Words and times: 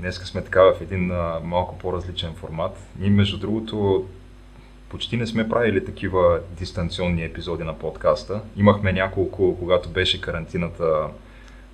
Днеска 0.00 0.26
сме 0.26 0.44
така 0.44 0.62
в 0.62 0.80
един 0.80 1.10
а, 1.10 1.40
малко 1.44 1.78
по-различен 1.78 2.34
формат. 2.34 2.78
Ние, 2.98 3.10
между 3.10 3.38
другото, 3.38 4.06
почти 4.88 5.16
не 5.16 5.26
сме 5.26 5.48
правили 5.48 5.84
такива 5.84 6.40
дистанционни 6.58 7.24
епизоди 7.24 7.64
на 7.64 7.78
подкаста. 7.78 8.40
Имахме 8.56 8.92
няколко, 8.92 9.58
когато 9.58 9.88
беше 9.88 10.20
карантината 10.20 11.08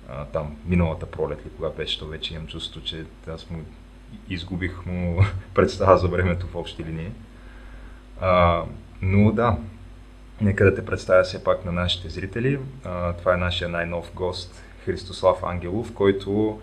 а, 0.09 0.25
там, 0.25 0.55
миналата 0.65 1.05
пролет 1.05 1.41
или 1.41 1.49
кога 1.49 1.69
беше, 1.69 1.99
то 1.99 2.07
вече 2.07 2.33
имам 2.33 2.47
чувство, 2.47 2.81
че 2.81 3.05
аз 3.27 3.49
му 3.49 3.63
изгубих 4.29 4.85
му 4.85 5.25
представа 5.53 5.97
за 5.97 6.07
времето 6.07 6.47
в 6.47 6.55
общи 6.55 6.83
линии. 6.83 7.11
А, 8.21 8.63
но 9.01 9.31
да, 9.31 9.57
нека 10.41 10.65
да 10.65 10.75
те 10.75 10.85
представя 10.85 11.23
все 11.23 11.43
пак 11.43 11.65
на 11.65 11.71
нашите 11.71 12.09
зрители. 12.09 12.59
А, 12.83 13.13
това 13.13 13.33
е 13.33 13.37
нашия 13.37 13.69
най-нов 13.69 14.11
гост 14.15 14.63
Христослав 14.85 15.43
Ангелов, 15.43 15.93
който 15.93 16.61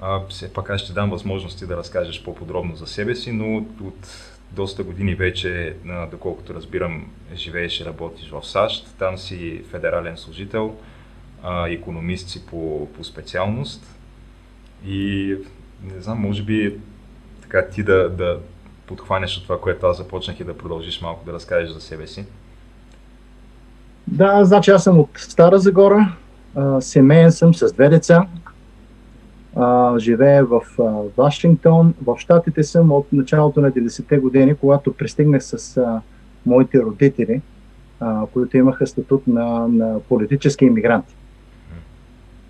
а, 0.00 0.20
все 0.28 0.52
пак 0.52 0.70
аз 0.70 0.80
ще 0.80 0.92
дам 0.92 1.10
възможности 1.10 1.66
да 1.66 1.76
разкажеш 1.76 2.22
по-подробно 2.22 2.76
за 2.76 2.86
себе 2.86 3.14
си, 3.14 3.32
но 3.32 3.56
от 3.56 4.30
доста 4.52 4.82
години 4.82 5.14
вече, 5.14 5.76
доколкото 6.10 6.54
разбирам, 6.54 7.10
живееш 7.34 7.80
и 7.80 7.84
работиш 7.84 8.30
в 8.30 8.46
САЩ. 8.46 8.94
Там 8.98 9.18
си 9.18 9.62
федерален 9.70 10.16
служител, 10.16 10.74
економист 11.68 12.28
си 12.28 12.46
по, 12.46 12.88
по 12.96 13.04
специалност. 13.04 13.96
И 14.86 15.36
не 15.82 16.00
знам, 16.00 16.18
може 16.18 16.42
би 16.42 16.78
така 17.42 17.68
ти 17.68 17.82
да, 17.82 18.10
да 18.10 18.38
подхванеш 18.86 19.36
от 19.36 19.42
това, 19.42 19.60
което 19.60 19.86
аз 19.86 19.96
започнах 19.96 20.40
и 20.40 20.44
да 20.44 20.58
продължиш 20.58 21.00
малко 21.00 21.24
да 21.24 21.32
разкажеш 21.32 21.70
за 21.70 21.80
себе 21.80 22.06
си. 22.06 22.26
Да, 24.06 24.44
значи 24.44 24.70
аз 24.70 24.84
съм 24.84 24.98
от 24.98 25.10
Стара 25.16 25.58
Загора, 25.58 26.16
семейен 26.80 27.32
съм 27.32 27.54
с 27.54 27.72
две 27.72 27.88
деца, 27.88 28.26
а, 29.56 29.98
живея 29.98 30.44
в 30.44 30.60
а, 30.78 30.82
Вашингтон. 31.16 31.94
В 32.04 32.16
Штатите 32.18 32.62
съм 32.62 32.92
от 32.92 33.12
началото 33.12 33.60
на 33.60 33.72
90-те 33.72 34.18
години, 34.18 34.54
когато 34.54 34.92
пристигнах 34.92 35.44
с 35.44 35.76
а, 35.76 36.00
моите 36.46 36.82
родители, 36.82 37.40
а, 38.00 38.26
които 38.32 38.56
имаха 38.56 38.86
статут 38.86 39.26
на, 39.26 39.68
на 39.68 40.00
политически 40.08 40.64
иммигранти. 40.64 41.14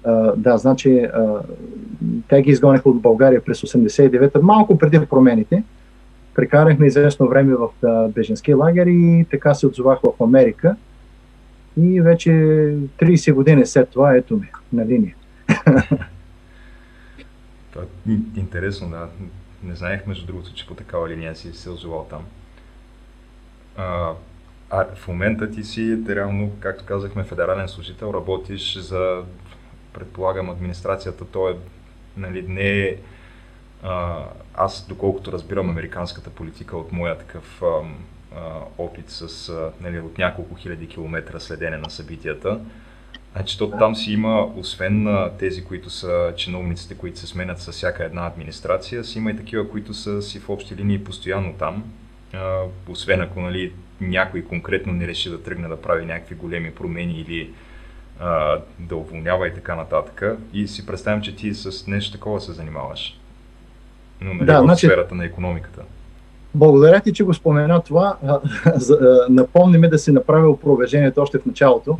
А, 0.04 0.32
да, 0.36 0.58
значи 0.58 0.98
а, 0.98 1.40
те 2.28 2.42
ги 2.42 2.50
изгониха 2.50 2.88
от 2.88 3.00
България 3.00 3.44
през 3.44 3.60
89-та, 3.60 4.40
малко 4.42 4.78
преди 4.78 5.06
промените. 5.06 5.62
Прекарахме 6.34 6.86
известно 6.86 7.28
време 7.28 7.54
в 7.54 7.68
да, 7.82 8.08
беженски 8.14 8.54
лагер 8.54 8.86
и 8.86 9.26
така 9.30 9.54
се 9.54 9.66
отзовах 9.66 10.00
в 10.00 10.22
Америка. 10.22 10.76
И 11.80 12.00
вече 12.00 12.30
30 12.30 13.32
години 13.32 13.66
след 13.66 13.88
това 13.88 14.14
ето 14.14 14.36
ме 14.36 14.50
на 14.72 14.86
линия. 14.86 15.14
Това 17.74 17.86
е 17.86 18.12
интересно, 18.36 18.90
да. 18.90 19.08
Не 19.62 19.74
знаех, 19.74 20.06
между 20.06 20.26
другото, 20.26 20.54
че 20.54 20.66
по 20.66 20.74
такава 20.74 21.08
линия 21.08 21.36
си 21.36 21.52
се 21.52 21.70
озовал 21.70 22.06
там. 22.10 22.26
А, 23.76 24.12
а 24.70 24.86
в 24.94 25.08
момента 25.08 25.50
ти 25.50 25.64
си, 25.64 26.04
реално, 26.08 26.52
както 26.60 26.84
казахме, 26.84 27.24
федерален 27.24 27.68
служител, 27.68 28.12
работиш 28.14 28.78
за, 28.78 29.22
предполагам, 29.92 30.50
администрацията, 30.50 31.24
то 31.24 31.48
е, 31.48 31.56
нали, 32.16 32.44
не 32.48 32.78
е, 32.78 32.96
аз, 34.54 34.86
доколкото 34.88 35.32
разбирам 35.32 35.70
американската 35.70 36.30
политика 36.30 36.76
от 36.76 36.92
моя 36.92 37.18
такъв 37.18 37.62
а, 37.62 37.80
опит 38.78 39.10
с, 39.10 39.48
а, 39.48 39.72
нали, 39.80 40.00
от 40.00 40.18
няколко 40.18 40.54
хиляди 40.54 40.88
километра 40.88 41.40
следене 41.40 41.76
на 41.76 41.90
събитията, 41.90 42.60
Значи, 43.36 43.58
то 43.58 43.70
там 43.70 43.96
си 43.96 44.12
има, 44.12 44.48
освен 44.56 45.02
на 45.02 45.30
тези, 45.38 45.64
които 45.64 45.90
са 45.90 46.32
чиновниците, 46.36 46.94
които 46.94 47.18
се 47.18 47.26
сменят 47.26 47.58
с 47.58 47.72
всяка 47.72 48.04
една 48.04 48.26
администрация, 48.26 49.04
си 49.04 49.18
има 49.18 49.30
и 49.30 49.36
такива, 49.36 49.70
които 49.70 49.94
са 49.94 50.22
си 50.22 50.40
в 50.40 50.50
общи 50.50 50.76
линии 50.76 51.04
постоянно 51.04 51.52
там. 51.52 51.84
А, 52.34 52.60
освен 52.88 53.20
ако 53.20 53.40
нали, 53.40 53.72
някой 54.00 54.42
конкретно 54.44 54.92
не 54.92 55.06
реши 55.06 55.30
да 55.30 55.42
тръгне 55.42 55.68
да 55.68 55.82
прави 55.82 56.04
някакви 56.04 56.34
големи 56.34 56.70
промени 56.70 57.20
или 57.20 57.50
а, 58.20 58.58
да 58.78 58.96
уволнява 58.96 59.48
и 59.48 59.54
така 59.54 59.74
нататък. 59.74 60.38
И 60.52 60.68
си 60.68 60.86
представям, 60.86 61.22
че 61.22 61.36
ти 61.36 61.54
с 61.54 61.86
нещо 61.86 62.12
такова 62.12 62.40
се 62.40 62.52
занимаваш. 62.52 63.20
Но 64.20 64.34
нали, 64.34 64.46
да, 64.46 64.60
в 64.60 64.64
значи... 64.64 64.86
сферата 64.86 65.14
на 65.14 65.24
економиката. 65.24 65.82
Благодаря 66.54 67.00
ти, 67.00 67.12
че 67.12 67.24
го 67.24 67.34
спомена 67.34 67.82
това. 67.82 68.16
Напомни 69.28 69.78
ми 69.78 69.88
да 69.88 69.98
си 69.98 70.12
направя 70.12 70.48
опровержението 70.48 71.22
още 71.22 71.38
в 71.38 71.46
началото. 71.46 71.98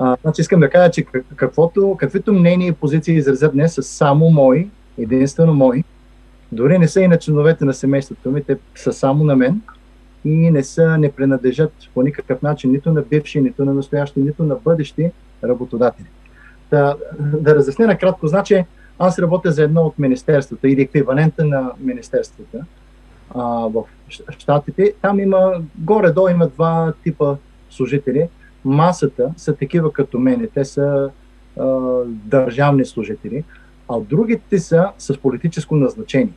А, 0.00 0.16
значи 0.22 0.40
искам 0.40 0.60
да 0.60 0.70
кажа, 0.70 0.90
че 0.90 1.04
каквото, 1.36 1.96
каквито 2.00 2.32
мнения 2.32 2.68
и 2.68 2.72
позиции 2.72 3.16
изразят 3.16 3.52
днес 3.52 3.74
са 3.74 3.82
само 3.82 4.30
мои, 4.30 4.68
единствено 4.98 5.54
мои. 5.54 5.84
Дори 6.52 6.78
не 6.78 6.88
са 6.88 7.00
и 7.00 7.08
на 7.08 7.18
членовете 7.18 7.64
на 7.64 7.74
семейството 7.74 8.30
ми, 8.30 8.42
те 8.44 8.58
са 8.74 8.92
само 8.92 9.24
на 9.24 9.36
мен 9.36 9.60
и 10.24 10.50
не 10.50 10.64
са, 10.64 10.98
не 10.98 11.12
принадлежат 11.12 11.72
по 11.94 12.02
никакъв 12.02 12.42
начин 12.42 12.72
нито 12.72 12.92
на 12.92 13.02
бивши, 13.02 13.40
нито 13.40 13.64
на 13.64 13.74
настоящи, 13.74 14.20
нито 14.20 14.42
на 14.42 14.54
бъдещи 14.54 15.10
работодатели. 15.44 16.06
Да, 16.70 16.96
да 17.18 17.54
разясня 17.54 17.86
накратко, 17.86 18.26
значи 18.26 18.64
аз 18.98 19.18
работя 19.18 19.52
за 19.52 19.62
едно 19.62 19.82
от 19.82 19.98
министерствата 19.98 20.68
или 20.68 20.82
еквивалента 20.82 21.44
на 21.44 21.72
министерствата 21.80 22.64
а, 23.34 23.42
в 23.44 23.84
Штатите. 24.38 24.94
Там 25.02 25.20
има, 25.20 25.62
горе-долу 25.78 26.28
има 26.28 26.46
два 26.48 26.92
типа 27.04 27.36
служители 27.70 28.28
масата 28.68 29.32
са 29.36 29.56
такива 29.56 29.92
като 29.92 30.18
мене. 30.18 30.46
Те 30.46 30.64
са 30.64 31.10
а, 31.58 31.66
държавни 32.06 32.84
служители, 32.84 33.44
а 33.88 34.00
другите 34.00 34.58
са 34.58 34.90
с 34.98 35.18
политическо 35.18 35.76
назначение. 35.76 36.32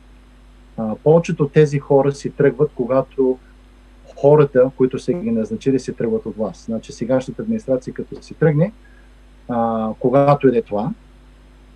А, 0.76 0.94
повечето 1.04 1.42
от 1.42 1.52
тези 1.52 1.78
хора 1.78 2.12
си 2.12 2.30
тръгват, 2.30 2.70
когато 2.74 3.38
хората, 4.20 4.70
които 4.76 4.98
са 4.98 5.12
ги 5.12 5.30
назначили, 5.30 5.80
си 5.80 5.92
тръгват 5.92 6.26
от 6.26 6.36
вас. 6.36 6.64
Значи 6.66 6.92
сегашната 6.92 7.42
администрация, 7.42 7.94
като 7.94 8.22
си 8.22 8.34
тръгне, 8.34 8.72
а, 9.48 9.88
когато 9.98 10.48
иде 10.48 10.62
това, 10.62 10.90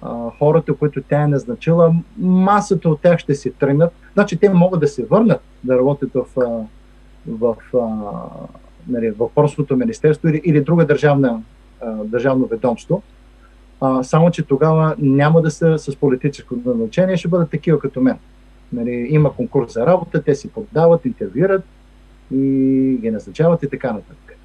а, 0.02 0.30
хората, 0.38 0.74
които 0.74 1.02
тя 1.02 1.22
е 1.22 1.28
назначила, 1.28 1.94
масата 2.18 2.88
от 2.88 3.00
тях 3.00 3.18
ще 3.18 3.34
си 3.34 3.50
тръгнат. 3.50 3.92
Значи 4.14 4.36
те 4.36 4.48
могат 4.48 4.80
да 4.80 4.88
се 4.88 5.04
върнат 5.04 5.40
да 5.64 5.78
работят 5.78 6.10
в, 6.14 6.24
в, 7.26 7.56
в 7.72 7.74
нали, 8.88 9.10
въпросното 9.10 9.76
министерство 9.76 10.28
или, 10.28 10.42
или 10.44 10.60
друга 10.60 10.86
държавна, 10.86 11.42
държавно 12.04 12.46
ведомство. 12.46 13.02
Само, 14.02 14.30
че 14.30 14.42
тогава 14.42 14.94
няма 14.98 15.42
да 15.42 15.50
са 15.50 15.78
с 15.78 15.96
политическо 15.96 16.56
назначение, 16.66 17.16
ще 17.16 17.28
бъдат 17.28 17.50
такива 17.50 17.78
като 17.78 18.00
мен. 18.00 18.18
Нали, 18.72 19.06
има 19.10 19.32
конкурс 19.32 19.72
за 19.72 19.86
работа, 19.86 20.22
те 20.22 20.34
си 20.34 20.48
поддават, 20.48 21.04
интервюират 21.04 21.64
и 22.30 22.98
ги 23.00 23.10
назначават 23.10 23.62
и 23.62 23.68
така 23.68 23.92
нататък. 23.92 24.36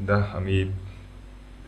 Да, 0.00 0.32
ами 0.34 0.70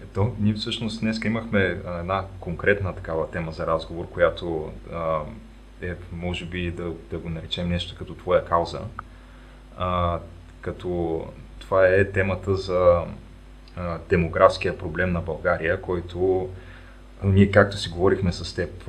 ето, 0.02 0.32
ние 0.40 0.54
всъщност 0.54 1.00
днес 1.00 1.20
имахме 1.24 1.80
една 2.00 2.24
конкретна 2.40 2.94
такава 2.94 3.30
тема 3.30 3.52
за 3.52 3.66
разговор, 3.66 4.08
която 4.08 4.72
а, 4.92 5.18
е, 5.82 5.94
може 6.12 6.44
би 6.44 6.70
да, 6.70 6.92
да 7.10 7.18
го 7.18 7.28
наречем 7.28 7.68
нещо 7.68 7.94
като 7.98 8.14
твоя 8.14 8.44
кауза. 8.44 8.80
А, 9.78 10.18
като 10.62 11.22
това 11.58 11.86
е 11.86 12.10
темата 12.10 12.54
за 12.54 13.04
а, 13.76 13.98
демографския 14.08 14.78
проблем 14.78 15.12
на 15.12 15.20
България, 15.20 15.80
който 15.80 16.48
ние, 17.24 17.50
както 17.50 17.76
си 17.76 17.88
говорихме 17.88 18.32
с 18.32 18.54
теб 18.54 18.88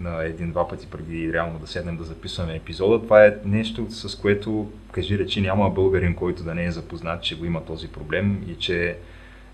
на 0.00 0.24
един-два 0.24 0.68
пъти 0.68 0.86
преди 0.86 1.32
реално 1.32 1.58
да 1.58 1.66
седнем 1.66 1.96
да 1.96 2.04
записваме 2.04 2.56
епизода, 2.56 3.02
това 3.02 3.26
е 3.26 3.36
нещо, 3.44 3.86
с 3.90 4.18
което, 4.18 4.70
кажи 4.92 5.18
речи, 5.18 5.40
няма 5.40 5.70
българин, 5.70 6.14
който 6.14 6.42
да 6.42 6.54
не 6.54 6.64
е 6.64 6.72
запознат, 6.72 7.22
че 7.22 7.38
го 7.38 7.44
има 7.44 7.64
този 7.64 7.88
проблем 7.88 8.44
и 8.48 8.54
че 8.54 8.96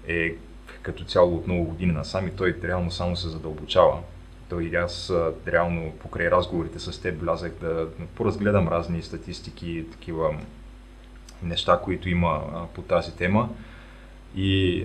е 0.08 0.34
като 0.82 1.04
цяло 1.04 1.37
от 1.37 1.46
много 1.46 1.64
години 1.64 1.93
насам 1.93 2.26
и 2.28 2.31
той 2.31 2.56
реално 2.64 2.90
само 2.90 3.16
се 3.16 3.28
задълбочава. 3.28 3.99
Той 4.49 4.64
и 4.64 4.75
аз 4.75 5.12
реално 5.46 5.93
покрай 5.93 6.31
разговорите 6.31 6.78
с 6.78 7.02
теб 7.02 7.20
влязах 7.20 7.52
да 7.60 7.88
поразгледам 8.14 8.69
разни 8.69 9.02
статистики, 9.02 9.84
такива 9.93 10.34
неща, 11.42 11.80
които 11.84 12.08
има 12.08 12.40
по 12.74 12.82
тази 12.82 13.16
тема. 13.16 13.48
И 14.36 14.84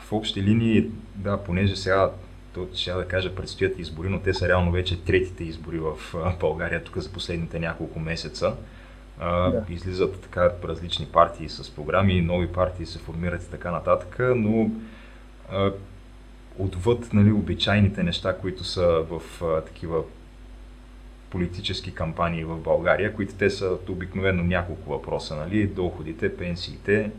в 0.00 0.12
общи 0.12 0.42
линии, 0.42 0.90
да, 1.14 1.36
понеже 1.36 1.76
сега, 1.76 2.10
то 2.54 2.68
ще 2.74 2.92
да 2.92 3.08
кажа, 3.08 3.34
предстоят 3.34 3.78
избори, 3.78 4.08
но 4.08 4.20
те 4.20 4.34
са 4.34 4.48
реално 4.48 4.72
вече 4.72 5.00
третите 5.04 5.44
избори 5.44 5.78
в 5.78 5.92
България, 6.40 6.84
тук 6.84 6.98
за 6.98 7.12
последните 7.12 7.58
няколко 7.58 8.00
месеца. 8.00 8.56
Да. 9.20 9.64
Излизат 9.68 10.20
така 10.20 10.52
различни 10.64 11.06
партии 11.06 11.48
с 11.48 11.70
програми, 11.70 12.20
нови 12.20 12.46
партии 12.46 12.86
се 12.86 12.98
формират 12.98 13.42
и 13.42 13.50
така 13.50 13.70
нататък, 13.70 14.16
но 14.36 14.70
а, 15.52 15.72
отвъд 16.58 17.12
нали, 17.12 17.32
обичайните 17.32 18.02
неща, 18.02 18.36
които 18.36 18.64
са 18.64 18.86
в 19.10 19.42
а, 19.42 19.60
такива 19.60 20.02
политически 21.30 21.94
кампании 21.94 22.44
в 22.44 22.56
България, 22.56 23.14
които 23.14 23.34
те 23.34 23.50
са 23.50 23.78
обикновено 23.88 24.42
няколко 24.42 24.90
въпроса, 24.90 25.36
нали, 25.36 25.66
доходите, 25.66 26.36
пенсиите, 26.36 27.10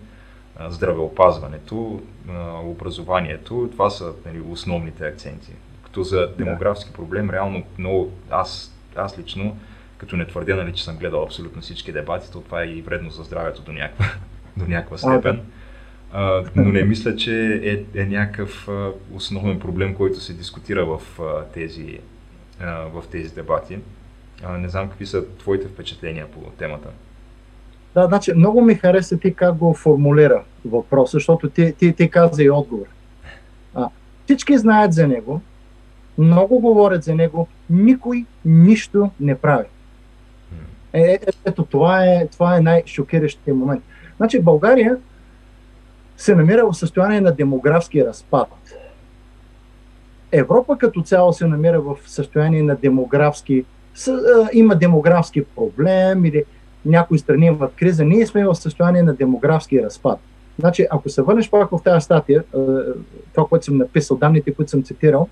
здравеопазването, 0.69 2.01
образованието, 2.63 3.69
това 3.71 3.89
са 3.89 4.13
нали, 4.25 4.41
основните 4.49 5.07
акценти. 5.07 5.51
Като 5.83 6.03
за 6.03 6.33
демографски 6.37 6.93
проблем, 6.93 7.29
реално 7.29 7.63
много, 7.77 8.11
аз, 8.29 8.75
аз 8.95 9.19
лично, 9.19 9.57
като 9.97 10.17
не 10.17 10.27
твърдя, 10.27 10.55
нали, 10.55 10.73
че 10.73 10.83
съм 10.83 10.97
гледал 10.97 11.23
абсолютно 11.23 11.61
всички 11.61 11.91
дебати, 11.91 12.31
то 12.31 12.41
това 12.41 12.63
е 12.63 12.67
и 12.67 12.81
вредно 12.81 13.09
за 13.09 13.23
здравето 13.23 13.61
до 13.61 13.71
някаква, 13.71 14.05
до 14.57 14.65
някаква 14.67 14.97
степен. 14.97 15.41
А, 16.11 16.43
но 16.55 16.63
не 16.63 16.83
мисля, 16.83 17.15
че 17.15 17.61
е, 17.63 18.01
е 18.01 18.05
някакъв 18.05 18.69
основен 19.13 19.59
проблем, 19.59 19.95
който 19.95 20.19
се 20.19 20.33
дискутира 20.33 20.85
в, 20.85 21.01
тези, 21.53 21.99
в 22.93 23.03
тези 23.11 23.35
дебати. 23.35 23.79
А, 24.43 24.57
не 24.57 24.69
знам 24.69 24.89
какви 24.89 25.05
са 25.05 25.25
твоите 25.25 25.67
впечатления 25.67 26.27
по 26.31 26.39
темата. 26.39 26.89
Да, 27.93 28.05
значи 28.05 28.33
много 28.33 28.61
ми 28.61 28.75
хареса 28.75 29.17
ти 29.17 29.33
как 29.33 29.55
го 29.55 29.73
формулира 29.73 30.43
въпроса, 30.65 31.11
защото 31.11 31.49
ти, 31.49 31.73
ти, 31.73 31.93
ти 31.93 32.09
каза 32.09 32.43
и 32.43 32.49
отговор. 32.49 32.85
А, 33.75 33.89
всички 34.25 34.57
знаят 34.57 34.93
за 34.93 35.07
него, 35.07 35.41
много 36.17 36.59
говорят 36.59 37.03
за 37.03 37.15
него, 37.15 37.47
никой 37.69 38.25
нищо 38.45 39.11
не 39.19 39.37
прави. 39.37 39.65
Е, 40.93 41.01
е, 41.01 41.19
ето 41.45 41.65
това 41.65 42.05
е, 42.05 42.27
това 42.27 42.57
е 42.57 42.61
най-шокиращия 42.61 43.55
момент. 43.55 43.83
Значи 44.17 44.41
България 44.41 44.97
се 46.17 46.35
намира 46.35 46.65
в 46.65 46.73
състояние 46.73 47.21
на 47.21 47.31
демографски 47.31 48.05
разпад. 48.05 48.47
Европа 50.31 50.77
като 50.77 51.01
цяло 51.01 51.33
се 51.33 51.47
намира 51.47 51.81
в 51.81 51.97
състояние 52.05 52.63
на 52.63 52.75
демографски, 52.75 53.65
има 54.53 54.75
демографски 54.75 55.43
проблем 55.43 56.25
или 56.25 56.43
някои 56.85 57.19
страни 57.19 57.45
имат 57.45 57.73
криза, 57.75 58.05
ние 58.05 58.25
сме 58.25 58.45
в 58.45 58.55
състояние 58.55 59.03
на 59.03 59.13
демографски 59.13 59.83
разпад. 59.83 60.19
Значи, 60.59 60.87
ако 60.91 61.09
се 61.09 61.21
върнеш 61.21 61.49
пак 61.49 61.69
в 61.69 61.79
тази 61.83 62.05
статия, 62.05 62.43
е, 62.55 62.57
това, 63.33 63.47
което 63.47 63.65
съм 63.65 63.77
написал, 63.77 64.17
данните, 64.17 64.53
които 64.53 64.71
съм 64.71 64.83
цитирал, 64.83 65.27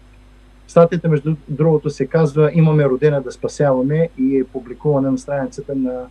статията, 0.68 1.10
между 1.10 1.36
другото, 1.48 1.90
се 1.90 2.06
казва 2.06 2.52
Имаме 2.54 2.86
родина 2.86 3.22
да 3.22 3.32
спасяваме 3.32 4.10
и 4.18 4.40
е 4.40 4.44
публикувана 4.44 5.12
на 5.12 5.18
страницата 5.18 5.76
на, 5.76 6.06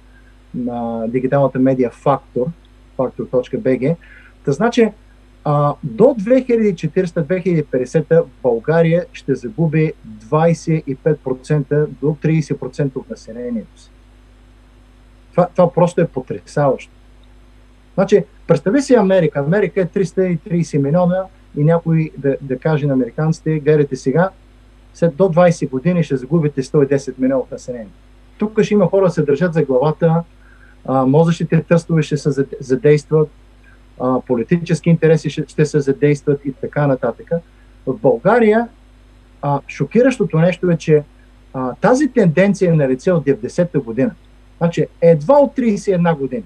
на 0.54 1.08
дигиталната 1.08 1.58
медия 1.58 1.90
Factor, 1.90 2.46
factor.bg. 2.98 3.96
Та 4.44 4.52
значи, 4.52 4.92
а, 5.48 5.74
до 5.82 6.04
2040-2050 6.04 8.24
България 8.42 9.06
ще 9.12 9.34
загуби 9.34 9.92
25% 10.08 11.86
до 11.86 12.06
30% 12.06 12.96
от 12.96 13.10
населението 13.10 13.80
си. 13.80 13.90
Това, 15.30 15.48
това 15.56 15.72
просто 15.72 16.00
е 16.00 16.06
потрясаващо. 16.06 16.92
Значи, 17.94 18.24
представи 18.46 18.82
си 18.82 18.94
Америка. 18.94 19.40
Америка 19.40 19.80
е 19.80 19.86
330 19.86 20.78
милиона 20.78 21.24
и 21.56 21.64
някой 21.64 22.10
да, 22.18 22.36
да 22.40 22.58
каже 22.58 22.86
на 22.86 22.92
американците, 22.92 23.58
гледайте 23.58 23.96
сега, 23.96 24.30
след 24.94 25.16
до 25.16 25.24
20 25.24 25.70
години 25.70 26.04
ще 26.04 26.16
загубите 26.16 26.62
110 26.62 27.14
милиона 27.18 27.40
от 27.40 27.50
население. 27.50 27.88
Тук 28.38 28.62
ще 28.62 28.74
има 28.74 28.86
хора 28.86 29.04
да 29.04 29.10
се 29.10 29.22
държат 29.22 29.54
за 29.54 29.62
главата, 29.62 30.22
а, 30.84 31.06
мозъчните 31.06 31.62
тъстове 31.62 32.02
ще 32.02 32.16
се 32.16 32.46
задействат, 32.60 33.28
политически 34.26 34.90
интереси 34.90 35.30
ще, 35.30 35.44
ще 35.48 35.66
се 35.66 35.80
задействат 35.80 36.40
и 36.44 36.52
така 36.52 36.86
нататък. 36.86 37.30
В 37.86 37.98
България 37.98 38.68
а, 39.42 39.60
шокиращото 39.68 40.38
нещо 40.38 40.70
е, 40.70 40.76
че 40.76 41.02
а, 41.54 41.74
тази 41.74 42.08
тенденция 42.08 42.72
е 42.72 42.76
на 42.76 42.88
лице 42.88 43.12
от 43.12 43.24
90-та 43.24 43.80
година. 43.80 44.10
Значи, 44.58 44.86
едва 45.00 45.34
от 45.34 45.56
31 45.56 46.18
години. 46.18 46.44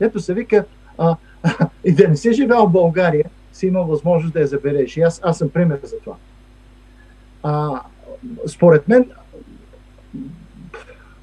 Ето 0.00 0.20
се 0.20 0.34
вика, 0.34 0.64
а, 0.98 1.16
и 1.84 1.92
да 1.92 2.08
не 2.08 2.16
си 2.16 2.32
живял 2.32 2.66
в 2.66 2.72
България, 2.72 3.24
си 3.52 3.66
имал 3.66 3.84
възможност 3.84 4.32
да 4.32 4.40
я 4.40 4.46
забереш. 4.46 4.96
И 4.96 5.00
аз, 5.00 5.20
аз 5.24 5.38
съм 5.38 5.48
пример 5.48 5.80
за 5.82 5.98
това. 5.98 6.16
А, 7.42 7.80
според 8.46 8.88
мен, 8.88 9.10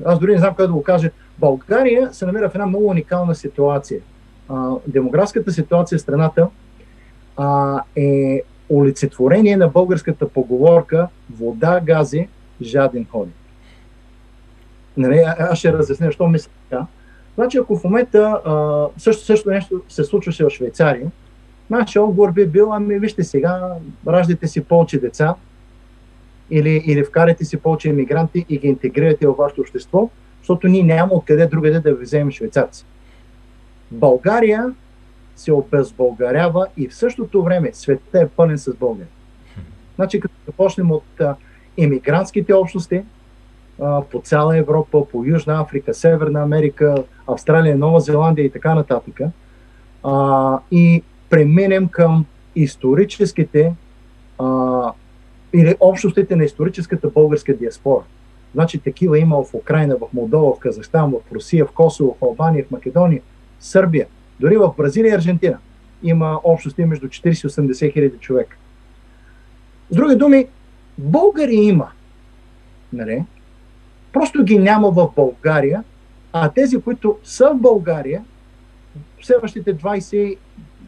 аз 0.06 0.20
дори 0.20 0.32
не 0.32 0.38
знам 0.38 0.56
как 0.56 0.68
да 0.68 0.74
го 0.74 0.84
кажа, 0.84 1.12
България 1.38 2.14
се 2.14 2.26
намира 2.26 2.50
в 2.50 2.56
една 2.56 2.66
много 2.66 2.88
уникална 2.88 3.36
ситуация. 3.36 4.00
Демографската 4.88 5.52
ситуация 5.52 5.98
в 5.98 6.02
страната 6.02 6.48
а, 7.38 7.82
е 7.96 8.42
олицетворение 8.70 9.58
на 9.58 9.68
българската 9.68 10.30
поговорка 10.30 11.08
вода, 11.38 11.82
гази, 11.84 12.28
жаден 12.62 13.06
ходи. 13.12 13.32
Нали, 14.98 15.24
аз 15.40 15.60
ще 15.60 15.74
разясня, 15.74 16.06
защо 16.06 16.28
мисля 16.28 16.52
така. 16.70 16.86
Значи, 17.36 17.58
ако 17.58 17.76
в 17.76 17.84
момента 17.84 18.42
а, 18.46 18.86
също, 18.98 19.26
също 19.26 19.50
нещо 19.50 19.82
се 19.90 20.04
случваше 20.04 20.46
в 20.46 20.50
Швейцария, 20.50 21.12
нашия 21.70 22.04
отговор 22.04 22.32
би 22.32 22.48
бил, 22.48 22.74
ами 22.74 23.00
вижте 23.00 23.24
сега, 23.24 23.76
раждайте 24.08 24.48
си 24.48 24.64
повече 24.64 25.00
деца 25.00 25.36
или, 26.50 26.84
или 26.86 27.04
вкарайте 27.04 27.46
си 27.46 27.58
повече 27.58 27.90
иммигранти 27.90 28.46
и 28.50 28.58
ги 28.58 28.68
интегрирате 28.68 29.28
във 29.28 29.38
вашето 29.38 29.62
общество, 29.62 30.10
защото 30.40 30.68
ние 30.68 30.84
няма 30.84 31.14
откъде 31.14 31.46
другаде 31.46 31.80
да 31.80 31.94
ви 31.94 32.04
вземем 32.04 32.32
швейцарци. 32.32 32.86
България 33.92 34.74
се 35.36 35.52
обезбългарява 35.52 36.68
и 36.78 36.88
в 36.88 36.96
същото 36.96 37.44
време 37.44 37.70
света 37.74 38.20
е 38.22 38.28
пълен 38.28 38.58
с 38.58 38.76
българи. 38.76 39.08
Значи, 39.96 40.20
като 40.20 40.36
започнем 40.46 40.92
от 40.92 41.22
а, 41.22 41.36
иммигрантските 41.78 42.54
общности, 42.54 43.04
по 44.12 44.22
цяла 44.24 44.58
Европа, 44.58 45.06
по 45.12 45.26
Южна 45.26 45.62
Африка, 45.62 45.94
Северна 45.94 46.44
Америка, 46.44 47.04
Австралия, 47.28 47.78
Нова 47.78 48.00
Зеландия 48.00 48.46
и 48.46 48.50
така 48.50 48.76
нататък. 48.76 49.22
И 50.72 51.04
преминем 51.30 51.88
към 51.88 52.26
историческите 52.56 53.74
или 55.54 55.76
общностите 55.80 56.36
на 56.36 56.44
историческата 56.44 57.10
българска 57.10 57.58
диаспора. 57.58 58.04
Значи 58.54 58.78
такива 58.80 59.20
има 59.20 59.44
в 59.44 59.54
Украина, 59.54 59.96
в 59.96 60.14
Молдова, 60.14 60.56
в 60.56 60.60
Казахстан, 60.60 61.12
в 61.12 61.32
Русия, 61.32 61.66
в 61.66 61.72
Косово, 61.72 62.18
в 62.22 62.26
Албания, 62.26 62.66
в 62.66 62.72
Македония, 62.72 63.22
Сърбия, 63.60 64.08
дори 64.40 64.58
в 64.58 64.74
Бразилия 64.78 65.12
и 65.12 65.16
Аржентина 65.16 65.58
има 66.04 66.40
общности 66.44 66.86
между 66.86 67.08
40 67.08 67.30
и 67.30 67.34
80 67.34 67.94
хиляди 67.94 68.18
човека. 68.18 68.58
С 69.90 69.96
други 69.96 70.16
думи, 70.16 70.48
българи 70.98 71.56
има. 71.56 71.90
Нали? 72.94 73.24
Просто 74.14 74.44
ги 74.44 74.60
няма 74.60 74.92
в 74.92 75.10
България, 75.16 75.84
а 76.34 76.50
тези, 76.50 76.82
които 76.82 77.18
са 77.24 77.50
в 77.50 77.62
България, 77.62 78.24
в 79.22 79.26
следващите 79.26 79.78
20 79.78 80.38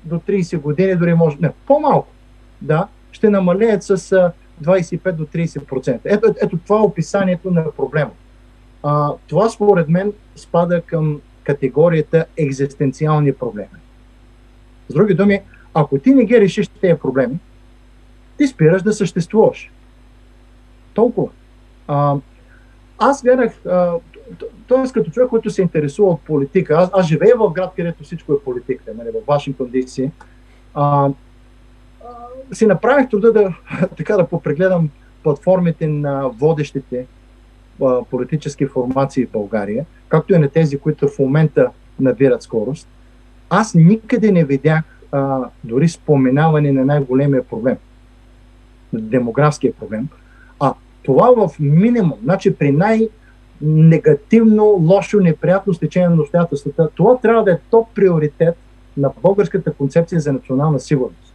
до 0.05 0.15
30 0.15 0.59
години, 0.59 0.95
дори 0.95 1.13
може, 1.13 1.37
не, 1.41 1.51
по-малко, 1.67 2.07
да, 2.61 2.87
ще 3.11 3.29
намалеят 3.29 3.83
с 3.83 3.97
25 4.63 5.11
до 5.11 5.25
30%. 5.25 5.99
Ето, 6.05 6.35
ето 6.41 6.57
това 6.57 6.77
е 6.77 6.81
описанието 6.81 7.51
на 7.51 7.71
проблема. 7.71 8.11
А, 8.83 9.13
това 9.27 9.49
според 9.49 9.89
мен 9.89 10.13
спада 10.35 10.81
към 10.81 11.21
категорията 11.47 12.25
екзистенциални 12.37 13.33
проблеми. 13.33 13.79
С 14.89 14.93
други 14.93 15.13
думи, 15.13 15.41
ако 15.73 15.99
ти 15.99 16.15
не 16.15 16.25
ги 16.25 16.41
решиш 16.41 16.67
тези 16.67 16.99
проблеми, 16.99 17.39
ти 18.37 18.47
спираш 18.47 18.81
да 18.83 18.93
съществуваш. 18.93 19.71
Толкова. 20.93 21.29
А, 21.87 22.15
аз 22.99 23.23
гледах, 23.23 23.53
т.е. 24.67 24.91
като 24.93 25.11
човек, 25.11 25.29
който 25.29 25.49
се 25.49 25.61
интересува 25.61 26.09
от 26.09 26.21
политика, 26.21 26.73
аз, 26.73 26.89
аз 26.93 27.07
живея 27.07 27.35
в 27.37 27.51
град, 27.51 27.73
където 27.75 28.03
всичко 28.03 28.33
е 28.33 28.43
политика, 28.45 28.93
нали, 28.97 29.09
в 29.09 29.27
Вашингтон, 29.27 29.69
Ди-Си. 29.69 30.11
си 32.53 32.65
направих 32.65 33.09
труда 33.09 33.33
да, 33.33 33.57
така 33.97 34.17
да 34.17 34.27
попрегледам 34.27 34.89
платформите 35.23 35.87
на 35.87 36.29
водещите 36.29 37.05
политически 38.09 38.65
формации 38.65 39.25
в 39.25 39.31
България, 39.31 39.85
както 40.07 40.33
и 40.33 40.37
на 40.37 40.49
тези, 40.49 40.77
които 40.77 41.07
в 41.07 41.19
момента 41.19 41.69
набират 41.99 42.43
скорост, 42.43 42.87
аз 43.49 43.75
никъде 43.75 44.31
не 44.31 44.43
видях 44.43 44.83
а, 45.11 45.49
дори 45.63 45.89
споменаване 45.89 46.71
на 46.71 46.85
най-големия 46.85 47.43
проблем, 47.43 47.77
демографския 48.93 49.73
проблем. 49.73 50.07
А 50.59 50.73
това 51.03 51.47
в 51.47 51.59
минимум, 51.59 52.13
значи 52.23 52.55
при 52.55 52.71
най- 52.71 53.09
негативно, 53.61 54.63
лошо, 54.63 55.19
неприятно 55.19 55.73
стечение 55.73 56.09
на 56.09 56.21
обстоятелствата, 56.21 56.89
това 56.95 57.17
трябва 57.17 57.43
да 57.43 57.51
е 57.51 57.57
топ 57.69 57.87
приоритет 57.95 58.55
на 58.97 59.11
българската 59.21 59.73
концепция 59.73 60.21
за 60.21 60.33
национална 60.33 60.79
сигурност. 60.79 61.33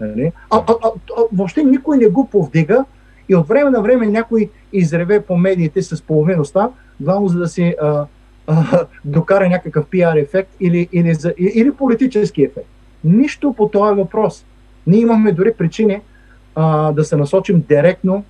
Нали? 0.00 0.32
А, 0.50 0.56
а, 0.66 0.74
а, 0.82 0.88
а 1.18 1.22
въобще 1.32 1.64
никой 1.64 1.96
не 1.98 2.08
го 2.08 2.28
повдига 2.28 2.84
и 3.28 3.34
от 3.34 3.48
време 3.48 3.70
на 3.70 3.82
време 3.82 4.06
някой 4.06 4.50
изреве 4.72 5.20
по 5.20 5.36
медиите 5.36 5.82
с 5.82 6.02
половиността, 6.02 6.70
главно 7.00 7.28
за 7.28 7.38
да 7.38 7.48
си 7.48 7.74
а, 7.82 8.06
а, 8.46 8.86
докара 9.04 9.48
някакъв 9.48 9.86
пиар 9.86 10.16
ефект 10.16 10.50
или, 10.60 10.88
или, 10.92 11.14
за, 11.14 11.34
или 11.38 11.72
политически 11.72 12.42
ефект. 12.42 12.68
Нищо 13.04 13.52
по 13.52 13.68
този 13.68 13.96
въпрос. 14.00 14.44
Ние 14.86 15.00
имаме 15.00 15.32
дори 15.32 15.54
причини 15.54 16.00
а, 16.54 16.92
да 16.92 17.04
се 17.04 17.16
насочим 17.16 17.64
директно 17.68 18.24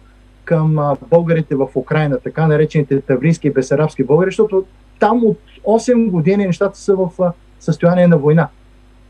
към 0.44 0.78
а, 0.78 0.96
българите 1.08 1.54
в 1.54 1.68
Украина, 1.74 2.18
така 2.20 2.46
наречените 2.46 3.00
таврийски 3.00 3.46
и 3.46 3.52
бесарабски 3.52 4.04
българи, 4.04 4.28
защото 4.28 4.64
там 4.98 5.24
от 5.24 5.38
8 5.64 6.10
години 6.10 6.46
нещата 6.46 6.78
са 6.78 6.96
в 6.96 7.10
а, 7.20 7.32
състояние 7.60 8.06
на 8.06 8.18
война. 8.18 8.48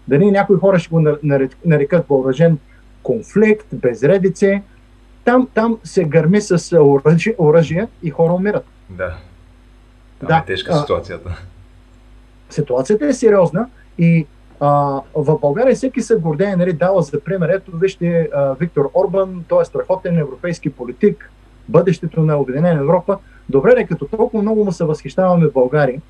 Дали 0.09 0.31
някои 0.31 0.57
хора 0.57 0.79
ще 0.79 0.91
го 0.91 1.17
нарекат 1.65 2.07
въоръжен 2.09 2.59
конфликт, 3.03 3.67
безредице. 3.73 4.63
Там, 5.27 5.49
там 5.55 5.79
се 5.85 6.05
гърми 6.05 6.41
с 6.41 6.79
оръжие, 6.81 7.35
оръжие 7.39 7.89
и 8.03 8.11
хора 8.11 8.33
умират. 8.33 8.65
Да. 8.91 9.17
Там 10.21 10.29
да, 10.29 10.37
е 10.37 10.45
тежка 10.47 10.75
ситуацията. 10.75 11.43
Ситуацията 12.51 13.07
е 13.07 13.13
сериозна 13.13 13.69
и 13.99 14.27
а, 14.61 15.01
в 15.15 15.39
България 15.39 15.75
всеки 15.75 16.03
се 16.03 16.17
гордее, 16.17 16.57
нали, 16.57 16.73
дава 16.73 17.03
за 17.03 17.21
пример, 17.21 17.49
ето 17.49 17.77
вижте 17.77 18.29
а, 18.35 18.55
Виктор 18.55 18.91
Орбан, 18.95 19.45
той 19.49 19.63
е 19.63 19.65
страхотен 19.65 20.19
европейски 20.19 20.71
политик, 20.71 21.31
бъдещето 21.69 22.21
на 22.21 22.37
Обединена 22.37 22.81
Европа. 22.81 23.19
Добре, 23.49 23.75
да 23.75 23.87
като 23.87 24.07
толкова 24.07 24.43
много 24.43 24.65
му 24.65 24.73
се 24.73 24.85
възхищаваме 24.85 25.47
в 25.47 25.53
България, 25.53 26.01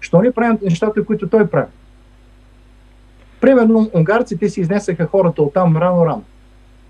що 0.00 0.22
ни 0.22 0.32
правим 0.32 0.58
нещата, 0.62 1.04
които 1.04 1.28
той 1.28 1.46
прави? 1.46 1.70
Примерно, 3.40 3.90
унгарците 3.94 4.48
си 4.48 4.60
изнесаха 4.60 5.06
хората 5.06 5.42
оттам 5.42 5.76
рано-рано. 5.76 6.24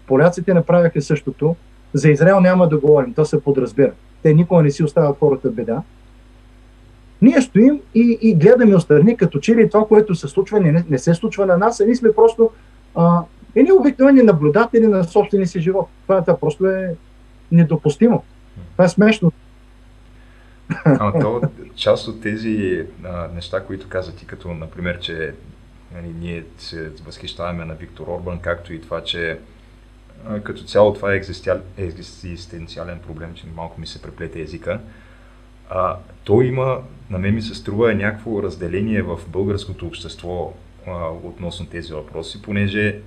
Поляците 0.07 0.55
направяха 0.55 1.03
същото. 1.03 1.57
За 1.97 2.11
Израел 2.11 2.41
няма 2.41 2.69
да 2.69 2.79
говорим, 2.79 3.15
то 3.15 3.25
се 3.25 3.43
подразбира. 3.43 3.93
Те 4.23 4.35
никога 4.35 4.63
не 4.63 4.71
си 4.71 4.85
оставят 4.85 5.19
хората 5.19 5.51
беда. 5.51 5.83
Ние 7.23 7.43
стоим 7.43 7.81
и, 7.95 8.19
и 8.23 8.35
гледаме 8.35 8.77
отстрани, 8.77 9.17
като 9.17 9.39
че 9.39 9.57
ли 9.57 9.71
това, 9.71 9.87
което 9.87 10.15
се 10.15 10.29
случва, 10.29 10.61
не, 10.61 10.85
не 10.91 10.99
се 10.99 11.15
случва 11.15 11.47
на 11.47 11.57
нас, 11.57 11.81
а 11.81 11.85
ние 11.85 11.95
сме 11.95 12.13
просто 12.13 12.51
а, 12.95 13.23
едни 13.55 13.73
обикновени 13.73 14.23
наблюдатели 14.23 14.87
на 14.87 15.05
собствения 15.05 15.47
си 15.47 15.61
живот. 15.61 15.89
Това, 16.03 16.21
това 16.21 16.37
просто 16.37 16.67
е 16.67 16.95
недопустимо. 17.53 18.23
Това 18.73 18.85
е 18.85 18.89
смешно. 18.89 19.33
Ама 20.85 21.21
то, 21.21 21.41
част 21.75 22.09
от 22.09 22.23
тези 22.23 22.85
а, 23.05 23.29
неща, 23.35 23.65
които 23.65 23.89
каза 23.89 24.17
ти, 24.17 24.27
като 24.27 24.55
например, 24.55 24.99
че 24.99 25.35
нали, 25.95 26.15
ние 26.21 26.45
се 26.59 26.91
възхищаваме 27.07 27.65
на 27.65 27.75
Виктор 27.75 28.07
Орбан, 28.07 28.39
както 28.39 28.73
и 28.73 28.81
това, 28.81 29.03
че 29.03 29.31
а, 29.31 29.39
като 30.45 30.63
цяло 30.65 30.95
това 30.95 31.15
е 31.15 31.23
екзистенциален 31.79 32.99
проблем, 33.07 33.35
че 33.35 33.47
малко 33.57 33.81
ми 33.81 33.87
се 33.87 34.03
преплете 34.03 34.41
езика. 34.41 34.81
А, 35.71 35.97
то 36.25 36.43
има, 36.43 36.83
на 37.11 37.19
мен 37.19 37.35
ми 37.35 37.43
се 37.43 37.55
струва 37.55 37.95
някакво 37.95 38.43
разделение 38.43 39.03
в 39.03 39.21
българското 39.29 39.87
общество 39.87 40.53
а, 40.87 41.09
относно 41.09 41.67
тези 41.67 41.93
въпроси, 41.93 42.43
понеже 42.43 43.01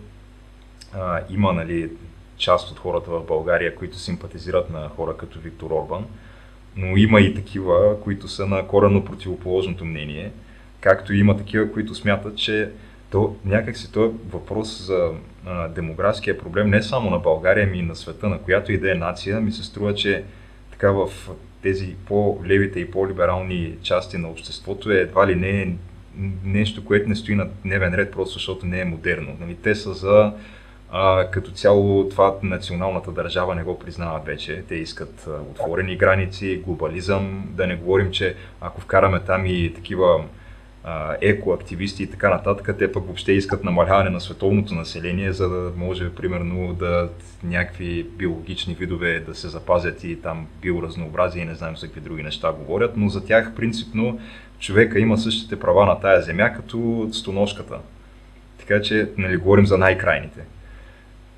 а, 0.93 1.21
има 1.29 1.53
нали, 1.53 1.91
част 2.37 2.71
от 2.71 2.79
хората 2.79 3.11
в 3.11 3.25
България, 3.25 3.75
които 3.75 3.97
симпатизират 3.97 4.69
на 4.69 4.89
хора 4.89 5.17
като 5.17 5.39
Виктор 5.39 5.71
Орбан, 5.71 6.05
но 6.75 6.97
има 6.97 7.21
и 7.21 7.35
такива, 7.35 8.01
които 8.01 8.27
са 8.27 8.45
на 8.45 8.67
коренно 8.67 9.05
противоположното 9.05 9.85
мнение, 9.85 10.31
както 10.81 11.13
и 11.13 11.19
има 11.19 11.37
такива, 11.37 11.71
които 11.71 11.95
смятат, 11.95 12.37
че 12.37 12.71
то 13.09 13.35
някакси 13.45 13.91
този 13.91 14.13
въпрос 14.31 14.81
за 14.81 15.11
а, 15.45 15.67
демографския 15.67 16.37
проблем 16.37 16.69
не 16.69 16.83
само 16.83 17.09
на 17.09 17.19
България, 17.19 17.67
ами 17.67 17.77
и 17.77 17.81
на 17.81 17.95
света, 17.95 18.29
на 18.29 18.39
която 18.39 18.71
и 18.71 18.77
да 18.77 18.91
е 18.91 18.95
нация, 18.95 19.41
ми 19.41 19.51
се 19.51 19.63
струва, 19.63 19.95
че 19.95 20.23
така 20.71 20.91
в 20.91 21.09
тези 21.61 21.95
по-левите 22.05 22.79
и 22.79 22.91
по-либерални 22.91 23.75
части 23.81 24.17
на 24.17 24.29
обществото 24.29 24.91
е 24.91 24.97
едва 24.97 25.27
ли 25.27 25.35
не 25.35 25.61
е 25.61 25.73
нещо, 26.43 26.85
което 26.85 27.09
не 27.09 27.15
стои 27.15 27.35
на 27.35 27.47
дневен 27.63 27.93
ред, 27.93 28.11
просто 28.11 28.33
защото 28.33 28.65
не 28.65 28.79
е 28.79 28.85
модерно. 28.85 29.37
Нали, 29.39 29.55
те 29.55 29.75
са 29.75 29.93
за 29.93 30.33
а, 30.91 31.31
като 31.31 31.51
цяло 31.51 32.09
това 32.09 32.35
националната 32.43 33.11
държава 33.11 33.55
не 33.55 33.63
го 33.63 33.79
признават 33.79 34.25
вече. 34.25 34.63
Те 34.67 34.75
искат 34.75 35.27
а, 35.27 35.31
отворени 35.51 35.95
граници, 35.95 36.61
глобализъм, 36.65 37.43
да 37.49 37.67
не 37.67 37.75
говорим, 37.75 38.11
че 38.11 38.35
ако 38.61 38.81
вкараме 38.81 39.19
там 39.19 39.45
и 39.45 39.73
такива 39.75 40.25
екоактивисти 41.21 42.03
и 42.03 42.07
така 42.07 42.29
нататък, 42.29 42.75
те 42.79 42.91
пък 42.91 43.05
въобще 43.05 43.31
искат 43.31 43.63
намаляване 43.63 44.09
на 44.09 44.21
световното 44.21 44.75
население, 44.75 45.33
за 45.33 45.49
да 45.49 45.71
може, 45.77 46.09
примерно, 46.09 46.73
да 46.73 47.09
някакви 47.43 48.03
биологични 48.03 48.75
видове 48.75 49.19
да 49.19 49.35
се 49.35 49.47
запазят 49.47 50.03
и 50.03 50.21
там 50.21 50.47
биоразнообразие 50.61 51.43
и 51.43 51.45
не 51.45 51.55
знам 51.55 51.77
за 51.77 51.87
какви 51.87 52.01
други 52.01 52.23
неща 52.23 52.51
говорят, 52.51 52.97
но 52.97 53.09
за 53.09 53.25
тях 53.25 53.55
принципно 53.55 54.19
човека 54.59 54.99
има 54.99 55.17
същите 55.17 55.59
права 55.59 55.85
на 55.85 55.99
тая 55.99 56.21
земя, 56.21 56.53
като 56.53 57.09
стоношката. 57.11 57.77
Така 58.59 58.81
че, 58.81 59.09
нали, 59.17 59.37
говорим 59.37 59.65
за 59.65 59.77
най-крайните. 59.77 60.39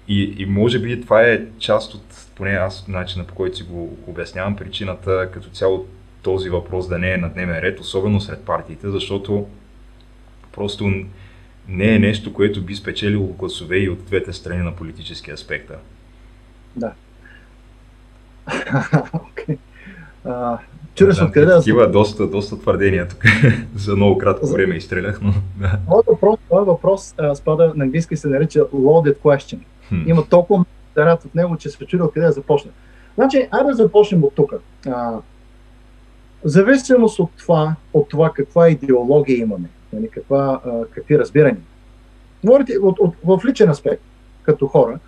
И, 0.08 0.36
и 0.38 0.46
може 0.46 0.80
би 0.80 1.02
това 1.02 1.22
е 1.22 1.42
част 1.60 1.94
от, 1.94 2.04
поне 2.36 2.52
аз 2.52 2.88
начина 2.88 3.26
по 3.26 3.36
който 3.36 3.58
си 3.58 3.64
го 3.64 3.98
обяснявам, 4.08 4.56
причината 4.56 5.30
като 5.34 5.50
цяло 5.50 5.86
този 6.22 6.50
въпрос 6.50 6.88
да 6.88 7.00
не 7.00 7.12
е 7.12 7.18
на 7.18 7.30
дневен 7.30 7.60
ред, 7.60 7.80
особено 7.80 8.22
сред 8.22 8.42
партиите, 8.42 8.90
защото 8.90 9.48
просто 10.54 10.92
не 11.68 11.96
е 11.96 12.00
нещо, 12.00 12.34
което 12.34 12.62
би 12.62 12.76
спечелило 12.76 13.28
гласове 13.28 13.78
и 13.78 13.90
от 13.90 14.06
двете 14.06 14.34
страни 14.34 14.64
на 14.64 14.76
политическия 14.76 15.38
спектър. 15.38 15.78
Да. 16.76 16.94
okay. 18.48 19.58
Uh, 20.26 20.58
Чудя 20.96 21.14
се 21.14 21.24
откъде 21.24 21.46
да... 21.46 21.58
Такива 21.58 21.92
доста, 21.92 22.28
доста 22.28 22.60
твърдения 22.60 23.08
тук. 23.08 23.24
За 23.76 23.96
много 23.96 24.18
кратко 24.18 24.46
За... 24.46 24.54
време 24.54 24.76
изстрелях, 24.76 25.20
но... 25.22 25.34
Да. 25.60 25.80
Моят 25.88 26.06
въпрос, 26.06 26.40
моят 26.52 26.68
въпрос 26.68 27.16
а, 27.18 27.36
спада 27.36 27.74
на 27.76 27.84
английски 27.84 28.18
се 28.18 28.28
нарича 28.28 28.60
loaded 28.60 29.18
question. 29.18 29.60
Hmm. 29.92 30.10
Има 30.10 30.26
толкова 30.30 30.66
много 30.96 31.20
от 31.26 31.36
него, 31.36 31.58
че 31.58 31.70
се 31.70 31.86
чудя 31.86 32.04
откъде 32.04 32.26
да 32.26 32.32
започне. 32.32 32.72
Значи, 33.16 33.48
айде 33.52 33.68
да 33.68 33.74
започнем 33.74 34.24
от 34.24 34.36
тук 34.36 34.54
зависимост 36.44 37.20
от 37.20 37.30
това, 37.38 37.76
от 37.94 38.10
това 38.10 38.32
каква 38.36 38.70
идеология 38.70 39.38
имаме, 39.38 39.70
нали, 39.94 40.10
каква, 40.10 40.62
а, 40.66 40.86
какви 40.86 41.20
разбирания. 41.20 41.64
Говорите 42.44 42.78
от, 42.82 43.00
от, 43.00 43.16
в 43.26 43.46
личен 43.46 43.70
аспект, 43.70 44.04
като 44.44 44.68
хора, 44.68 45.00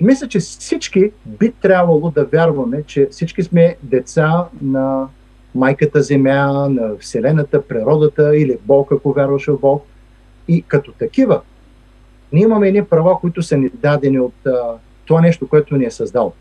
мисля, 0.00 0.28
че 0.28 0.38
всички 0.38 1.12
би 1.26 1.52
трябвало 1.52 2.10
да 2.10 2.24
вярваме, 2.24 2.82
че 2.82 3.08
всички 3.10 3.42
сме 3.42 3.76
деца 3.82 4.44
на 4.62 5.08
майката 5.54 6.02
Земя, 6.02 6.68
на 6.70 6.96
Вселената, 7.00 7.62
природата 7.62 8.36
или 8.36 8.58
Бог, 8.64 8.92
ако 8.92 9.12
вярваш 9.12 9.46
в 9.46 9.60
Бог. 9.60 9.84
И 10.48 10.62
като 10.62 10.92
такива, 10.92 11.40
ние 12.32 12.42
имаме 12.42 12.68
едни 12.68 12.84
права, 12.84 13.20
които 13.20 13.42
са 13.42 13.56
ни 13.56 13.70
дадени 13.74 14.20
от 14.20 14.46
а, 14.46 14.74
това 15.04 15.20
нещо, 15.20 15.48
което 15.48 15.76
ни 15.76 15.84
е 15.84 15.90
създал. 15.90 16.32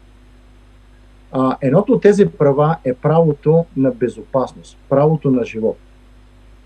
А, 1.32 1.58
едното 1.62 1.94
от 1.94 2.02
тези 2.02 2.26
права 2.26 2.78
е 2.86 2.94
правото 2.94 3.66
на 3.78 3.92
безопасност, 3.92 4.78
правото 4.90 5.32
на 5.32 5.46
живот. 5.46 5.78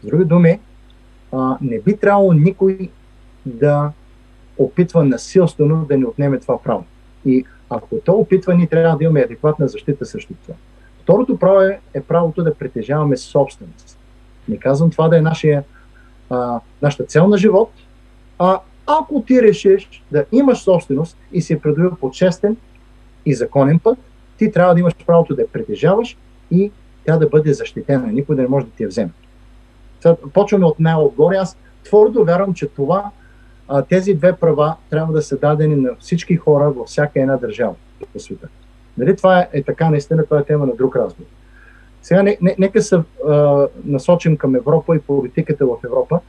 С 0.02 0.08
други 0.08 0.26
думи, 0.26 0.60
а, 1.32 1.58
не 1.62 1.80
би 1.80 1.98
трябвало 1.98 2.34
никой 2.34 2.90
да 3.46 3.92
опитва 4.58 5.06
насилствено 5.06 5.86
да 5.86 5.98
ни 5.98 6.06
отнеме 6.06 6.40
това 6.40 6.62
право. 6.64 6.86
И 7.26 7.46
ако 7.70 7.96
то 8.06 8.14
опитва, 8.14 8.56
ние 8.56 8.68
трябва 8.68 8.98
да 8.98 9.04
имаме 9.04 9.22
адекватна 9.22 9.68
защита 9.68 10.06
срещу 10.06 10.34
това. 10.42 10.56
Второто 11.02 11.40
право 11.40 11.62
е, 11.62 11.80
е 11.94 12.02
правото 12.02 12.44
да 12.44 12.56
притежаваме 12.56 13.18
собственост. 13.18 14.00
Не 14.50 14.58
казвам 14.58 14.90
това 14.90 15.08
да 15.08 15.18
е 15.18 15.22
нашия, 15.22 15.64
а, 16.30 16.60
нашата 16.82 17.04
цел 17.04 17.28
на 17.28 17.38
живот, 17.38 17.72
а 18.40 18.60
ако 18.88 19.22
ти 19.22 19.42
решиш 19.42 20.04
да 20.12 20.26
имаш 20.32 20.58
собственост 20.58 21.18
и 21.32 21.42
си 21.42 21.60
придобил 21.60 21.96
по 21.96 22.12
честен 22.12 22.58
и 23.26 23.36
законен 23.36 23.80
път, 23.80 23.98
ти 24.38 24.52
трябва 24.52 24.74
да 24.74 24.80
имаш 24.80 24.94
правото 25.06 25.36
да 25.36 25.42
я 25.42 25.48
притежаваш 25.48 26.18
и 26.52 26.72
тя 27.06 27.18
да 27.18 27.30
бъде 27.30 27.54
защитена. 27.54 28.08
Никой 28.08 28.36
да 28.36 28.42
не 28.42 28.48
може 28.48 28.66
да 28.66 28.72
ти 28.72 28.84
я 28.84 28.90
вземе. 28.90 29.12
Почваме 30.34 30.66
от 30.66 30.80
най-отгоре. 30.80 31.36
Аз 31.36 31.58
твърдо 31.84 32.26
вярвам, 32.26 32.54
че 32.54 32.68
това 32.68 33.12
тези 33.90 34.14
две 34.14 34.36
права 34.36 34.76
трябва 34.90 35.14
да 35.14 35.22
са 35.22 35.38
дадени 35.38 35.76
на 35.76 35.90
всички 36.00 36.36
хора 36.36 36.72
във 36.72 36.88
всяка 36.88 37.22
една 37.22 37.38
държава 37.38 37.74
по 38.14 38.20
света. 38.20 38.48
Дали 38.98 39.16
това 39.16 39.40
е, 39.40 39.50
е 39.54 39.64
така, 39.64 39.90
наистина 39.90 40.24
това 40.24 40.40
е 40.40 40.44
тема 40.44 40.66
на 40.66 40.76
друг 40.76 40.96
разговор. 40.96 41.30
Сега 42.02 42.24
не, 42.24 42.38
не, 42.42 42.56
нека 42.60 42.82
се 42.82 43.00
насочим 43.86 44.38
към 44.38 44.56
Европа 44.56 44.96
и 44.96 45.00
политиката 45.00 45.66
в 45.66 45.76
Европа. 45.86 46.20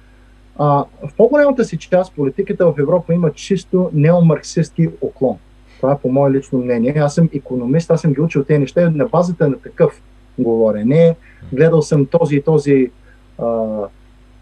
А, 0.58 0.84
в 1.02 1.14
по-голямата 1.16 1.64
си 1.64 1.76
част 1.78 2.14
политиката 2.14 2.66
в 2.66 2.75
Европа 2.78 3.14
има 3.14 3.32
чисто 3.32 3.90
неомарксистски 3.92 4.88
оклон. 5.00 5.38
Това 5.76 5.92
е 5.92 5.99
по 5.99 6.09
мое 6.12 6.30
лично 6.30 6.59
мнение. 6.59 6.95
Аз 6.99 7.14
съм 7.14 7.28
економист, 7.33 7.90
аз 7.90 8.00
съм 8.00 8.12
ги 8.12 8.21
учил 8.21 8.45
тези 8.45 8.59
неща 8.59 8.90
на 8.90 9.06
базата 9.06 9.49
на 9.49 9.59
такъв 9.59 10.02
говоря. 10.38 10.85
Не 10.85 11.16
гледал 11.52 11.83
съм 11.83 12.06
този 12.06 12.37
и 12.37 12.42
този 12.42 12.90
а, 13.38 13.78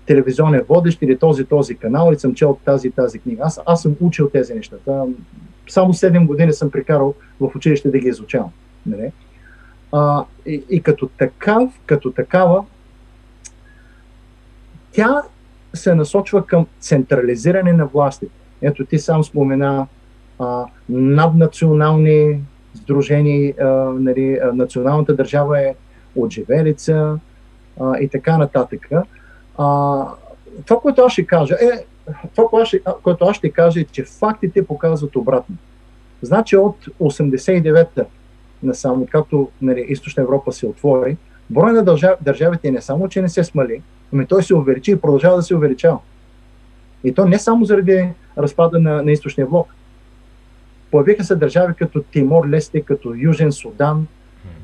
телевизионен 0.07 0.63
водещ 0.69 1.03
или 1.03 1.19
този 1.19 1.45
този 1.45 1.75
канал 1.75 2.09
или 2.11 2.19
съм 2.19 2.35
чел 2.35 2.59
тази 2.65 2.89
и 2.89 2.91
тази 2.91 3.19
книга. 3.19 3.43
Аз, 3.45 3.61
аз 3.67 3.83
съм 3.83 3.97
учил 4.01 4.29
тези 4.29 4.55
неща. 4.55 4.77
Това, 4.85 5.07
само 5.69 5.93
7 5.93 6.27
години 6.27 6.53
съм 6.53 6.71
прекарал 6.71 7.15
в 7.41 7.51
училище 7.57 7.91
да 7.91 7.99
ги 7.99 8.09
изучавам. 8.09 8.51
Нали? 8.87 9.13
А, 9.93 10.25
и, 10.47 10.65
и 10.71 10.83
като 10.83 11.07
такав, 11.07 11.81
като 11.87 12.11
такава, 12.11 12.65
тя 14.93 15.23
се 15.75 15.95
насочва 15.95 16.47
към 16.47 16.67
централизиране 16.81 17.73
на 17.73 17.87
властите. 17.87 18.33
Ето 18.63 18.85
ти 18.85 18.99
сам 18.99 19.25
спомена 19.25 19.87
а, 20.39 20.65
наднационални 20.89 22.41
сдружения, 22.75 23.55
а, 23.61 23.65
нали, 23.99 24.39
националната 24.55 25.15
държава 25.15 25.61
е 25.61 25.75
отживелица 26.17 27.19
а, 27.81 27.99
и 27.99 28.09
така 28.09 28.39
нататък. 28.39 28.89
А, 29.59 30.07
това, 30.67 30.81
което 30.81 31.03
аз 31.03 31.13
ще 31.13 31.27
кажа 31.27 31.55
е, 31.61 31.85
това, 32.35 32.49
което 32.49 32.57
аз, 32.57 32.69
ще, 32.69 32.81
което 33.03 33.25
аз 33.25 33.37
ще 33.37 33.51
кажа 33.51 33.81
е, 33.81 33.85
че 33.85 34.05
фактите 34.05 34.67
показват 34.67 35.17
обратно. 35.17 35.57
Значи 36.23 36.57
от 36.57 36.77
89-та 37.01 38.05
насам, 38.63 39.07
както 39.07 39.49
нали, 39.63 39.87
Източна 39.89 40.23
Европа 40.23 40.53
се 40.53 40.67
отвори, 40.67 41.17
броя 41.51 41.73
на 41.73 41.85
държав, 41.85 42.17
държавите 42.21 42.71
не 42.71 42.81
само, 42.81 43.09
че 43.09 43.23
не 43.23 43.29
се 43.29 43.45
смали, 43.45 43.83
ами 44.13 44.27
той 44.27 44.43
се 44.43 44.55
увеличи 44.55 44.91
и 44.91 44.97
продължава 44.97 45.37
да 45.37 45.43
се 45.43 45.57
увеличава. 45.57 45.99
И 47.05 47.15
то 47.15 47.25
не 47.25 47.39
само 47.39 47.65
заради 47.65 48.09
разпада 48.39 48.79
на, 48.79 49.03
на 49.03 49.13
източния 49.13 49.47
блок. 49.47 49.75
Появиха 50.95 51.25
се 51.25 51.37
държави 51.37 51.75
като 51.75 52.03
Тимор, 52.03 52.49
Лесте, 52.49 52.81
като 52.81 53.15
Южен 53.17 53.53
Судан, 53.53 54.07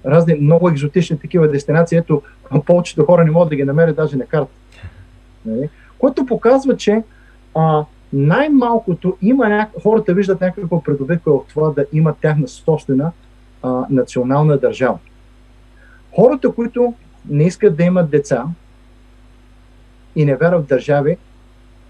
разни 0.07 0.35
много 0.35 0.69
екзотични 0.69 1.19
такива 1.19 1.49
дестинации, 1.49 1.99
ето 1.99 2.23
повечето 2.67 3.05
хора 3.05 3.25
не 3.25 3.31
могат 3.31 3.49
да 3.49 3.57
ги 3.57 3.65
намерят 3.65 3.97
даже 3.97 4.17
на 4.17 4.27
карта. 4.27 4.51
Нали? 5.45 5.69
Което 5.99 6.27
показва, 6.27 6.77
че 6.77 7.03
а, 7.55 7.85
най-малкото 8.13 9.17
има 9.23 9.49
няк... 9.49 9.71
хората 9.83 10.15
виждат 10.15 10.41
някакво 10.41 10.83
придобитка 10.83 11.33
в 11.33 11.41
това 11.49 11.71
да 11.71 11.87
имат 11.93 12.17
тяхна 12.19 12.49
собствена 12.49 13.13
а, 13.63 13.87
национална 13.91 14.59
държава. 14.59 14.99
Хората, 16.17 16.53
които 16.53 16.95
не 17.29 17.45
искат 17.45 17.77
да 17.77 17.83
имат 17.83 18.11
деца 18.11 18.45
и 20.17 20.25
не 20.25 20.37
вярват 20.37 20.65
в 20.65 20.69
държави, 20.69 21.17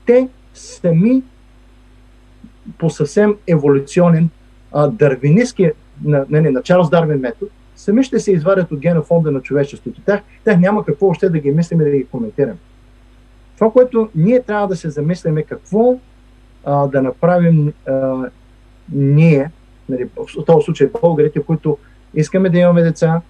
те 0.06 0.28
сами 0.54 1.22
по 2.78 2.90
съвсем 2.90 3.36
еволюционен, 3.46 4.28
а, 4.72 4.88
дървинистски, 4.88 5.70
на, 6.04 6.26
не, 6.30 6.40
не, 6.40 6.50
на 6.50 6.62
Чарлз 6.62 6.90
Дарвин 6.90 7.20
метод, 7.20 7.50
сами 7.76 8.04
ще 8.04 8.18
се 8.18 8.32
извадят 8.32 8.72
от 8.72 8.78
генофонда 8.78 9.30
на 9.30 9.40
човечеството. 9.40 10.00
Тях, 10.06 10.20
тях 10.44 10.58
няма 10.58 10.84
какво 10.84 11.06
още 11.06 11.28
да 11.28 11.38
ги 11.38 11.50
мислим 11.50 11.80
и 11.80 11.84
да 11.84 11.90
ги 11.90 12.06
коментираме. 12.06 12.56
Това, 13.54 13.72
което 13.72 14.08
ние 14.14 14.42
трябва 14.42 14.68
да 14.68 14.76
се 14.76 14.90
замислим 14.90 15.38
е 15.38 15.42
какво 15.42 15.98
а, 16.64 16.86
да 16.86 17.02
направим 17.02 17.72
а, 17.86 18.24
ние, 18.92 19.50
нали, 19.88 20.08
в 20.16 20.44
този 20.46 20.64
случай 20.64 20.90
българите, 21.02 21.42
които 21.42 21.78
искаме 22.14 22.50
да 22.50 22.58
имаме 22.58 22.82
деца, 22.82 23.20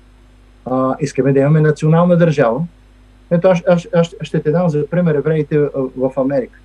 а, 0.66 0.96
искаме 1.00 1.32
да 1.32 1.40
имаме 1.40 1.60
национална 1.60 2.16
държава. 2.16 2.64
Ето 3.30 3.48
аз, 3.48 3.62
аз, 3.68 3.88
аз 3.94 4.14
ще 4.22 4.42
те 4.42 4.50
дам 4.50 4.68
за 4.68 4.86
пример 4.86 5.14
евреите 5.14 5.58
в 5.96 6.12
Америка. 6.16 6.58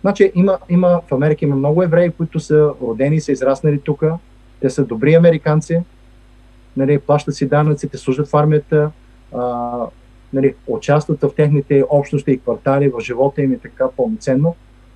Значи 0.00 0.32
има, 0.34 0.58
има, 0.68 1.00
в 1.08 1.14
Америка 1.14 1.44
има 1.44 1.56
много 1.56 1.82
евреи, 1.82 2.10
които 2.10 2.40
са 2.40 2.72
родени, 2.82 3.20
са 3.20 3.32
израснали 3.32 3.80
тук, 3.80 4.04
те 4.60 4.70
са 4.70 4.84
добри 4.84 5.14
американци, 5.14 5.82
нали, 6.76 6.98
плащат 6.98 7.34
си 7.34 7.48
данъците, 7.48 7.98
служат 7.98 8.28
в 8.28 8.34
армията, 8.34 8.90
а, 9.34 9.72
нали, 10.32 10.54
участват 10.66 11.22
в 11.22 11.30
техните 11.36 11.84
общности 11.90 12.30
и 12.30 12.38
квартали, 12.38 12.88
в 12.88 13.00
живота 13.00 13.42
им 13.42 13.52
и 13.52 13.58
така 13.58 13.88
пълноценно. 13.96 14.54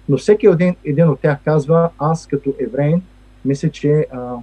Но 0.08 0.16
всеки 0.16 0.46
един, 0.46 0.76
един 0.84 1.08
от 1.08 1.20
тях 1.20 1.38
казва, 1.44 1.90
аз 1.98 2.26
като 2.26 2.54
евреин, 2.60 3.02
мисля, 3.44 3.70
че 3.70 4.06
а, 4.12 4.34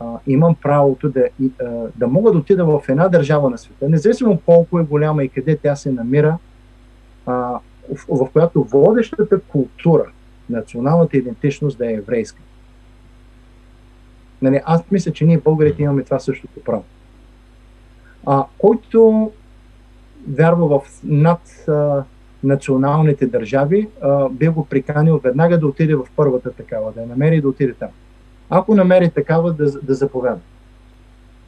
а, 0.00 0.18
имам 0.26 0.54
правото 0.54 1.08
да, 1.08 1.28
а, 1.60 1.64
да 1.96 2.06
мога 2.06 2.32
да 2.32 2.38
отида 2.38 2.64
в 2.64 2.82
една 2.88 3.08
държава 3.08 3.50
на 3.50 3.58
света, 3.58 3.88
независимо 3.88 4.40
колко 4.46 4.78
е 4.78 4.84
голяма 4.84 5.24
и 5.24 5.28
къде 5.28 5.56
тя 5.56 5.76
се 5.76 5.92
намира, 5.92 6.38
а, 7.26 7.58
в, 7.94 8.06
в 8.08 8.30
която 8.32 8.64
водещата 8.64 9.40
култура, 9.40 10.10
националната 10.50 11.16
идентичност 11.16 11.78
да 11.78 11.90
е 11.90 11.94
еврейска. 11.94 12.40
Нали, 14.42 14.60
аз 14.64 14.90
мисля, 14.90 15.12
че 15.12 15.24
ние 15.24 15.38
българите 15.38 15.82
имаме 15.82 16.02
това 16.02 16.18
същото 16.18 16.60
право. 16.64 16.84
А, 18.26 18.44
който 18.58 19.32
вярва 20.28 20.80
в 20.80 21.00
над 21.04 21.68
а, 21.68 22.04
националните 22.44 23.26
държави, 23.26 23.88
а, 24.02 24.28
би 24.28 24.48
го 24.48 24.66
приканил 24.66 25.18
веднага 25.18 25.58
да 25.58 25.66
отиде 25.66 25.94
в 25.94 26.06
първата 26.16 26.52
такава, 26.52 26.92
да 26.92 27.00
я 27.00 27.06
намери 27.06 27.36
и 27.36 27.40
да 27.40 27.48
отиде 27.48 27.72
там. 27.72 27.88
Ако 28.50 28.74
намери 28.74 29.10
такава, 29.10 29.52
да, 29.52 29.80
да 29.80 29.94
заповяда. 29.94 30.40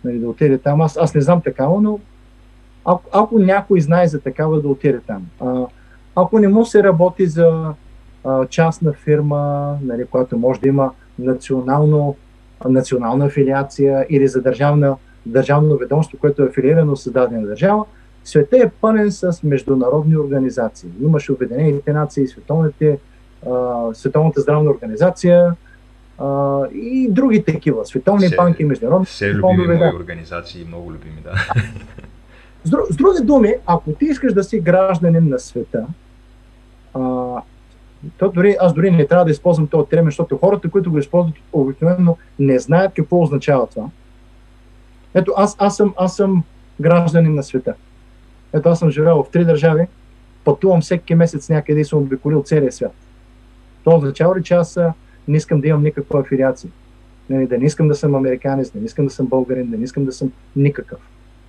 Нали, 0.05 0.19
да 0.19 0.29
отиде 0.29 0.59
там. 0.59 0.81
Аз, 0.81 0.97
аз 0.97 1.15
не 1.15 1.21
знам 1.21 1.41
такава, 1.41 1.81
но 1.81 2.01
ако, 2.85 3.03
ако 3.13 3.39
някой 3.39 3.81
знае 3.81 4.09
за 4.09 4.21
такава, 4.21 4.63
да 4.63 4.69
отиде 4.69 5.01
там. 5.01 5.27
А, 5.41 5.67
ако 6.17 6.39
не 6.39 6.49
му 6.49 6.65
се 6.65 6.83
работи 6.83 7.27
за 7.27 7.75
а, 8.25 8.47
частна 8.47 8.93
фирма, 8.93 9.75
нали, 9.83 10.05
която 10.05 10.39
може 10.39 10.61
да 10.61 10.69
има 10.69 10.91
национално, 11.19 12.17
национална 12.69 13.27
афилиация 13.27 14.07
или 14.11 14.29
за 14.29 14.43
държавна, 14.43 14.97
държавно 15.27 15.77
ведомство, 15.77 16.19
което 16.19 16.43
е 16.43 16.47
афилирано 16.47 16.97
с 16.97 17.11
дадена 17.11 17.47
държава, 17.47 17.85
света 18.25 18.57
е 18.57 18.71
пълен 18.81 19.13
с 19.13 19.43
международни 19.43 20.17
организации. 20.17 20.91
Имаше 21.03 21.33
Обединените 21.33 21.93
нации, 21.93 22.29
Световните, 22.29 22.99
а, 23.51 23.81
Световната 23.95 24.41
здравна 24.41 24.71
организация 24.71 25.55
а, 26.19 26.61
и 26.75 27.09
други 27.11 27.45
такива. 27.45 27.87
Световни 27.87 28.27
все, 28.27 28.37
банки, 28.37 28.65
международни 28.65 29.07
Все 29.07 29.35
любими 29.35 29.41
фондове, 29.41 29.77
мои 29.77 29.97
организации, 29.97 30.65
много 30.65 30.93
любими, 30.93 31.23
да. 31.25 31.33
С, 32.65 32.97
други 32.97 33.23
думи, 33.23 33.55
ако 33.67 33.93
ти 33.93 34.05
искаш 34.05 34.33
да 34.33 34.45
си 34.45 34.61
гражданин 34.61 35.29
на 35.29 35.39
света, 35.39 35.87
а, 36.95 37.01
то 38.19 38.31
дори, 38.31 38.57
аз 38.61 38.75
дори 38.75 38.91
не 38.91 39.07
трябва 39.07 39.25
да 39.25 39.31
използвам 39.31 39.67
този 39.67 39.89
термин, 39.89 40.07
защото 40.07 40.37
хората, 40.37 40.71
които 40.71 40.91
го 40.91 40.99
използват 40.99 41.35
обикновено, 41.53 42.17
не 42.39 42.59
знаят 42.59 42.93
какво 42.95 43.23
означава 43.23 43.67
това. 43.67 43.87
Ето, 45.15 45.33
аз, 45.37 45.57
аз, 45.59 45.77
съм, 45.77 45.95
аз 45.97 46.17
съм 46.17 46.45
гражданин 46.81 47.35
на 47.35 47.43
света. 47.43 47.75
Ето 48.53 48.69
аз 48.69 48.79
съм 48.79 48.91
живял 48.91 49.23
в 49.23 49.31
три 49.31 49.45
държави, 49.45 49.87
пътувам 50.45 50.81
всеки 50.81 51.15
месец 51.15 51.49
някъде 51.49 51.81
и 51.81 51.85
съм 51.85 51.99
обиколил 51.99 52.43
целия 52.43 52.73
свят. 52.73 52.95
Това 53.85 53.97
означава 53.97 54.39
ли, 54.39 54.43
че 54.43 54.55
аз 54.55 54.79
не 55.29 55.37
искам 55.37 55.61
да 55.61 55.69
имам 55.69 55.83
никаква 55.83 56.21
афилиация? 56.21 56.71
Да 57.31 57.59
не 57.59 57.65
искам 57.65 57.89
да 57.89 57.95
съм 57.95 58.15
американец, 58.15 58.71
да 58.71 58.79
не 58.79 58.85
искам 58.85 59.05
да 59.05 59.11
съм 59.11 59.27
българин, 59.27 59.71
да 59.71 59.77
не 59.77 59.85
искам 59.85 60.05
да 60.05 60.13
съм 60.13 60.33
никакъв. 60.57 60.99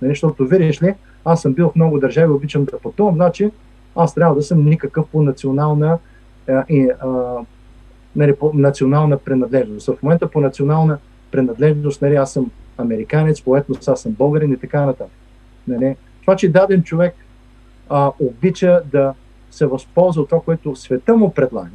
Нали, 0.02 0.10
защото, 0.10 0.46
видиш 0.46 0.82
ли, 0.82 0.94
аз 1.24 1.42
съм 1.42 1.52
бил 1.52 1.68
в 1.68 1.76
много 1.76 1.98
държави, 1.98 2.32
обичам 2.32 2.64
да 2.64 2.78
пътувам, 2.78 3.14
значи 3.14 3.50
аз 3.96 4.14
трябва 4.14 4.34
да 4.34 4.42
съм 4.42 4.64
никакъв 4.64 5.06
по 5.08 5.22
национална, 5.22 5.98
а, 6.48 6.64
и, 6.68 6.88
нали, 8.16 8.36
по 8.36 8.50
национална 8.54 9.18
принадлежност. 9.18 9.86
В 9.86 10.02
момента 10.02 10.30
по 10.30 10.40
национална 10.40 10.98
принадлежност 11.30 12.02
нали, 12.02 12.14
аз 12.14 12.32
съм 12.32 12.50
американец, 12.78 13.42
по 13.42 13.56
етнос 13.56 13.88
аз 13.88 14.00
съм 14.00 14.12
българин 14.12 14.52
и 14.52 14.56
така 14.56 14.86
нататък. 14.86 15.12
Нали, 15.68 15.96
това, 16.20 16.36
че 16.36 16.48
даден 16.48 16.82
човек 16.82 17.14
а, 17.88 18.12
обича 18.18 18.82
да 18.92 19.14
се 19.50 19.66
възползва 19.66 20.22
от 20.22 20.28
това, 20.28 20.40
което 20.40 20.76
света 20.76 21.16
му 21.16 21.34
предлага, 21.34 21.70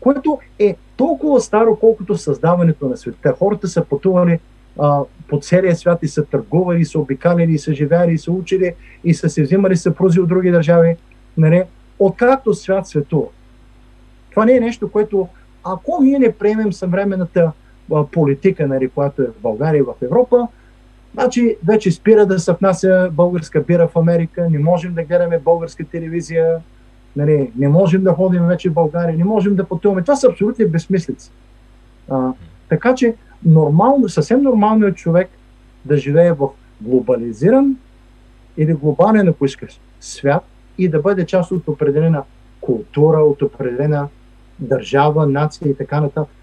което 0.00 0.38
е 0.58 0.76
толкова 0.96 1.40
старо, 1.40 1.76
колкото 1.76 2.16
създаването 2.16 2.88
на 2.88 2.96
света. 2.96 3.34
Хората 3.38 3.68
са 3.68 3.84
пътували 3.84 4.40
а, 4.80 5.00
по 5.28 5.40
целия 5.40 5.76
свят 5.76 5.98
и 6.02 6.08
са 6.08 6.24
търгували, 6.24 6.80
и 6.80 6.84
са 6.84 6.98
обикаляли, 6.98 7.52
и 7.52 7.58
са 7.58 7.74
живяли, 7.74 8.12
и 8.12 8.18
са 8.18 8.32
учили, 8.32 8.74
и 9.04 9.14
са 9.14 9.28
се 9.28 9.42
взимали 9.42 9.76
съпрузи 9.76 10.20
от 10.20 10.28
други 10.28 10.50
държави. 10.50 10.96
Нали? 11.36 11.62
Откакто 11.98 12.54
свят 12.54 12.86
светува. 12.86 13.26
Това 14.30 14.44
не 14.44 14.56
е 14.56 14.60
нещо, 14.60 14.90
което 14.90 15.28
ако 15.64 16.02
ние 16.02 16.18
не 16.18 16.32
приемем 16.32 16.72
съвременната 16.72 17.52
а, 17.94 18.04
политика, 18.06 18.66
нали, 18.66 18.88
която 18.88 19.22
е 19.22 19.26
в 19.26 19.42
България 19.42 19.78
и 19.78 19.82
в 19.82 19.94
Европа, 20.02 20.48
Значи 21.14 21.56
вече 21.66 21.90
спира 21.90 22.26
да 22.26 22.38
се 22.38 22.52
внася 22.52 23.10
българска 23.12 23.60
бира 23.60 23.88
в 23.88 23.96
Америка, 23.96 24.48
не 24.50 24.58
можем 24.58 24.94
да 24.94 25.02
гледаме 25.02 25.38
българска 25.38 25.84
телевизия, 25.84 26.60
нали, 27.16 27.52
не 27.56 27.68
можем 27.68 28.02
да 28.02 28.12
ходим 28.12 28.46
вече 28.46 28.70
в 28.70 28.74
България, 28.74 29.16
не 29.16 29.24
можем 29.24 29.56
да 29.56 29.64
пътуваме. 29.64 30.02
Това 30.02 30.16
са 30.16 30.28
абсолютни 30.28 30.66
безсмислици. 30.66 31.30
А, 32.10 32.32
така 32.68 32.94
че 32.94 33.14
нормално, 33.44 34.08
съвсем 34.08 34.42
нормално 34.42 34.86
е 34.86 34.92
човек 34.92 35.28
да 35.84 35.96
живее 35.96 36.32
в 36.32 36.48
глобализиран 36.80 37.76
или 38.56 38.74
глобален, 38.74 39.28
ако 39.28 39.44
искаш, 39.44 39.80
свят 40.00 40.44
и 40.78 40.88
да 40.88 41.00
бъде 41.00 41.26
част 41.26 41.50
от 41.52 41.68
определена 41.68 42.22
култура, 42.60 43.18
от 43.20 43.42
определена 43.42 44.08
държава, 44.58 45.26
нация 45.26 45.68
и 45.68 45.76
така 45.76 46.00
нататък. 46.00 46.34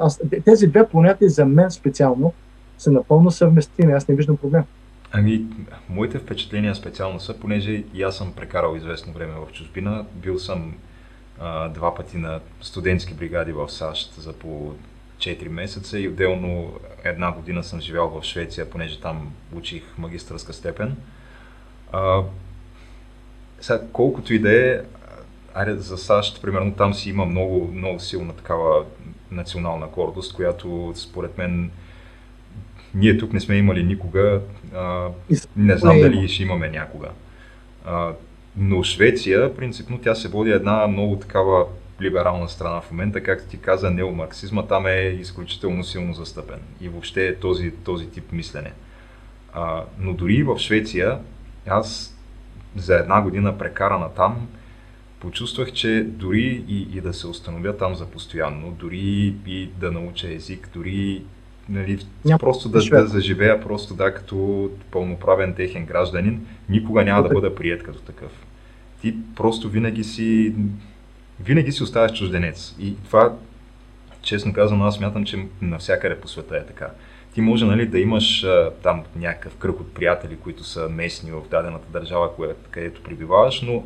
Аз, 0.00 0.20
тези 0.44 0.66
две 0.66 0.88
понятия 0.88 1.30
за 1.30 1.46
мен 1.46 1.70
специално 1.70 2.32
са 2.78 2.92
напълно 2.92 3.30
съвместими. 3.30 3.92
Аз 3.92 4.08
не 4.08 4.14
виждам 4.14 4.36
проблем. 4.36 4.62
Ами, 5.12 5.46
моите 5.88 6.18
впечатления 6.18 6.74
специално 6.74 7.20
са, 7.20 7.40
понеже 7.40 7.84
и 7.94 8.02
аз 8.02 8.16
съм 8.16 8.32
прекарал 8.32 8.76
известно 8.76 9.12
време 9.12 9.32
в 9.32 9.52
чужбина. 9.52 10.04
Бил 10.14 10.38
съм 10.38 10.74
а, 11.40 11.68
два 11.68 11.94
пъти 11.94 12.18
на 12.18 12.40
студентски 12.60 13.14
бригади 13.14 13.52
в 13.52 13.68
САЩ 13.68 14.14
за 14.14 14.32
по 14.32 14.72
4 15.18 15.48
месеца 15.48 15.98
и 15.98 16.08
отделно 16.08 16.80
една 17.04 17.32
година 17.32 17.64
съм 17.64 17.80
живял 17.80 18.08
в 18.08 18.24
Швеция, 18.24 18.70
понеже 18.70 19.00
там 19.00 19.32
учих 19.56 19.82
магистърска 19.98 20.52
степен. 20.52 20.96
А, 21.92 22.22
сега, 23.60 23.80
колкото 23.92 24.34
и 24.34 24.38
да 24.38 24.70
е, 24.70 24.80
айде 25.54 25.74
за 25.74 25.98
САЩ, 25.98 26.42
примерно 26.42 26.74
там 26.74 26.94
си 26.94 27.10
има 27.10 27.24
много, 27.24 27.70
много 27.74 28.00
силна 28.00 28.32
такава 28.32 28.84
национална 29.30 29.86
гордост, 29.86 30.34
която 30.34 30.92
според 30.96 31.38
мен 31.38 31.70
ние 32.94 33.18
тук 33.18 33.32
не 33.32 33.40
сме 33.40 33.56
имали 33.56 33.82
никога, 33.82 34.40
а, 34.74 35.08
не 35.56 35.76
знам 35.76 36.00
дали 36.00 36.28
ще 36.28 36.42
имаме 36.42 36.68
някога. 36.68 37.08
А, 37.84 38.12
но 38.56 38.82
Швеция, 38.82 39.56
принципно, 39.56 39.98
тя 39.98 40.14
се 40.14 40.28
води 40.28 40.50
една 40.50 40.86
много 40.86 41.16
такава 41.16 41.66
либерална 42.00 42.48
страна 42.48 42.80
в 42.80 42.90
момента, 42.90 43.22
както 43.22 43.48
ти 43.48 43.58
каза, 43.58 43.90
неомарксизма 43.90 44.66
там 44.66 44.86
е 44.86 45.00
изключително 45.20 45.84
силно 45.84 46.14
застъпен 46.14 46.60
и 46.80 46.88
въобще 46.88 47.26
е 47.26 47.36
този, 47.36 47.70
този 47.70 48.10
тип 48.10 48.32
мислене. 48.32 48.72
А, 49.52 49.84
но 49.98 50.12
дори 50.12 50.42
в 50.42 50.58
Швеция, 50.58 51.18
аз 51.66 52.16
за 52.76 52.94
една 52.94 53.22
година 53.22 53.58
прекарана 53.58 54.08
там, 54.16 54.48
почувствах, 55.20 55.72
че 55.72 56.04
дори 56.08 56.64
и, 56.68 56.96
и 56.96 57.00
да 57.00 57.14
се 57.14 57.26
установя 57.26 57.76
там 57.76 57.94
за 57.94 58.06
постоянно, 58.06 58.70
дори 58.70 59.34
и 59.46 59.70
да 59.80 59.92
науча 59.92 60.32
език, 60.32 60.68
дори 60.74 61.22
нали, 61.68 62.06
Няма 62.24 62.38
просто 62.38 62.68
да, 62.68 62.78
да 62.90 63.06
заживея 63.06 63.60
просто 63.60 63.94
да, 63.94 64.14
като 64.14 64.70
пълноправен 64.90 65.54
техен 65.54 65.86
гражданин, 65.86 66.46
никога 66.68 67.04
няма 67.04 67.22
да 67.22 67.28
бъда 67.28 67.54
прият 67.54 67.82
като 67.82 67.98
такъв. 67.98 68.30
Ти 69.00 69.14
просто 69.36 69.68
винаги 69.68 70.04
си 70.04 70.54
винаги 71.40 71.72
си 71.72 71.82
оставаш 71.82 72.18
чужденец. 72.18 72.74
И 72.80 72.96
това, 73.04 73.32
честно 74.22 74.52
казано, 74.52 74.84
аз 74.84 74.94
смятам, 74.94 75.24
че 75.24 75.46
навсякъде 75.62 76.20
по 76.20 76.28
света 76.28 76.56
е 76.56 76.66
така. 76.66 76.90
Ти 77.34 77.40
може 77.40 77.64
нали, 77.64 77.86
да 77.86 77.98
имаш 77.98 78.44
а, 78.44 78.70
там 78.82 79.04
някакъв 79.16 79.56
кръг 79.56 79.80
от 79.80 79.94
приятели, 79.94 80.36
които 80.36 80.64
са 80.64 80.88
местни 80.88 81.30
в 81.30 81.42
дадената 81.50 81.90
държава, 81.92 82.30
където 82.70 83.02
прибиваваш, 83.02 83.62
но 83.62 83.84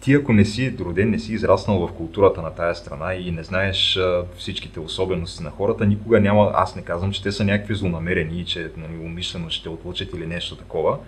ти 0.00 0.14
ако 0.14 0.32
не 0.32 0.44
си 0.44 0.74
роден, 0.80 1.10
не 1.10 1.18
си 1.18 1.32
израснал 1.32 1.86
в 1.86 1.92
културата 1.92 2.42
на 2.42 2.54
тая 2.54 2.74
страна 2.74 3.14
и 3.14 3.30
не 3.30 3.44
знаеш 3.44 3.96
а, 3.96 4.24
всичките 4.36 4.80
особености 4.80 5.42
на 5.42 5.50
хората, 5.50 5.86
никога 5.86 6.20
няма, 6.20 6.50
аз 6.54 6.76
не 6.76 6.82
казвам, 6.82 7.12
че 7.12 7.22
те 7.22 7.32
са 7.32 7.44
някакви 7.44 7.74
злонамерени 7.74 8.40
и 8.40 8.44
че 8.44 8.70
нали, 8.76 9.04
умишлено 9.04 9.50
ще 9.50 9.62
те 9.62 9.68
отлучат 9.68 10.14
или 10.14 10.26
нещо 10.26 10.56
такова, 10.56 10.98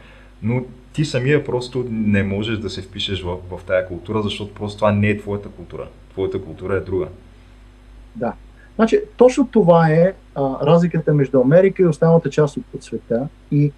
но 0.45 0.63
ти 0.93 1.05
самия 1.05 1.45
просто 1.45 1.87
не 1.91 2.23
можеш 2.23 2.59
да 2.59 2.71
се 2.71 2.83
впишеш 2.83 3.23
в, 3.23 3.37
в 3.51 3.65
тая 3.67 3.89
култура, 3.89 4.23
защото 4.23 4.55
просто 4.55 4.79
това 4.79 4.93
не 4.93 5.09
е 5.09 5.19
твоята 5.19 5.49
култура. 5.49 5.89
Твоята 6.11 6.43
култура 6.43 6.75
е 6.75 6.81
друга. 6.81 7.09
Да. 8.17 8.33
Значи, 8.77 9.01
точно 9.17 9.47
това 9.47 9.89
е 9.89 10.13
а, 10.35 10.67
разликата 10.67 11.15
между 11.15 11.41
Америка 11.41 11.83
и 11.83 11.87
останалата 11.87 12.31
част 12.31 12.57
от 12.57 12.83
света 12.83 13.29
и 13.51 13.73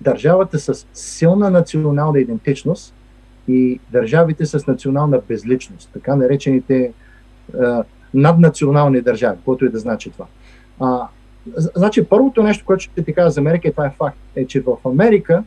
държавата 0.00 0.58
с 0.58 0.86
силна 0.94 1.50
национална 1.50 2.20
идентичност 2.20 2.94
и 3.48 3.80
държавите 3.92 4.46
с 4.46 4.66
национална 4.66 5.20
безличност, 5.28 5.90
така 5.92 6.16
наречените 6.16 6.92
а, 7.60 7.84
наднационални 8.14 9.00
държави, 9.00 9.38
което 9.44 9.64
и 9.64 9.68
да 9.68 9.78
значи 9.78 10.10
това. 10.10 10.26
А, 10.80 11.08
значи, 11.56 12.04
първото 12.04 12.42
нещо, 12.42 12.64
което 12.64 12.82
ще 12.82 13.04
ти 13.04 13.14
кажа 13.14 13.30
за 13.30 13.40
Америка, 13.40 13.68
и 13.68 13.70
това 13.70 13.86
е 13.86 13.94
факт, 13.98 14.18
е, 14.36 14.46
че 14.46 14.60
в 14.60 14.76
Америка 14.84 15.44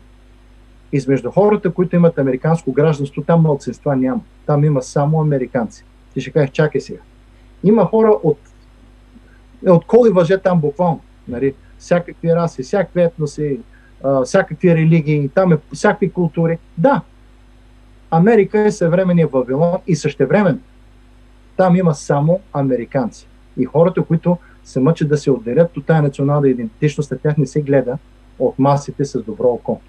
измежду 0.91 1.31
хората, 1.31 1.73
които 1.73 1.95
имат 1.95 2.19
американско 2.19 2.71
гражданство, 2.71 3.21
там 3.21 3.41
младсинства 3.41 3.95
няма. 3.95 4.21
Там 4.45 4.63
има 4.63 4.81
само 4.81 5.21
американци. 5.21 5.85
Ти 6.13 6.21
ще 6.21 6.31
кажеш, 6.31 6.49
чакай 6.49 6.81
сега. 6.81 6.99
Има 7.63 7.85
хора 7.85 8.09
от, 8.23 8.37
от 9.67 9.85
коли 9.85 10.09
въже 10.09 10.37
там 10.37 10.61
буквално. 10.61 11.01
Нали? 11.27 11.53
Всякакви 11.77 12.35
раси, 12.35 12.63
всякакви 12.63 13.01
етноси, 13.01 13.59
всякакви 14.25 14.75
религии, 14.75 15.29
там 15.29 15.53
е 15.53 15.57
всякакви 15.73 16.11
култури. 16.11 16.57
Да, 16.77 17.01
Америка 18.11 18.59
е 18.59 18.71
съвременния 18.71 19.27
Вавилон 19.27 19.77
и 19.87 19.95
същевременно 19.95 20.59
там 21.61 21.75
има 21.75 21.95
само 21.95 22.39
американци. 22.53 23.27
И 23.57 23.65
хората, 23.65 24.03
които 24.03 24.37
се 24.63 24.79
мъчат 24.79 25.09
да 25.09 25.17
се 25.17 25.31
отделят 25.31 25.77
от 25.77 25.85
тази 25.85 26.01
национална 26.01 26.49
идентичност, 26.49 27.11
а 27.11 27.17
тях 27.17 27.37
не 27.37 27.45
се 27.45 27.61
гледа 27.61 27.97
от 28.39 28.59
масите 28.59 29.05
с 29.05 29.21
добро 29.21 29.47
око. 29.47 29.81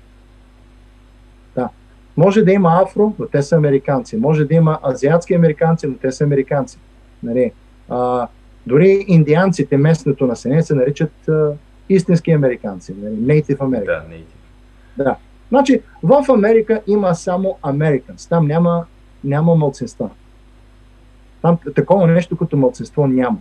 Може 2.17 2.43
да 2.43 2.53
има 2.53 2.83
афро, 2.83 3.15
но 3.19 3.27
те 3.27 3.43
са 3.43 3.57
американци. 3.57 4.17
Може 4.17 4.45
да 4.45 4.55
има 4.55 4.79
азиатски 4.91 5.35
американци, 5.35 5.87
но 5.87 5.95
те 5.95 6.13
са 6.13 6.25
американци. 6.25 6.79
Нали? 7.23 7.53
А, 7.89 8.29
дори 8.67 9.05
индианците, 9.09 9.77
местното 9.77 10.27
население, 10.27 10.63
се 10.63 10.75
наричат 10.75 11.29
а, 11.29 11.53
истински 11.89 12.31
американци. 12.31 12.95
Нали? 12.99 13.15
Native 13.15 13.59
American. 13.59 13.85
Да, 13.85 14.05
native. 14.11 14.25
Да. 14.97 15.17
Значи, 15.49 15.81
в 16.03 16.25
Америка 16.29 16.81
има 16.87 17.15
само 17.15 17.59
Americans. 17.63 18.29
Там 18.29 18.47
няма, 18.47 18.85
няма 19.25 19.55
мълцинства. 19.55 20.11
Там 21.43 21.59
такова 21.75 22.07
нещо 22.07 22.37
като 22.37 22.57
мълцинство 22.57 23.07
няма. 23.07 23.39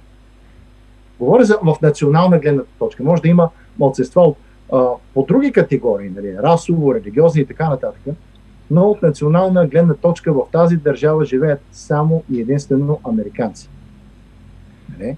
Говоря 1.20 1.44
за, 1.44 1.60
в 1.64 1.76
национална 1.82 2.40
гледна 2.40 2.62
точка. 2.80 3.04
Може 3.04 3.22
да 3.22 3.28
има 3.28 3.50
мълцинства 3.80 4.22
от 4.22 4.38
по 5.14 5.26
други 5.28 5.52
категории, 5.52 6.10
нали, 6.10 6.38
расово, 6.38 6.96
религиозни 6.96 7.42
и 7.42 7.46
така 7.46 7.70
нататък, 7.70 8.02
но 8.72 8.86
от 8.86 9.02
национална 9.02 9.68
гледна 9.68 9.94
точка 9.94 10.34
в 10.34 10.42
тази 10.52 10.78
държава 10.78 11.26
живеят 11.26 11.62
само 11.72 12.24
и 12.32 12.42
единствено 12.42 13.00
американци. 13.04 13.70
Нали? 14.90 15.18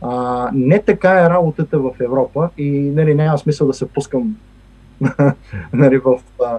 А, 0.00 0.50
не 0.54 0.82
така 0.82 1.20
е 1.20 1.30
работата 1.30 1.78
в 1.78 1.90
Европа 2.00 2.50
и 2.58 2.70
нали, 2.70 3.14
няма 3.14 3.38
смисъл 3.38 3.66
да 3.66 3.72
се 3.72 3.88
пускам 3.88 4.36
нали, 5.72 5.98
в 5.98 6.18
а, 6.44 6.58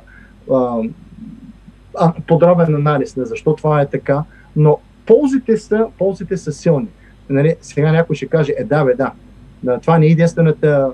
а, 1.98 2.14
подробен 2.28 2.76
анализ 2.76 3.16
на 3.16 3.26
защо 3.26 3.56
това 3.56 3.82
е 3.82 3.90
така, 3.90 4.24
но 4.56 4.80
ползите 5.06 5.58
са, 5.58 5.88
ползите 5.98 6.38
са 6.38 6.52
силни. 6.52 6.88
Нали, 7.30 7.56
сега 7.62 7.92
някой 7.92 8.16
ще 8.16 8.28
каже, 8.28 8.54
е 8.58 8.64
да, 8.64 8.86
бе, 8.86 8.94
да. 8.94 9.12
Това 9.82 9.98
не 9.98 10.06
е 10.06 10.10
единствената 10.10 10.92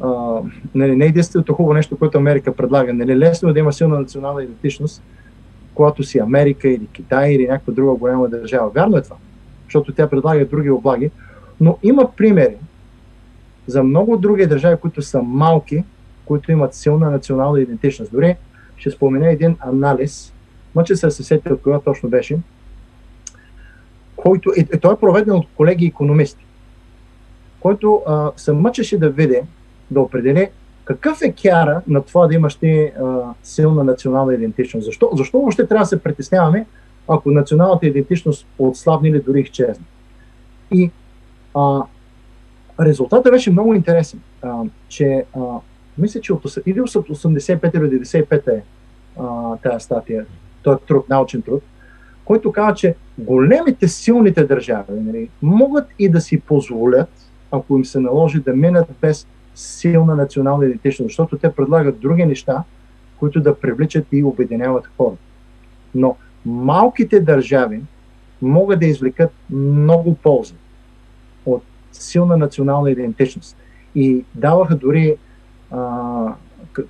а, 0.00 0.40
нали, 0.74 0.96
не 0.96 1.04
е 1.04 1.08
единственото 1.08 1.54
хубаво 1.54 1.74
нещо, 1.74 1.98
което 1.98 2.18
Америка 2.18 2.56
предлага. 2.56 2.94
Нали, 2.94 3.18
лесно 3.18 3.48
е 3.48 3.52
да 3.52 3.58
има 3.58 3.72
силна 3.72 3.98
национална 3.98 4.42
идентичност, 4.42 5.02
когато 5.74 6.02
си 6.02 6.18
Америка 6.18 6.68
или 6.68 6.86
Китай 6.86 7.32
или 7.32 7.48
някаква 7.48 7.72
друга 7.72 7.94
голяма 7.94 8.28
държава. 8.28 8.70
Вярно 8.70 8.96
е 8.96 9.02
това, 9.02 9.16
защото 9.64 9.92
тя 9.92 10.08
предлага 10.08 10.46
други 10.46 10.70
облаги, 10.70 11.10
но 11.60 11.78
има 11.82 12.10
примери 12.16 12.56
за 13.66 13.82
много 13.82 14.16
други 14.16 14.46
държави, 14.46 14.76
които 14.80 15.02
са 15.02 15.22
малки, 15.22 15.84
които 16.24 16.52
имат 16.52 16.74
силна 16.74 17.10
национална 17.10 17.60
идентичност. 17.60 18.12
Дори 18.12 18.36
ще 18.76 18.90
спомена 18.90 19.30
един 19.30 19.56
анализ, 19.60 20.32
мъче 20.74 20.96
се 20.96 21.10
сетя 21.10 21.54
от 21.54 21.62
кога 21.62 21.80
точно 21.80 22.08
беше, 22.08 22.38
който 24.16 24.52
е, 24.56 24.78
той 24.78 24.94
е 24.94 24.96
проведен 24.96 25.34
от 25.34 25.46
колеги 25.56 25.86
економисти, 25.86 26.46
който 27.60 28.02
а, 28.06 28.30
се 28.36 28.52
мъчеше 28.52 28.98
да 28.98 29.10
види 29.10 29.40
да 29.90 30.00
определи 30.00 30.48
какъв 30.86 31.22
е 31.22 31.32
кяра 31.32 31.82
на 31.86 32.02
това 32.02 32.26
да 32.26 32.34
имаш 32.34 32.54
ти 32.54 32.80
а, 32.80 33.34
силна 33.42 33.84
национална 33.84 34.34
идентичност. 34.34 34.84
Защо, 34.84 35.10
защо 35.12 35.38
въобще 35.38 35.66
трябва 35.66 35.82
да 35.82 35.86
се 35.86 36.02
притесняваме, 36.02 36.66
ако 37.08 37.30
националната 37.30 37.86
идентичност 37.86 38.46
отслабне 38.58 39.08
или 39.08 39.20
дори 39.20 39.40
изчезне? 39.40 39.84
И 40.72 40.90
а, 41.54 41.82
резултатът 42.80 43.32
беше 43.32 43.50
много 43.50 43.74
интересен, 43.74 44.20
а, 44.42 44.62
че 44.88 45.24
а, 45.36 45.40
мисля, 45.98 46.20
че 46.20 46.32
от, 46.32 46.42
или 46.66 46.80
от 46.80 46.88
85 46.88 47.76
или 47.76 48.00
95 48.00 48.48
е 48.48 48.62
а, 49.20 49.56
тази 49.56 49.84
статия, 49.84 50.26
този 50.62 50.78
труд, 50.88 51.08
научен 51.08 51.42
труд, 51.42 51.62
който 52.24 52.52
казва, 52.52 52.74
че 52.74 52.94
големите, 53.18 53.88
силните 53.88 54.44
държави 54.44 54.92
нали, 54.92 55.28
могат 55.42 55.88
и 55.98 56.08
да 56.08 56.20
си 56.20 56.40
позволят, 56.40 57.08
ако 57.50 57.76
им 57.76 57.84
се 57.84 58.00
наложи 58.00 58.40
да 58.40 58.52
минат 58.52 58.88
без 59.00 59.26
силна 59.56 60.16
национална 60.16 60.64
идентичност, 60.64 61.08
защото 61.08 61.38
те 61.38 61.52
предлагат 61.52 62.00
други 62.00 62.24
неща, 62.24 62.64
които 63.18 63.40
да 63.40 63.60
привличат 63.60 64.06
и 64.12 64.22
обединяват 64.22 64.90
хората. 64.96 65.22
Но 65.94 66.16
малките 66.46 67.20
държави 67.20 67.82
могат 68.42 68.80
да 68.80 68.86
извлекат 68.86 69.30
много 69.50 70.14
полза 70.14 70.54
от 71.46 71.62
силна 71.92 72.36
национална 72.36 72.90
идентичност. 72.90 73.56
И 73.94 74.24
даваха 74.34 74.76
дори 74.76 75.16
а, 75.70 76.34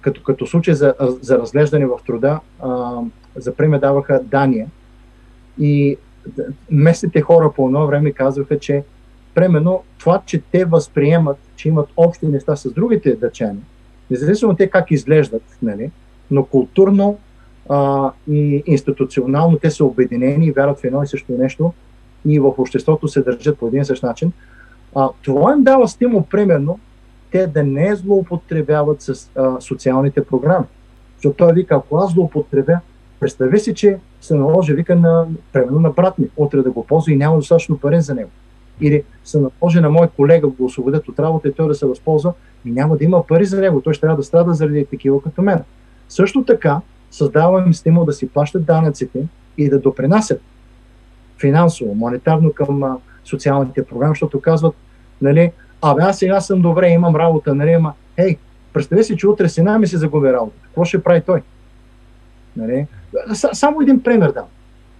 като, 0.00 0.22
като 0.22 0.46
случай 0.46 0.74
за, 0.74 0.94
за 1.00 1.38
разглеждане 1.38 1.87
в 1.87 1.98
труда, 2.07 2.40
а, 2.61 3.00
за 3.37 3.55
пример 3.55 3.79
даваха 3.79 4.20
Дания. 4.22 4.66
И 5.59 5.96
местните 6.70 7.20
хора 7.20 7.52
по 7.57 7.66
едно 7.66 7.87
време 7.87 8.12
казваха, 8.12 8.59
че 8.59 8.85
примерно 9.35 9.83
това, 9.98 10.22
че 10.26 10.42
те 10.52 10.64
възприемат, 10.64 11.38
че 11.57 11.69
имат 11.69 11.88
общи 11.97 12.27
неща 12.27 12.57
с 12.57 12.71
другите 12.71 13.16
дъчани, 13.16 13.61
независимо 14.11 14.55
те 14.55 14.71
как 14.71 14.90
изглеждат, 14.90 15.42
нали, 15.62 15.90
но 16.31 16.45
културно 16.45 17.19
а, 17.69 18.11
и 18.31 18.62
институционално 18.66 19.59
те 19.59 19.71
са 19.71 19.85
обединени 19.85 20.47
и 20.47 20.53
вярват 20.53 20.81
в 20.81 20.85
едно 20.85 21.03
и 21.03 21.07
също 21.07 21.33
нещо 21.33 21.73
и 22.27 22.40
в 22.40 22.55
обществото 22.59 23.09
се 23.09 23.23
държат 23.23 23.59
по 23.59 23.66
един 23.66 23.81
и 23.81 23.85
същ 23.85 24.03
начин. 24.03 24.33
А, 24.95 25.09
това 25.23 25.53
им 25.53 25.62
дава 25.62 25.88
стимул, 25.88 26.25
примерно, 26.31 26.79
те 27.31 27.47
да 27.47 27.64
не 27.64 27.97
злоупотребяват 27.97 29.03
с 29.03 29.31
а, 29.37 29.61
социалните 29.61 30.25
програми. 30.25 30.64
Защото 31.16 31.37
той 31.37 31.53
вика, 31.53 31.75
ако 31.75 31.97
аз 31.97 32.12
злоупотребя, 32.12 32.81
представи 33.21 33.59
си, 33.59 33.75
че 33.75 33.99
се 34.21 34.35
наложи, 34.35 34.75
вика, 34.75 34.97
на, 34.97 35.27
примерно 35.53 35.81
на 35.81 35.90
брат 35.90 36.19
ми, 36.19 36.29
утре 36.37 36.62
да 36.62 36.71
го 36.71 36.87
ползва 36.87 37.12
и 37.12 37.16
няма 37.16 37.37
достатъчно 37.37 37.79
пари 37.79 38.01
за 38.01 38.14
него. 38.14 38.31
Или 38.80 39.02
се 39.24 39.38
наложи 39.40 39.80
на 39.80 39.90
мой 39.90 40.08
колега 40.16 40.48
го 40.48 40.64
освободят 40.64 41.08
от 41.08 41.18
работа 41.18 41.48
и 41.48 41.52
той 41.52 41.68
да 41.68 41.74
се 41.74 41.86
възползва 41.86 42.32
и 42.64 42.70
няма 42.70 42.96
да 42.96 43.04
има 43.04 43.26
пари 43.26 43.44
за 43.44 43.60
него. 43.60 43.80
Той 43.80 43.94
ще 43.94 44.00
трябва 44.00 44.16
да 44.16 44.22
страда 44.22 44.54
заради 44.54 44.86
такива 44.86 45.22
като 45.22 45.42
мен. 45.42 45.62
Също 46.08 46.44
така, 46.44 46.80
създавам 47.10 47.66
им 47.66 47.74
стимул 47.74 48.04
да 48.04 48.12
си 48.12 48.28
плащат 48.28 48.64
данъците 48.64 49.26
и 49.58 49.70
да 49.70 49.78
допринасят 49.78 50.40
финансово, 51.40 51.94
монетарно 51.94 52.52
към 52.52 52.82
а, 52.82 52.96
социалните 53.24 53.84
програми, 53.84 54.10
защото 54.10 54.40
казват, 54.40 54.74
нали, 55.22 55.52
абе 55.82 56.02
аз 56.02 56.18
сега 56.18 56.40
съм 56.40 56.62
добре, 56.62 56.88
имам 56.88 57.16
работа, 57.16 57.54
нали, 57.54 57.72
ама, 57.72 57.92
хей, 58.14 58.36
представи 58.72 59.04
си, 59.04 59.16
че 59.16 59.28
утре 59.28 59.48
сина 59.48 59.78
ми 59.78 59.86
се 59.86 59.98
загуби 59.98 60.32
работа. 60.32 60.56
Какво 60.62 60.84
ще 60.84 61.02
прави 61.02 61.20
той? 61.20 61.42
Нали? 62.56 62.86
Само 63.52 63.80
един 63.80 64.02
пример 64.02 64.32
дам. 64.32 64.44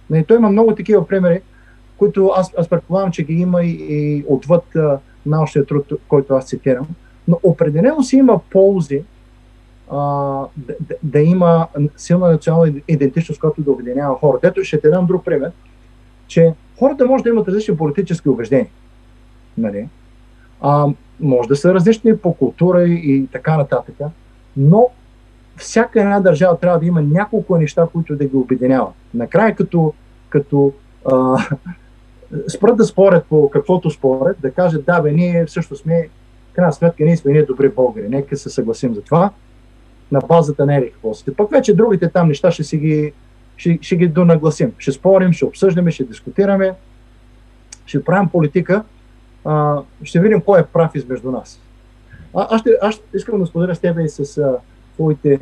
Нали, 0.09 0.23
той 0.23 0.37
има 0.37 0.49
много 0.49 0.75
такива 0.75 1.07
примери, 1.07 1.41
които 1.97 2.31
аз, 2.35 2.53
аз 2.57 2.67
предполагам, 2.67 3.11
че 3.11 3.23
ги 3.23 3.33
има 3.33 3.63
и, 3.63 3.77
и 3.89 4.25
отвъд 4.27 4.75
а, 4.75 4.99
научния 5.25 5.65
труд, 5.65 5.85
който 6.07 6.33
аз 6.33 6.45
цитирам. 6.45 6.87
Но 7.27 7.39
определено 7.43 8.03
си 8.03 8.15
има 8.15 8.39
ползи 8.49 9.03
а, 9.91 9.97
да, 10.57 10.75
да, 11.03 11.19
има 11.19 11.67
силна 11.97 12.29
национална 12.29 12.73
идентичност, 12.87 13.39
която 13.39 13.61
да 13.61 13.71
обединява 13.71 14.15
хората. 14.15 14.47
Ето 14.47 14.63
ще 14.63 14.81
те 14.81 14.89
дам 14.89 15.05
друг 15.05 15.25
пример, 15.25 15.51
че 16.27 16.53
хората 16.79 17.05
може 17.05 17.23
да 17.23 17.29
имат 17.29 17.47
различни 17.47 17.77
политически 17.77 18.29
убеждения. 18.29 18.67
Нали? 19.57 19.89
А, 20.61 20.87
може 21.19 21.49
да 21.49 21.55
са 21.55 21.73
различни 21.73 22.17
по 22.17 22.33
култура 22.33 22.83
и, 22.83 22.93
и 22.93 23.27
така 23.27 23.57
нататък, 23.57 23.95
но 24.57 24.89
всяка 25.57 26.01
една 26.01 26.19
държава 26.19 26.59
трябва 26.59 26.79
да 26.79 26.85
има 26.85 27.01
няколко 27.01 27.57
неща, 27.57 27.87
които 27.93 28.15
да 28.15 28.25
ги 28.25 28.35
обединяват. 28.35 28.93
Накрая, 29.13 29.55
като, 29.55 29.93
като 30.29 30.73
а, 31.11 31.37
спрат 32.47 32.77
да 32.77 32.85
спорят 32.85 33.25
по 33.25 33.49
каквото 33.49 33.89
спорят, 33.89 34.37
да 34.41 34.51
кажат, 34.51 34.85
да, 34.85 35.01
бе, 35.01 35.11
ние 35.11 35.47
също 35.47 35.75
сме, 35.75 36.09
крайна 36.53 36.73
сметка, 36.73 37.03
ние 37.03 37.17
сме 37.17 37.31
ние 37.31 37.43
добри 37.43 37.69
българи, 37.69 38.09
нека 38.09 38.37
се 38.37 38.49
съгласим 38.49 38.93
за 38.93 39.01
това, 39.01 39.31
на 40.11 40.19
базата 40.19 40.65
на 40.65 40.77
ери 40.77 40.91
какво 40.91 41.13
сте. 41.13 41.35
Пък 41.35 41.51
вече 41.51 41.75
другите 41.75 42.09
там 42.09 42.27
неща 42.27 42.51
ще 42.51 42.63
си 42.63 42.77
ги, 42.77 43.13
ще, 43.57 43.79
ще 43.81 43.95
ги 43.95 44.07
донагласим. 44.07 44.73
Ще 44.77 44.91
спорим, 44.91 45.33
ще 45.33 45.45
обсъждаме, 45.45 45.91
ще 45.91 46.03
дискутираме, 46.03 46.73
ще 47.85 48.03
правим 48.03 48.29
политика, 48.29 48.83
а, 49.45 49.81
ще 50.03 50.19
видим 50.19 50.41
кой 50.41 50.59
е 50.59 50.65
прав 50.65 50.95
измежду 50.95 51.31
нас. 51.31 51.61
А, 52.35 52.47
аз, 52.49 52.61
ще, 52.61 52.69
аз 52.81 53.01
искам 53.13 53.39
да 53.39 53.45
споделя 53.45 53.75
с 53.75 53.79
тебе 53.79 54.03
и 54.03 54.09
с 54.09 54.37
а, 54.37 54.57
твоите 54.93 55.39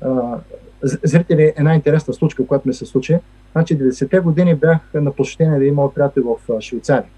а, 0.00 0.38
зрители 0.82 1.52
една 1.56 1.74
интересна 1.74 2.14
случка, 2.14 2.46
която 2.46 2.68
ми 2.68 2.74
се 2.74 2.86
случи. 2.86 3.18
Значи 3.52 3.78
90-те 3.78 4.20
години 4.20 4.54
бях 4.54 4.78
на 4.94 5.12
посещение 5.12 5.58
да 5.58 5.64
има 5.64 5.94
приятел 5.94 6.38
в 6.48 6.60
Швейцария. 6.60 7.10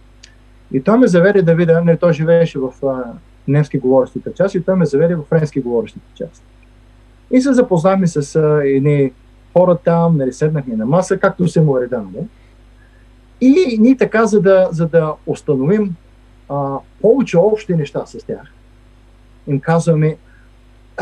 И 0.73 0.83
той 0.83 0.99
ме 0.99 1.07
заведе 1.07 1.43
да 1.43 1.55
видя, 1.55 1.83
не, 1.85 1.97
той 1.97 2.13
живееше 2.13 2.59
в 2.59 2.73
а, 2.87 3.05
немски 3.49 3.79
говорещата 3.79 4.33
част 4.33 4.55
и 4.55 4.61
той 4.61 4.77
ме 4.77 4.87
заведе 4.87 5.15
в 5.15 5.23
френски 5.23 5.61
говорещата 5.61 6.07
част. 6.15 6.43
И 7.31 7.41
се 7.41 7.53
запознахме 7.53 8.07
с 8.07 8.37
а, 8.37 8.61
едни 8.65 9.13
хора 9.53 9.79
там, 9.85 10.17
нали, 10.17 10.33
седнахме 10.33 10.77
на 10.77 10.87
маса, 10.87 11.19
както 11.19 11.49
се 11.49 11.61
му 11.61 11.79
е 11.79 11.81
редано. 11.81 12.09
Да? 12.13 12.21
И 13.41 13.79
ние 13.81 13.97
така, 13.97 14.27
за 14.27 14.41
да, 14.41 14.69
за 14.73 14.89
да 14.89 15.15
установим 15.27 15.95
а, 16.49 16.79
повече 17.03 17.39
общи 17.39 17.75
неща 17.75 18.07
с 18.07 18.25
тях, 18.25 18.53
им 19.47 19.61
казваме, 19.61 20.17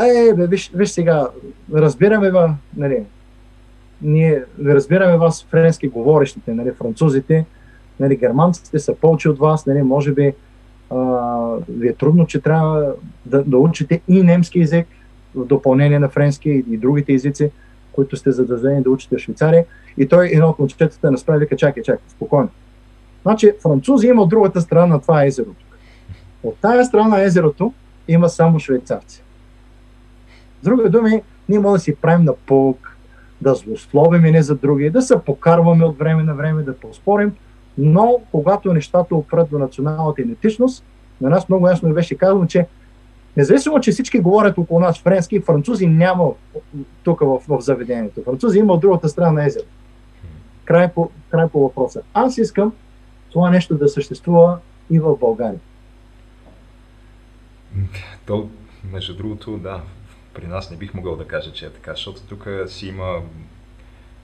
е, 0.05 0.33
бе, 0.33 0.47
виж, 0.47 0.71
виж 0.75 0.89
сега, 0.89 1.27
разбираме 1.73 2.31
ва, 2.31 2.55
нали, 2.77 3.03
ние 4.01 4.43
разбираме 4.65 5.17
вас, 5.17 5.47
френски 5.49 5.87
говорещите, 5.87 6.53
нали, 6.53 6.71
французите, 6.71 7.45
нали, 7.99 8.15
германците 8.15 8.79
са 8.79 8.95
повече 8.95 9.29
от 9.29 9.39
вас, 9.39 9.65
нали, 9.65 9.81
може 9.81 10.11
би 10.11 10.33
а, 10.89 10.99
ви 11.69 11.87
е 11.87 11.93
трудно, 11.93 12.27
че 12.27 12.41
трябва 12.41 12.93
да, 13.25 13.43
да 13.43 13.57
учите 13.57 14.01
и 14.07 14.23
немски 14.23 14.59
язик 14.59 14.87
в 15.35 15.45
допълнение 15.45 15.99
на 15.99 16.09
френски 16.09 16.49
и, 16.49 16.77
другите 16.77 17.13
езици, 17.13 17.51
които 17.91 18.17
сте 18.17 18.31
задължени 18.31 18.83
да 18.83 18.89
учите 18.89 19.15
в 19.15 19.19
Швейцария. 19.19 19.65
И 19.97 20.07
той, 20.07 20.29
едно 20.33 20.49
от 20.49 20.59
момчетата, 20.59 21.11
насправи 21.11 21.39
вика, 21.39 21.55
чакай, 21.55 21.83
чакай, 21.83 22.05
спокойно. 22.09 22.49
Значи, 23.21 23.51
французи 23.61 24.07
има 24.07 24.21
от 24.21 24.29
другата 24.29 24.61
страна 24.61 24.85
на 24.85 25.01
това 25.01 25.25
езеро. 25.25 25.49
От 26.43 26.57
тая 26.61 26.85
страна 26.85 27.07
на 27.07 27.23
езерото 27.23 27.73
има 28.07 28.29
само 28.29 28.59
швейцарци. 28.59 29.23
С 30.61 30.65
други 30.65 30.89
думи, 30.89 31.21
ние 31.49 31.59
можем 31.59 31.73
да 31.73 31.79
си 31.79 31.95
правим 31.95 32.25
на 32.25 32.33
полк, 32.33 32.97
да 33.41 33.55
злословим 33.55 34.21
не 34.21 34.41
за 34.41 34.55
други, 34.55 34.89
да 34.89 35.01
се 35.01 35.19
покарваме 35.25 35.85
от 35.85 35.97
време 35.97 36.23
на 36.23 36.35
време, 36.35 36.63
да 36.63 36.79
поспорим, 36.79 37.35
но 37.77 38.21
когато 38.31 38.73
нещата 38.73 39.15
опрат 39.15 39.49
до 39.49 39.59
националната 39.59 40.21
идентичност, 40.21 40.83
на 41.21 41.29
нас 41.29 41.49
много 41.49 41.67
ясно 41.67 41.93
беше 41.93 42.15
казано, 42.15 42.45
че 42.45 42.67
независимо, 43.37 43.79
че 43.79 43.91
всички 43.91 44.19
говорят 44.19 44.57
около 44.57 44.79
нас 44.79 44.99
френски, 44.99 45.39
французи 45.39 45.87
няма 45.87 46.31
тук 47.03 47.19
в, 47.19 47.39
в 47.47 47.61
заведението. 47.61 48.23
Французи 48.23 48.59
има 48.59 48.73
от 48.73 48.81
другата 48.81 49.09
страна 49.09 49.31
на 49.31 49.45
езеро. 49.45 49.65
Край 50.65 50.93
по, 50.93 51.09
край 51.29 51.47
по 51.47 51.59
въпроса. 51.59 52.01
Аз 52.13 52.37
искам 52.37 52.73
това 53.31 53.49
нещо 53.49 53.77
да 53.77 53.87
съществува 53.87 54.57
и 54.89 54.99
в 54.99 55.17
България. 55.17 55.59
То, 58.25 58.49
между 58.91 59.17
другото, 59.17 59.57
да, 59.57 59.81
при 60.37 60.47
нас 60.47 60.71
не 60.71 60.77
бих 60.77 60.93
могъл 60.93 61.15
да 61.15 61.27
кажа, 61.27 61.53
че 61.53 61.65
е 61.65 61.69
така, 61.69 61.91
защото 61.91 62.21
тук 62.21 62.47
си 62.67 62.87
има, 62.87 63.21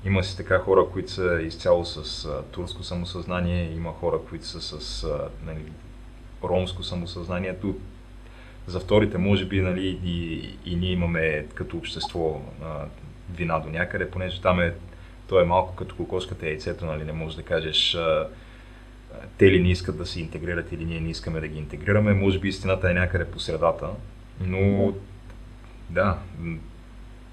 има 0.05 0.23
си 0.23 0.37
така 0.37 0.59
хора, 0.59 0.85
които 0.93 1.11
са 1.11 1.41
изцяло 1.41 1.85
с 1.85 2.25
а, 2.25 2.43
турско 2.43 2.83
самосъзнание, 2.83 3.71
има 3.71 3.91
хора, 3.91 4.19
които 4.29 4.45
са 4.45 4.61
с 4.61 5.03
а, 5.03 5.29
нали, 5.45 5.61
ромско 6.43 6.83
самосъзнание. 6.83 7.55
Тут 7.61 7.79
за 8.67 8.79
вторите, 8.79 9.17
може 9.17 9.45
би, 9.45 9.61
нали, 9.61 9.99
и, 10.03 10.49
и 10.65 10.75
ние 10.75 10.91
имаме 10.91 11.45
като 11.53 11.77
общество 11.77 12.41
а, 12.63 12.85
вина 13.35 13.59
до 13.59 13.69
някъде, 13.69 14.11
понеже 14.11 14.41
там 14.41 14.59
е, 14.59 14.73
то 15.27 15.41
е 15.41 15.45
малко 15.45 15.75
като 15.75 15.95
кокоската 15.95 16.47
яйцето, 16.47 16.85
нали, 16.85 17.03
не 17.03 17.13
можеш 17.13 17.35
да 17.35 17.43
кажеш 17.43 17.95
а, 17.95 18.27
те 19.37 19.51
ли 19.51 19.61
не 19.61 19.71
искат 19.71 19.97
да 19.97 20.05
се 20.05 20.21
интегрират 20.21 20.71
или 20.71 20.85
ние 20.85 20.99
не 20.99 21.09
искаме 21.09 21.39
да 21.39 21.47
ги 21.47 21.57
интегрираме. 21.57 22.13
Може 22.13 22.39
би 22.39 22.47
истината 22.47 22.91
е 22.91 22.93
някъде 22.93 23.25
по 23.25 23.39
средата, 23.39 23.89
но 24.41 24.93
да, 25.89 26.17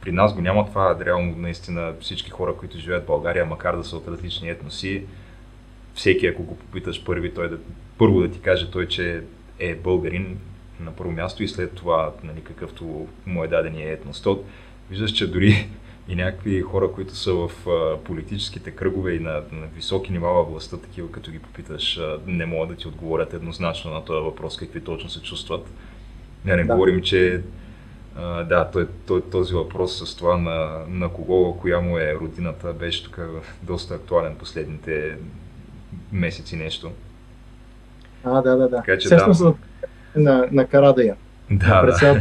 при 0.01 0.13
нас 0.13 0.35
го 0.35 0.41
няма 0.41 0.67
това. 0.67 0.97
Реално 1.05 1.37
наистина 1.37 1.95
всички 2.01 2.31
хора, 2.31 2.55
които 2.57 2.79
живеят 2.79 3.05
в 3.05 3.07
България, 3.07 3.47
макар 3.47 3.77
да 3.77 3.85
са 3.85 3.97
от 3.97 4.09
различни 4.09 4.49
етноси, 4.49 5.05
всеки 5.95 6.27
ако 6.27 6.43
го 6.43 6.57
попиташ 6.57 7.05
първи, 7.05 7.35
той 7.35 7.49
да, 7.51 7.59
първо 7.99 8.21
да 8.21 8.31
ти 8.31 8.41
каже 8.41 8.71
той, 8.71 8.89
че 8.89 9.23
е 9.59 9.75
българин 9.75 10.39
на 10.81 10.93
първо 10.93 11.13
място 11.13 11.43
и 11.43 11.49
след 11.49 11.75
това 11.75 12.13
нали, 12.25 12.41
какъвто 12.45 13.07
му 13.27 13.45
е 13.45 13.49
дадения 13.49 13.93
етнос. 13.93 14.23
То, 14.23 14.45
виждаш, 14.91 15.13
че 15.13 15.31
дори 15.31 15.69
и 16.09 16.15
някакви 16.15 16.61
хора, 16.61 16.93
които 16.93 17.17
са 17.17 17.33
в 17.33 17.51
политическите 18.05 18.71
кръгове 18.71 19.15
и 19.15 19.21
на, 19.21 19.33
на 19.33 19.67
високи 19.75 20.13
нива 20.13 20.33
във 20.33 20.49
властта, 20.51 20.77
такива 20.77 21.11
като 21.13 21.31
ги 21.31 21.39
попиташ, 21.39 22.01
не 22.27 22.47
могат 22.47 22.69
да 22.69 22.75
ти 22.75 22.89
отговорят 22.89 23.35
еднозначно 23.35 23.91
на 23.91 24.05
този 24.05 24.25
въпрос, 24.25 24.57
какви 24.57 24.81
точно 24.81 25.11
се 25.11 25.23
чувстват. 25.23 25.73
Не, 26.45 26.57
не 26.57 26.65
да. 26.65 26.75
говорим, 26.75 27.03
че 27.03 27.43
а, 28.17 28.45
да, 28.45 28.71
той, 28.71 28.89
той, 29.07 29.23
този 29.31 29.55
въпрос 29.55 30.09
с 30.09 30.17
това 30.17 30.37
на, 30.37 30.85
на 30.89 31.09
кого, 31.09 31.57
коя 31.61 31.81
му 31.81 31.99
е 31.99 32.15
родината, 32.21 32.73
беше 32.73 33.05
тук 33.05 33.21
доста 33.63 33.95
актуален 33.95 34.37
последните 34.37 35.17
месеци 36.13 36.57
нещо. 36.57 36.91
А, 38.25 38.43
да, 38.43 38.57
да, 38.57 38.69
да. 38.69 38.77
Така, 38.77 38.99
че, 38.99 39.09
да. 39.09 39.33
За, 39.33 39.55
на, 40.17 40.49
на 40.53 40.67
Карадая. 40.67 41.17
Да, 41.51 41.83
да. 41.83 42.21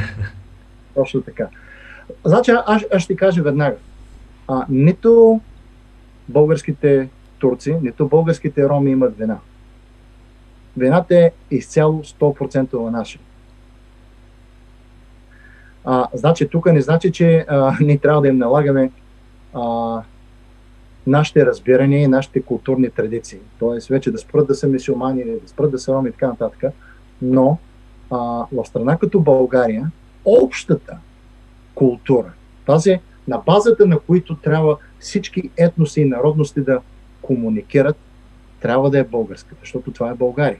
Точно 0.96 1.22
така. 1.22 1.48
Значи, 2.26 2.52
аз, 2.66 2.84
аз 2.94 3.02
ще 3.02 3.16
кажа 3.16 3.44
веднага. 3.44 3.76
А, 4.48 4.66
нито 4.70 5.42
българските 6.28 7.10
турци, 7.40 7.76
нито 7.82 8.08
българските 8.08 8.70
роми 8.70 8.92
имат 8.92 9.18
вина. 9.18 9.38
Вината 10.78 11.18
е 11.18 11.32
изцяло 11.52 12.04
100% 12.04 12.90
наша. 12.90 13.20
А, 15.92 16.08
значи, 16.14 16.48
тук 16.48 16.66
не 16.66 16.82
значи, 16.82 17.12
че 17.12 17.46
а, 17.48 17.78
ние 17.82 17.98
трябва 17.98 18.22
да 18.22 18.28
им 18.28 18.38
налагаме 18.38 18.92
а, 19.54 20.02
нашите 21.08 21.46
разбирания 21.46 22.02
и 22.02 22.08
нашите 22.08 22.42
културни 22.42 22.90
традиции. 22.90 23.40
Тоест, 23.60 23.88
вече 23.88 24.12
да 24.12 24.18
спрат 24.18 24.48
да 24.48 24.56
са 24.56 24.68
мисиомани, 24.68 25.24
да 25.24 25.48
спрат 25.48 25.72
да 25.72 25.80
са 25.80 25.94
роми 25.94 26.10
и 26.10 26.12
така 26.12 26.28
нататък. 26.28 26.74
Но 27.22 27.58
а, 28.12 28.18
в 28.52 28.66
страна 28.66 28.98
като 28.98 29.20
България, 29.20 29.92
общата 30.26 30.98
култура, 31.76 32.32
тази 32.66 33.00
на 33.28 33.38
базата 33.38 33.86
на 33.86 34.00
които 34.00 34.36
трябва 34.36 34.78
всички 35.00 35.50
етноси 35.58 36.02
и 36.02 36.06
народности 36.06 36.62
да 36.62 36.82
комуникират, 37.22 37.98
трябва 38.62 38.90
да 38.90 39.00
е 39.00 39.04
българска, 39.04 39.56
защото 39.62 39.92
това 39.92 40.10
е 40.10 40.16
България. 40.16 40.60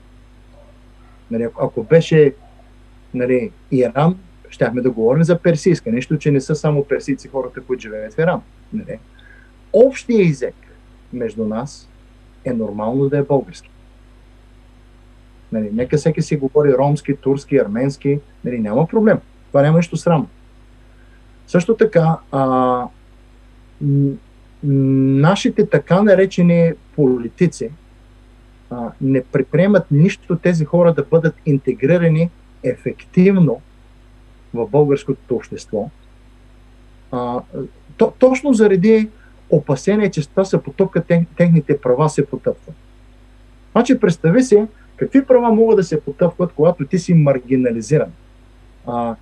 Нали, 1.30 1.48
ако 1.60 1.82
беше 1.82 2.34
нали, 3.14 3.50
Иран, 3.70 4.18
щяхме 4.50 4.82
да 4.82 4.90
говорим 4.90 5.24
за 5.24 5.38
персийска. 5.38 5.92
Нещо, 5.92 6.18
че 6.18 6.30
не 6.30 6.40
са 6.40 6.54
само 6.54 6.84
персийци 6.84 7.28
хората, 7.28 7.60
които 7.60 7.80
живеят 7.80 8.14
в 8.14 8.18
Иран. 8.18 8.42
Нали. 8.72 8.98
Общия 9.72 10.28
език 10.28 10.54
между 11.12 11.46
нас 11.46 11.88
е 12.44 12.52
нормално 12.52 13.08
да 13.08 13.18
е 13.18 13.22
български. 13.22 13.70
Нали, 15.52 15.70
нека 15.72 15.96
всеки 15.96 16.22
си 16.22 16.36
говори 16.36 16.74
ромски, 16.74 17.16
турски, 17.16 17.56
арменски. 17.56 18.20
Нали, 18.44 18.58
няма 18.58 18.86
проблем. 18.86 19.18
Това 19.48 19.62
няма 19.62 19.76
нищо 19.76 19.96
срамно. 19.96 20.28
Също 21.46 21.76
така, 21.76 22.18
а, 22.32 22.84
нашите 24.62 25.66
така 25.66 26.02
наречени 26.02 26.72
политици 26.96 27.70
а, 28.70 28.90
не 29.00 29.24
предприемат 29.24 29.90
нищо 29.90 30.36
тези 30.36 30.64
хора 30.64 30.94
да 30.94 31.04
бъдат 31.04 31.34
интегрирани 31.46 32.30
ефективно 32.64 33.60
в 34.54 34.66
българското 34.66 35.34
общество. 35.34 35.90
А, 37.12 37.40
то, 37.96 38.12
точно 38.18 38.52
заради 38.52 39.08
опасение, 39.50 40.10
че 40.10 40.28
това 40.28 40.44
се 40.44 40.62
потъпка, 40.62 41.02
техните 41.36 41.80
права 41.80 42.08
се 42.08 42.26
потъпват. 42.26 42.74
Значи 43.72 44.00
представи 44.00 44.42
си, 44.42 44.66
какви 44.96 45.24
права 45.24 45.52
могат 45.52 45.76
да 45.76 45.84
се 45.84 46.00
потъпват, 46.00 46.52
когато 46.52 46.86
ти 46.86 46.98
си 46.98 47.14
маргинализиран. 47.14 48.12
А, 48.86 49.16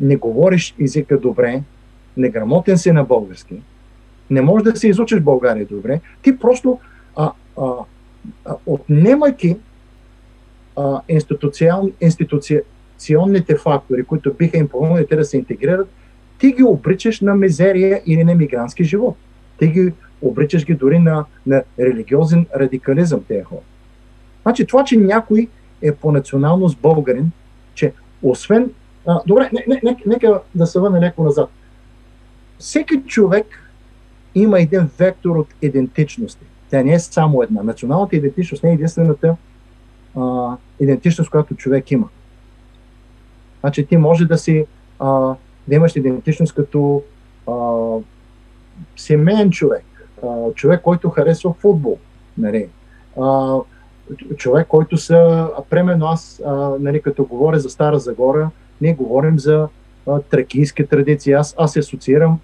не 0.00 0.16
говориш 0.16 0.74
езика 0.80 1.18
добре, 1.18 1.62
неграмотен 2.16 2.78
си 2.78 2.92
на 2.92 3.04
български, 3.04 3.54
не 4.30 4.40
можеш 4.40 4.64
да 4.64 4.76
се 4.76 4.88
изучиш 4.88 5.20
България 5.20 5.66
добре, 5.66 6.00
ти 6.22 6.38
просто 6.38 6.78
а, 7.16 7.32
а, 7.58 7.72
а, 8.44 8.56
отнемайки 8.66 9.56
а, 10.76 11.00
институцион, 11.08 11.92
институционните 13.02 13.56
фактори, 13.56 14.04
които 14.04 14.34
биха 14.34 14.58
им 14.58 14.68
помогнали 14.68 15.06
те 15.06 15.16
да 15.16 15.24
се 15.24 15.36
интегрират, 15.36 15.88
ти 16.38 16.52
ги 16.52 16.62
обричаш 16.62 17.20
на 17.20 17.34
мизерия 17.34 18.02
или 18.06 18.24
на 18.24 18.34
мигрантски 18.34 18.84
живот. 18.84 19.16
Ти 19.58 19.66
ги 19.66 19.92
обричаш 20.22 20.66
ги 20.66 20.74
дори 20.74 20.98
на, 20.98 21.24
на 21.46 21.62
религиозен 21.78 22.46
радикализъм 22.56 23.24
тези 23.28 23.42
хора. 23.42 23.60
Значи 24.42 24.66
това, 24.66 24.84
че 24.84 24.96
някой 24.96 25.48
е 25.82 25.94
по 25.94 26.12
националност 26.12 26.78
българин, 26.78 27.30
че 27.74 27.92
освен... 28.22 28.70
А, 29.06 29.20
добре, 29.26 29.50
не, 29.52 29.64
не, 29.68 29.80
не, 29.84 29.96
нека 30.06 30.40
да 30.54 30.66
се 30.66 30.80
върне 30.80 31.00
леко 31.00 31.24
назад. 31.24 31.50
Всеки 32.58 33.02
човек 33.06 33.46
има 34.34 34.60
един 34.60 34.88
вектор 34.98 35.36
от 35.36 35.48
идентичности. 35.62 36.44
Тя 36.70 36.82
не 36.82 36.94
е 36.94 36.98
само 36.98 37.42
една. 37.42 37.62
Националната 37.62 38.16
идентичност 38.16 38.62
не 38.62 38.70
е 38.70 38.74
единствената 38.74 39.36
а, 40.16 40.56
идентичност, 40.80 41.30
която 41.30 41.54
човек 41.54 41.90
има. 41.90 42.08
Значи 43.62 43.86
ти 43.86 43.96
може 43.96 44.24
да 44.24 44.38
си 44.38 44.66
а, 44.98 45.34
да 45.68 45.74
имаш 45.74 45.96
идентичност 45.96 46.54
като 46.54 47.02
а, 47.50 47.52
семейен 48.96 49.50
човек, 49.50 49.84
а, 50.22 50.52
човек, 50.54 50.80
който 50.82 51.10
харесва 51.10 51.52
футбол, 51.52 51.98
нали, 52.38 52.68
а, 53.20 53.56
човек, 54.36 54.66
който 54.66 54.96
са, 54.96 55.48
примерно 55.70 56.06
аз, 56.06 56.42
а, 56.46 56.52
нали, 56.80 57.02
като 57.02 57.24
говоря 57.24 57.58
за 57.58 57.70
Стара 57.70 57.98
Загора, 57.98 58.50
ние 58.80 58.94
говорим 58.94 59.38
за 59.38 59.68
а, 60.06 60.20
тракийски 60.20 60.86
традиции. 60.86 61.32
Аз, 61.32 61.54
аз 61.58 61.72
се 61.72 61.78
асоциирам 61.78 62.40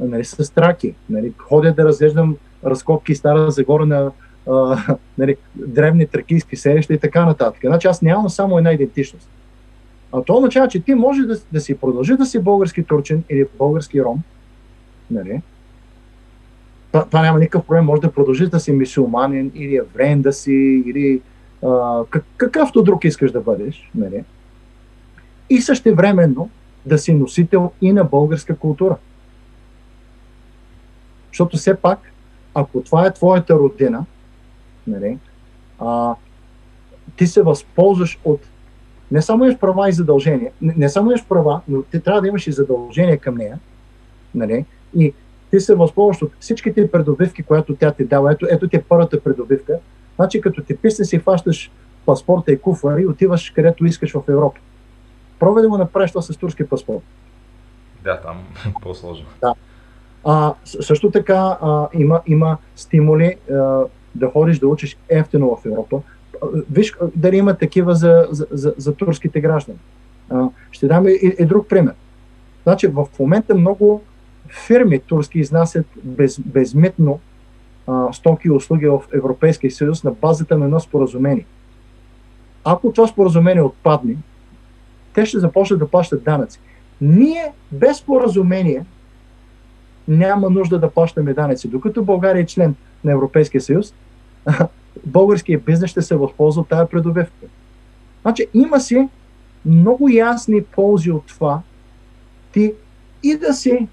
нали, 0.00 0.24
с 0.24 0.54
траки. 0.54 0.94
Нали, 1.10 1.32
ходя 1.38 1.74
да 1.74 1.84
разглеждам 1.84 2.36
разкопки 2.64 3.14
Стара 3.14 3.50
Загора 3.50 3.86
на 3.86 4.10
а, 4.50 4.76
нали, 5.18 5.36
древни 5.54 6.06
тракийски 6.06 6.56
селища 6.56 6.94
и 6.94 6.98
така 6.98 7.24
нататък. 7.24 7.60
Значи 7.64 7.86
аз 7.86 8.02
нямам 8.02 8.28
само 8.28 8.58
една 8.58 8.72
идентичност. 8.72 9.28
А 10.12 10.22
това 10.22 10.38
означава, 10.38 10.68
че 10.68 10.80
ти 10.80 10.94
може 10.94 11.22
да, 11.22 11.36
да 11.52 11.60
си 11.60 11.78
продължи 11.78 12.16
да 12.16 12.26
си 12.26 12.38
български 12.38 12.82
турчин 12.82 13.24
или 13.30 13.46
български 13.58 14.02
ром. 14.02 14.22
Нали? 15.10 15.42
Това, 16.92 17.04
това 17.04 17.22
няма 17.22 17.38
никакъв 17.38 17.66
проблем. 17.66 17.84
Може 17.84 18.02
да 18.02 18.12
продължиш 18.12 18.48
да 18.48 18.60
си 18.60 18.72
мисулманин 18.72 19.52
или 19.54 19.76
евреен 19.76 20.22
да 20.22 20.32
си, 20.32 20.82
или 20.86 21.20
а, 21.66 22.02
как, 22.10 22.24
какъвто 22.36 22.82
друг 22.82 23.04
искаш 23.04 23.32
да 23.32 23.40
бъдеш. 23.40 23.90
Нали? 23.94 24.24
И 25.50 25.60
същевременно 25.60 26.50
да 26.86 26.98
си 26.98 27.14
носител 27.14 27.72
и 27.80 27.92
на 27.92 28.04
българска 28.04 28.56
култура. 28.56 28.96
Защото 31.30 31.56
все 31.56 31.74
пак, 31.74 32.12
ако 32.54 32.82
това 32.82 33.06
е 33.06 33.14
твоята 33.14 33.54
родина, 33.54 34.04
нали, 34.86 35.18
а, 35.78 36.14
ти 37.16 37.26
се 37.26 37.42
възползваш 37.42 38.18
от 38.24 38.40
не 39.10 39.22
само 39.22 39.44
имаш 39.44 39.58
права 39.58 39.88
и 39.88 39.92
задължения, 39.92 40.52
не, 40.62 40.74
не 40.76 40.88
само 40.88 41.10
имаш 41.10 41.26
права, 41.26 41.60
но 41.68 41.82
ти 41.82 42.00
трябва 42.00 42.20
да 42.20 42.28
имаш 42.28 42.46
и 42.46 42.52
задължения 42.52 43.18
към 43.18 43.36
нея, 43.36 43.58
нали, 44.34 44.64
и 44.96 45.14
ти 45.50 45.60
се 45.60 45.74
възползваш 45.74 46.22
от 46.22 46.32
всичките 46.40 46.90
предобивки, 46.90 47.42
които 47.42 47.76
тя 47.76 47.92
ти 47.92 48.04
дава. 48.04 48.32
Ето, 48.32 48.46
ето 48.50 48.68
ти 48.68 48.76
е 48.76 48.82
първата 48.82 49.20
предобивка. 49.20 49.78
Значи, 50.16 50.40
като 50.40 50.62
ти 50.62 50.76
писне 50.76 51.04
си 51.04 51.18
хващаш 51.18 51.70
паспорта 52.06 52.52
и 52.52 52.58
куфар 52.58 52.98
и 52.98 53.06
отиваш 53.06 53.50
където 53.50 53.84
искаш 53.84 54.12
в 54.12 54.22
Европа. 54.28 54.60
Пробвай 55.38 55.62
да 55.62 55.68
го 55.68 55.78
направиш 55.78 56.10
това 56.10 56.22
с 56.22 56.36
турски 56.36 56.66
паспорт. 56.66 57.02
Да, 58.04 58.20
там 58.20 58.44
по-сложно. 58.82 59.26
Да. 59.40 59.54
А, 60.24 60.54
също 60.64 61.10
така 61.10 61.58
а, 61.60 61.88
има, 61.94 62.20
има 62.26 62.56
стимули 62.76 63.36
а, 63.50 63.82
да 64.14 64.30
ходиш 64.30 64.58
да 64.58 64.68
учиш 64.68 64.96
ефтино 65.08 65.56
в 65.56 65.66
Европа. 65.66 66.00
Виж 66.70 66.94
дали 67.16 67.36
има 67.36 67.54
такива 67.54 67.94
за, 67.94 68.26
за, 68.30 68.46
за, 68.50 68.74
за 68.78 68.94
турските 68.94 69.40
граждани. 69.40 69.78
А, 70.30 70.48
ще 70.70 70.86
дам 70.86 71.08
и, 71.08 71.34
и 71.38 71.44
друг 71.44 71.68
пример. 71.68 71.94
Значи 72.62 72.86
в 72.86 73.06
момента 73.18 73.54
много 73.54 74.02
фирми 74.66 75.00
турски 75.00 75.38
изнасят 75.38 75.86
без, 76.04 76.40
безмитно 76.40 77.20
а, 77.86 78.12
стоки 78.12 78.48
и 78.48 78.50
услуги 78.50 78.86
в 78.86 79.00
Европейския 79.14 79.70
съюз 79.70 80.04
на 80.04 80.10
базата 80.10 80.58
на 80.58 80.64
едно 80.64 80.80
споразумение. 80.80 81.46
Ако 82.64 82.92
това 82.92 83.06
споразумение 83.06 83.62
отпадне, 83.62 84.16
те 85.14 85.26
ще 85.26 85.38
започнат 85.38 85.78
да 85.78 85.88
плащат 85.88 86.24
данъци. 86.24 86.60
Ние 87.00 87.52
без 87.72 87.96
споразумение 87.96 88.84
няма 90.08 90.50
нужда 90.50 90.78
да 90.78 90.90
плащаме 90.90 91.34
данъци. 91.34 91.68
Докато 91.68 92.04
България 92.04 92.42
е 92.42 92.46
член 92.46 92.74
на 93.04 93.12
Европейския 93.12 93.60
съюз, 93.60 93.94
българския 95.06 95.58
бизнес 95.58 95.90
ще 95.90 96.02
се 96.02 96.16
възползва 96.16 96.62
от 96.62 96.68
тази 96.68 96.90
предобивка. 96.90 97.46
Значи 98.22 98.46
има 98.54 98.80
си 98.80 99.08
много 99.64 100.08
ясни 100.08 100.62
ползи 100.62 101.10
от 101.10 101.26
това 101.26 101.60
ти 102.52 102.72
и 103.22 103.36
да 103.36 103.54
си, 103.54 103.88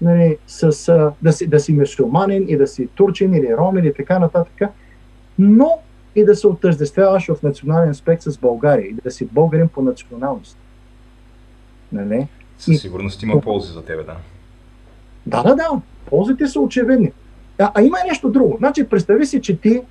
нали, 0.00 0.36
с, 0.46 1.12
да 1.22 1.32
си, 1.32 1.46
да 1.46 1.60
си 1.60 1.72
мусулманин 1.72 2.44
и 2.48 2.56
да 2.56 2.66
си 2.66 2.86
турчин 2.86 3.34
или 3.34 3.56
ром 3.56 3.78
или 3.78 3.94
така 3.94 4.18
нататък, 4.18 4.70
но 5.38 5.78
и 6.14 6.24
да 6.24 6.36
се 6.36 6.46
отъждествяваш 6.46 7.26
в 7.26 7.42
национален 7.42 7.90
аспект 7.90 8.22
с 8.22 8.38
България 8.38 8.86
и 8.86 8.94
да 9.04 9.10
си 9.10 9.26
българин 9.26 9.68
по 9.68 9.82
националност. 9.82 10.58
Нали? 11.92 12.28
Със 12.58 12.80
сигурност 12.80 13.22
има 13.22 13.40
ползи 13.40 13.72
за 13.72 13.84
тебе, 13.84 14.02
да. 14.02 14.16
Да, 15.26 15.42
да, 15.42 15.54
да. 15.54 15.80
Ползите 16.06 16.46
са 16.46 16.60
очевидни. 16.60 17.12
А, 17.58 17.72
а 17.74 17.82
има 17.82 17.96
нещо 18.08 18.30
друго. 18.30 18.56
Значи, 18.58 18.88
представи 18.88 19.26
си, 19.26 19.42
че 19.42 19.56
ти 19.56 19.82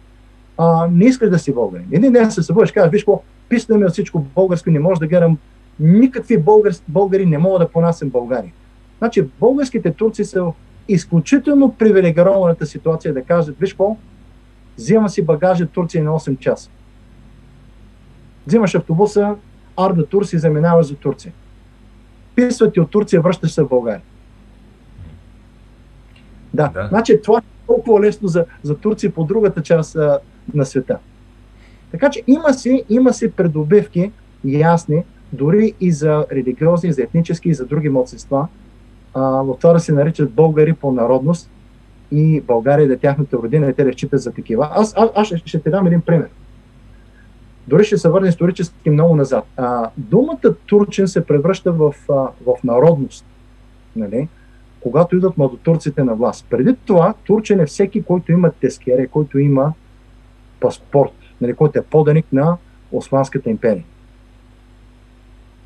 а, 0.63 0.87
не 0.91 1.05
искаш 1.05 1.29
да 1.29 1.39
си 1.39 1.53
българин. 1.53 1.87
Един 1.91 2.11
ден 2.11 2.31
се 2.31 2.43
събудиш, 2.43 2.71
казваш, 2.71 2.91
виж 2.91 3.01
какво, 3.01 3.21
писна 3.49 3.77
ми 3.77 3.85
от 3.85 3.91
всичко 3.91 4.19
българско, 4.19 4.69
не 4.69 4.79
може 4.79 4.99
да 4.99 5.07
гледам 5.07 5.37
никакви 5.79 6.37
българ, 6.37 6.73
българи, 6.87 7.25
не 7.25 7.37
мога 7.37 7.59
да 7.59 7.69
понасям 7.69 8.09
България. 8.09 8.51
Значи, 8.97 9.27
българските 9.39 9.91
турци 9.91 10.25
са 10.25 10.43
в 10.43 10.53
изключително 10.87 11.73
привилегированата 11.73 12.65
ситуация 12.65 13.13
да 13.13 13.23
кажат, 13.23 13.59
виж 13.59 13.73
какво, 13.73 13.97
взема 14.77 15.09
си 15.09 15.25
багажа 15.25 15.65
Турция 15.65 16.03
на 16.03 16.11
8 16.11 16.39
часа. 16.39 16.69
Взимаш 18.47 18.75
автобуса, 18.75 19.35
Арда 19.77 20.05
Турси, 20.05 20.37
заминаваш 20.37 20.85
за 20.87 20.95
Турция. 20.95 21.33
Писват 22.35 22.73
ти 22.73 22.79
от 22.79 22.89
Турция, 22.89 23.21
връщаш 23.21 23.51
се 23.51 23.63
в 23.63 23.69
България. 23.69 24.01
Да. 26.53 26.67
да. 26.67 26.87
Значи 26.87 27.21
това 27.23 27.41
толкова 27.67 28.01
лесно 28.01 28.27
за, 28.27 28.45
за 28.63 28.77
Турция 28.77 29.13
по 29.13 29.23
другата 29.23 29.61
част 29.61 29.97
на 30.53 30.65
света. 30.65 30.97
Така 31.91 32.09
че 32.09 32.23
има 32.27 32.53
си, 32.53 32.83
има 32.89 33.13
си 33.13 33.31
предобивки 33.31 34.11
ясни, 34.43 35.03
дори 35.33 35.73
и 35.81 35.91
за 35.91 36.25
религиозни, 36.31 36.93
за 36.93 37.01
етнически 37.01 37.49
и 37.49 37.53
за 37.53 37.65
други 37.65 37.89
младсинства, 37.89 38.47
в 39.15 39.55
това 39.61 39.73
да 39.73 39.79
се 39.79 39.93
наричат 39.93 40.31
българи 40.31 40.73
по 40.73 40.91
народност 40.91 41.49
и 42.11 42.41
България 42.41 42.87
да 42.87 42.93
е 42.93 42.97
тяхната 42.97 43.37
родина 43.37 43.69
и 43.69 43.73
те 43.73 43.83
да 43.83 43.93
считат 43.93 44.21
за 44.21 44.31
такива. 44.31 44.69
Аз, 44.71 44.93
аз, 44.97 45.09
аз 45.15 45.27
ще, 45.27 45.37
ще 45.45 45.61
ти 45.61 45.69
дам 45.69 45.87
един 45.87 46.01
пример. 46.01 46.29
Дори 47.67 47.83
ще 47.83 47.97
се 47.97 48.09
върне 48.09 48.27
исторически 48.27 48.89
много 48.89 49.15
назад. 49.15 49.45
А, 49.57 49.89
думата 49.97 50.55
турчен 50.65 51.07
се 51.07 51.25
превръща 51.25 51.71
в, 51.71 51.95
а, 52.09 52.13
в 52.13 52.63
народност. 52.63 53.25
Нали? 53.95 54.27
Когато 54.79 55.15
идват 55.15 55.37
младотурците 55.37 56.03
на 56.03 56.15
власт. 56.15 56.45
Преди 56.49 56.75
това, 56.85 57.13
турчен 57.23 57.59
е 57.59 57.65
всеки, 57.65 58.03
който 58.03 58.31
има 58.31 58.51
тескере, 58.51 59.07
който 59.07 59.39
има 59.39 59.73
паспорт, 60.61 61.11
нали, 61.41 61.53
който 61.53 61.79
е 61.79 61.83
поданик 61.83 62.25
на 62.33 62.57
Османската 62.91 63.49
империя. 63.49 63.83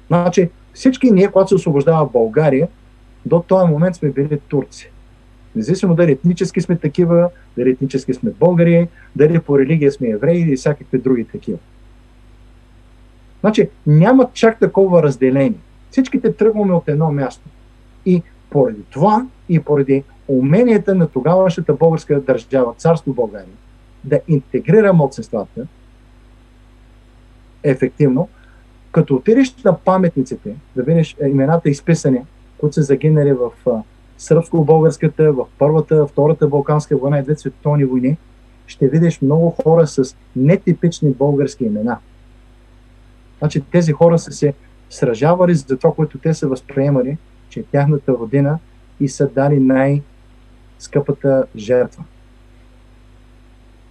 Значи, 0.07 0.49
всички 0.73 1.11
ние, 1.11 1.31
когато 1.31 1.49
се 1.49 1.55
освобождава 1.55 2.05
България, 2.05 2.67
до 3.25 3.39
този 3.47 3.71
момент 3.71 3.95
сме 3.95 4.09
били 4.09 4.39
турци. 4.47 4.91
Независимо 5.55 5.95
дали 5.95 6.11
етнически 6.11 6.61
сме 6.61 6.75
такива, 6.75 7.29
дали 7.57 7.69
етнически 7.69 8.13
сме 8.13 8.31
българи, 8.31 8.87
дали 9.15 9.39
по 9.39 9.59
религия 9.59 9.91
сме 9.91 10.07
евреи 10.07 10.41
или 10.41 10.55
всякакви 10.55 10.97
други 10.97 11.25
такива. 11.25 11.57
Значи 13.41 13.69
няма 13.87 14.29
чак 14.33 14.59
такова 14.59 15.03
разделение. 15.03 15.59
Всичките 15.91 16.33
тръгваме 16.33 16.73
от 16.73 16.89
едно 16.89 17.11
място. 17.11 17.49
И 18.05 18.23
поради 18.49 18.81
това 18.89 19.25
и 19.49 19.59
поради 19.59 20.03
уменията 20.27 20.95
на 20.95 21.07
тогавашната 21.07 21.73
българска 21.73 22.21
държава, 22.21 22.73
царство 22.77 23.13
България, 23.13 23.53
да 24.05 24.19
интегрира 24.27 24.93
младсенствата 24.93 25.67
ефективно, 27.63 28.29
като 28.91 29.15
отидеш 29.15 29.55
на 29.63 29.77
паметниците, 29.77 30.55
да 30.75 30.83
видиш 30.83 31.15
имената 31.25 31.69
изписани, 31.69 32.21
които 32.57 32.73
са 32.73 32.81
загинали 32.81 33.33
в 33.33 33.51
сръбско-българската, 34.17 35.31
в 35.31 35.45
първата, 35.57 36.07
втората 36.07 36.47
Балканска 36.47 36.97
война 36.97 37.19
и 37.19 37.23
две 37.23 37.35
световни 37.35 37.85
войни, 37.85 38.17
ще 38.67 38.87
видиш 38.87 39.21
много 39.21 39.49
хора 39.49 39.87
с 39.87 40.15
нетипични 40.35 41.11
български 41.11 41.65
имена. 41.65 41.97
Значи 43.39 43.61
тези 43.71 43.91
хора 43.91 44.19
са 44.19 44.31
се 44.31 44.53
сражавали 44.89 45.55
за 45.55 45.77
това, 45.77 45.93
което 45.93 46.17
те 46.17 46.33
са 46.33 46.47
възприемали, 46.47 47.17
че 47.49 47.63
тяхната 47.63 48.11
родина 48.11 48.59
и 48.99 49.09
са 49.09 49.27
дали 49.27 49.59
най-скъпата 49.59 51.45
жертва. 51.57 52.03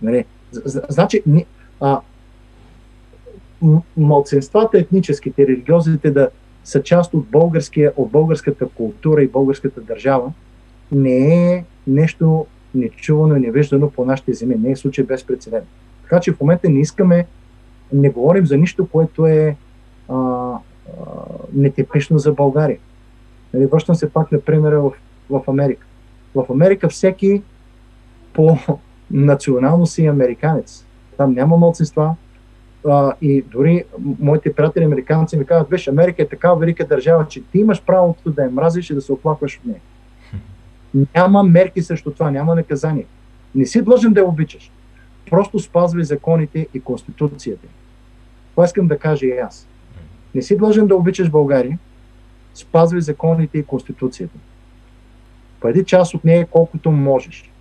Нали? 0.04 0.24
Значи, 0.88 1.22
а, 1.80 2.00
младсенствата, 3.96 4.78
етническите, 4.78 5.46
религиозните 5.46 6.10
да 6.10 6.28
са 6.64 6.82
част 6.82 7.14
от, 7.14 7.26
българския, 7.28 7.92
от 7.96 8.10
българската 8.10 8.68
култура 8.68 9.22
и 9.22 9.28
българската 9.28 9.80
държава, 9.80 10.32
не 10.92 11.52
е 11.52 11.64
нещо 11.86 12.46
нечувано 12.74 13.36
и 13.36 13.40
невиждано 13.40 13.90
по 13.90 14.04
нашите 14.04 14.32
земи. 14.32 14.54
Не 14.54 14.70
е 14.70 14.76
случай 14.76 15.04
без 15.04 15.24
прецедент. 15.24 15.64
Така 16.02 16.20
че 16.20 16.32
в 16.32 16.40
момента 16.40 16.70
не 16.70 16.80
искаме, 16.80 17.26
не 17.92 18.10
говорим 18.10 18.46
за 18.46 18.56
нищо, 18.56 18.88
което 18.88 19.26
е 19.26 19.56
а, 20.08 20.14
а, 20.14 20.58
нетипично 21.52 22.18
за 22.18 22.32
България. 22.32 22.78
Нали, 23.54 23.66
връщам 23.66 23.94
се 23.94 24.12
пак 24.12 24.32
на 24.32 24.40
примера 24.40 24.80
в, 24.80 24.92
в 25.30 25.42
Америка. 25.48 25.86
В 26.34 26.46
Америка 26.50 26.88
всеки 26.88 27.42
по 28.32 28.58
национално 29.14 29.86
си 29.86 30.06
американец. 30.06 30.84
Там 31.16 31.34
няма 31.34 31.56
младсинства, 31.56 32.14
и 33.22 33.42
дори 33.42 33.84
моите 34.20 34.54
приятели 34.54 34.84
американци 34.84 35.36
ми 35.36 35.46
казват, 35.46 35.70
виж, 35.70 35.88
Америка 35.88 36.22
е 36.22 36.28
такава 36.28 36.56
велика 36.56 36.86
държава, 36.86 37.26
че 37.28 37.42
ти 37.42 37.58
имаш 37.58 37.82
правото 37.82 38.30
да 38.30 38.42
я 38.42 38.50
мразиш 38.50 38.90
и 38.90 38.94
да 38.94 39.00
се 39.00 39.12
оплакваш 39.12 39.58
от 39.58 39.64
нея. 39.64 39.80
Няма 41.14 41.42
мерки 41.42 41.82
срещу 41.82 42.10
това, 42.10 42.30
няма 42.30 42.54
наказание. 42.54 43.06
Не 43.54 43.66
си 43.66 43.82
длъжен 43.82 44.12
да 44.12 44.20
я 44.20 44.26
обичаш. 44.26 44.72
Просто 45.30 45.58
спазвай 45.58 46.04
законите 46.04 46.66
и 46.74 46.80
конституцията. 46.80 47.66
Това 48.50 48.64
искам 48.64 48.86
да 48.86 48.98
кажа 48.98 49.26
и 49.26 49.38
аз. 49.38 49.68
Не 50.34 50.42
си 50.42 50.56
длъжен 50.56 50.86
да 50.86 50.96
обичаш 50.96 51.30
България, 51.30 51.78
спазвай 52.54 53.00
законите 53.00 53.58
и 53.58 53.64
конституцията. 53.64 54.38
Бъди 55.60 55.84
част 55.84 56.14
от 56.14 56.24
нея 56.24 56.46
колкото 56.50 56.90
можеш. 56.90 57.53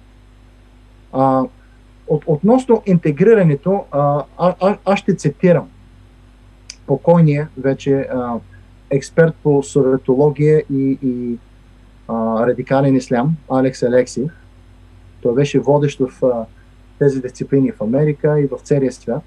А, 1.14 1.44
от, 2.08 2.24
относно 2.28 2.84
интегрирането, 2.86 3.84
аз 4.86 5.00
ще 5.00 5.16
цитирам 5.16 5.70
покойния 6.88 7.50
вече 7.58 7.96
а, 7.96 8.34
експерт 8.90 9.36
по 9.44 9.64
советология 9.64 10.64
и, 10.74 10.98
и 11.04 11.38
а, 12.08 12.48
радикален 12.48 12.96
ислям, 12.96 13.36
Алекс 13.50 13.84
Алекси. 13.84 14.28
Той 15.22 15.34
беше 15.34 15.60
водещ 15.60 16.00
в 16.00 16.26
а, 16.26 16.46
тези 17.00 17.22
дисциплини 17.22 17.72
в 17.72 17.82
Америка 17.82 18.40
и 18.40 18.48
в 18.48 18.58
целия 18.64 18.92
свят, 18.92 19.24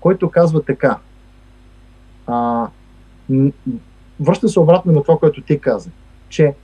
който 0.00 0.30
казва 0.30 0.62
така. 0.62 0.98
А, 2.26 2.68
връща 4.20 4.48
се 4.48 4.60
обратно 4.60 4.92
на 4.92 5.02
това, 5.02 5.18
което 5.18 5.42
ти 5.42 5.58
каза, 5.58 5.90
че 6.28 6.54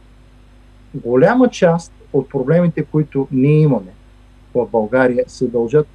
голяма 0.95 1.49
част 1.49 1.93
от 2.12 2.28
проблемите, 2.28 2.84
които 2.84 3.28
ние 3.30 3.61
имаме, 3.61 3.90
в 4.55 4.66
България 4.66 5.24
се 5.26 5.48
дължат 5.48 5.86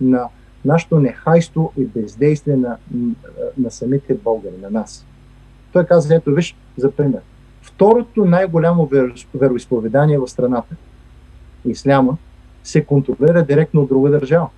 на 0.00 0.28
нашето 0.64 1.00
нехайство 1.00 1.72
и 1.78 1.84
бездействие 1.84 2.56
на, 2.56 2.76
на 3.58 3.70
самите 3.70 4.14
българи, 4.14 4.54
на 4.62 4.70
нас. 4.70 5.06
Той 5.72 5.86
каза, 5.86 6.14
ето 6.14 6.34
виж, 6.34 6.56
за 6.76 6.90
пример. 6.90 7.20
Второто 7.62 8.24
най-голямо 8.24 8.90
вероисповедание 9.34 10.18
в 10.18 10.28
страната, 10.28 10.74
исляма, 11.64 12.16
се 12.64 12.84
контролира 12.84 13.44
директно 13.44 13.80
от 13.80 13.88
друга 13.88 14.10
държава. 14.10 14.48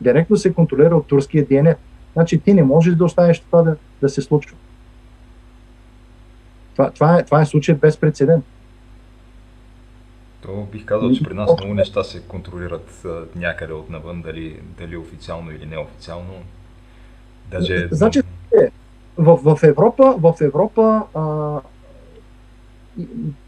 Директно 0.00 0.36
се 0.36 0.54
контролира 0.54 0.96
от 0.96 1.06
турския 1.06 1.46
ДНР. 1.46 1.74
Значи 2.12 2.40
ти 2.40 2.54
не 2.54 2.62
можеш 2.62 2.94
да 2.94 3.04
оставиш 3.04 3.40
това 3.40 3.62
да, 3.62 3.76
да 4.00 4.08
се 4.08 4.22
случва. 4.22 4.56
Това, 6.72 6.90
това, 6.90 7.18
е, 7.18 7.24
това 7.24 7.42
е 7.42 7.46
случай 7.46 7.74
без 7.74 7.96
прецедент. 7.96 8.44
То 10.44 10.66
бих 10.72 10.84
казал, 10.84 11.12
че 11.12 11.24
при 11.24 11.34
нас 11.34 11.50
много 11.58 11.74
неща 11.74 12.04
се 12.04 12.20
контролират 12.20 13.06
някъде 13.36 13.72
от 13.72 13.90
навън, 13.90 14.22
дали, 14.22 14.60
дали 14.78 14.96
официално 14.96 15.50
или 15.50 15.66
неофициално. 15.66 16.32
Даже... 17.50 17.88
Значи, 17.90 18.18
е, 18.62 18.70
в, 19.18 19.36
в 19.36 19.62
Европа, 19.62 20.16
в 20.18 20.34
Европа 20.40 21.02
а, 21.14 21.60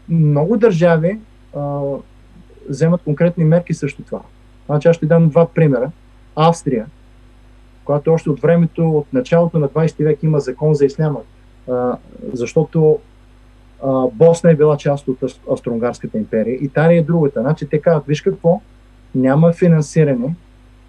много 0.09 0.57
държави 0.57 1.19
а, 1.55 1.81
вземат 2.69 3.01
конкретни 3.01 3.43
мерки 3.43 3.73
срещу 3.73 4.03
това. 4.03 4.21
Значи 4.65 4.87
аз 4.87 4.95
ще 4.95 5.05
дам 5.05 5.29
два 5.29 5.47
примера. 5.47 5.91
Австрия, 6.35 6.85
която 7.85 8.13
още 8.13 8.29
от 8.29 8.39
времето, 8.39 8.89
от 8.89 9.13
началото 9.13 9.59
на 9.59 9.69
20 9.69 10.03
век 10.03 10.23
има 10.23 10.39
закон 10.39 10.73
за 10.73 10.85
исляма, 10.85 11.19
а, 11.69 11.97
защото 12.33 12.99
Босна 14.13 14.51
е 14.51 14.55
била 14.55 14.77
част 14.77 15.07
от 15.07 15.23
Австро-Унгарската 15.23 16.17
империя. 16.17 16.57
Италия 16.61 16.99
е 16.99 17.03
другата. 17.03 17.41
Значи 17.41 17.67
те 17.69 17.79
казват, 17.81 18.05
виж 18.07 18.21
какво, 18.21 18.61
няма 19.15 19.53
финансиране 19.53 20.35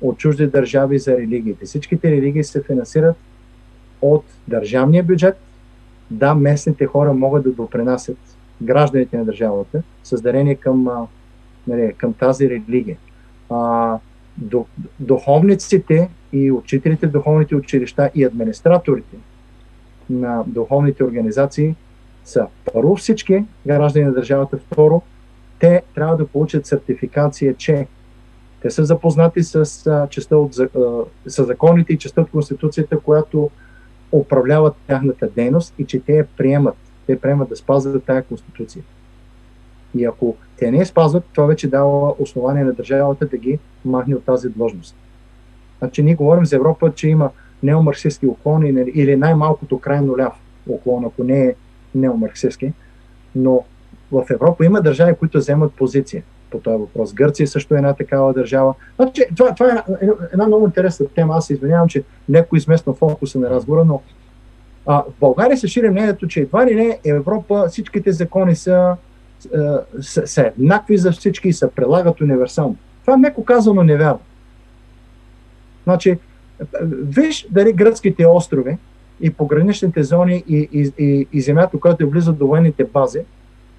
от 0.01 0.19
чужди 0.19 0.47
държави 0.47 0.99
за 0.99 1.17
религиите. 1.17 1.65
Всичките 1.65 2.11
религии 2.11 2.45
се 2.45 2.63
финансират 2.63 3.17
от 4.03 4.25
държавния 4.49 5.03
бюджет. 5.03 5.37
Да, 6.11 6.35
местните 6.35 6.87
хора 6.87 7.13
могат 7.13 7.45
да 7.45 7.51
допринасят 7.51 8.19
гражданите 8.63 9.17
на 9.17 9.25
държавата 9.25 9.83
с 10.05 10.23
към, 10.61 10.89
нали, 11.67 11.95
към 11.97 12.13
тази 12.13 12.51
религия. 12.51 12.97
А, 13.51 13.99
духовниците 15.01 16.09
и 16.33 16.53
учителите 16.53 17.07
духовните 17.07 17.55
училища 17.55 18.11
и 18.15 18.25
администраторите 18.25 19.17
на 20.11 20.45
духовните 20.47 21.05
организации– 21.05 21.75
са 22.29 22.47
първо 22.73 22.97
всички 22.97 23.45
граждани 23.67 24.05
на 24.05 24.13
държавата, 24.13 24.59
второ, 24.59 25.03
те 25.59 25.83
трябва 25.95 26.17
да 26.17 26.27
получат 26.27 26.67
сертификация, 26.67 27.55
че 27.55 27.87
те 28.63 28.71
са 28.71 28.85
запознати 28.85 29.43
с, 29.43 29.65
частта 30.11 30.37
от, 30.37 30.55
с 31.27 31.45
законите 31.45 31.93
и 31.93 31.99
частта 31.99 32.21
от 32.21 32.31
Конституцията, 32.31 33.01
която 33.01 33.51
управляват 34.13 34.75
тяхната 34.87 35.29
дейност 35.29 35.75
и 35.79 35.87
че 35.87 36.01
те 36.01 36.13
я 36.13 36.27
приемат. 36.37 36.77
Те 37.07 37.21
приемат 37.21 37.49
да 37.49 37.57
спазват 37.57 38.05
тази 38.05 38.23
Конституция. 38.23 38.83
И 39.95 40.05
ако 40.05 40.37
те 40.57 40.71
не 40.71 40.79
я 40.79 40.87
спазват, 40.87 41.25
това 41.33 41.47
вече 41.47 41.69
дава 41.69 42.15
основание 42.19 42.65
на 42.65 42.73
държавата 42.73 43.27
да 43.27 43.37
ги 43.37 43.59
махне 43.85 44.15
от 44.15 44.25
тази 44.25 44.49
длъжност. 44.49 44.97
Значи 45.79 46.03
ние 46.03 46.15
говорим 46.15 46.47
за 46.47 46.57
Европа, 46.57 46.93
че 46.95 47.09
има 47.09 47.31
неомарксистски 47.63 48.27
уклони 48.27 48.85
или 48.95 49.17
най-малкото 49.17 49.79
крайно 49.79 50.19
ляв 50.19 50.33
уклон, 50.67 51.05
ако 51.05 51.25
не 51.25 51.47
е 51.47 51.55
неомарксистски, 51.95 52.73
но 53.35 53.65
в 54.13 54.25
Европа 54.31 54.65
има 54.65 54.81
държави, 54.81 55.15
които 55.15 55.39
вземат 55.39 55.73
позиция 55.75 56.23
по 56.51 56.59
този 56.59 56.77
въпрос. 56.77 57.15
Гърция 57.15 57.47
също 57.47 57.75
е 57.75 57.77
една 57.77 57.93
такава 57.93 58.33
държава. 58.33 58.75
Значи, 58.97 59.25
това, 59.37 59.55
това 59.55 59.71
е 59.71 59.83
една 60.33 60.47
много 60.47 60.67
интересна 60.67 61.07
тема. 61.15 61.35
Аз 61.37 61.47
се 61.47 61.53
извинявам, 61.53 61.89
че 61.89 62.03
леко 62.31 62.57
измествам 62.57 62.95
фокуса 62.95 63.39
на 63.39 63.51
разговора, 63.51 63.85
но 63.85 64.03
а, 64.87 65.03
в 65.03 65.13
България 65.21 65.57
се 65.57 65.69
шири 65.69 65.91
мнението, 65.91 66.27
че 66.27 66.41
едва 66.41 66.67
ли 66.67 66.75
не 66.75 66.99
Европа, 67.05 67.67
всичките 67.69 68.13
закони 68.13 68.57
са, 68.57 68.97
са, 70.01 70.27
са 70.27 70.43
еднакви 70.43 70.99
за 70.99 71.13
всички 71.13 71.49
и 71.49 71.53
се 71.53 71.71
прилагат 71.71 72.21
универсално. 72.21 72.77
Това 73.01 73.17
меко 73.17 73.45
казано 73.45 73.83
невярно. 73.83 74.21
Значи, 75.85 76.19
виж 76.83 77.47
дали 77.51 77.73
гръцките 77.73 78.27
острови 78.27 78.79
и 79.21 79.31
пограничните 79.31 80.03
зони 80.03 80.45
и, 80.49 80.69
и, 80.73 80.93
и, 80.99 81.27
и 81.33 81.41
земята, 81.41 81.81
която 81.81 82.05
е 82.05 82.07
близо 82.07 82.33
до 82.33 82.47
военните 82.47 82.85
бази, 82.85 83.21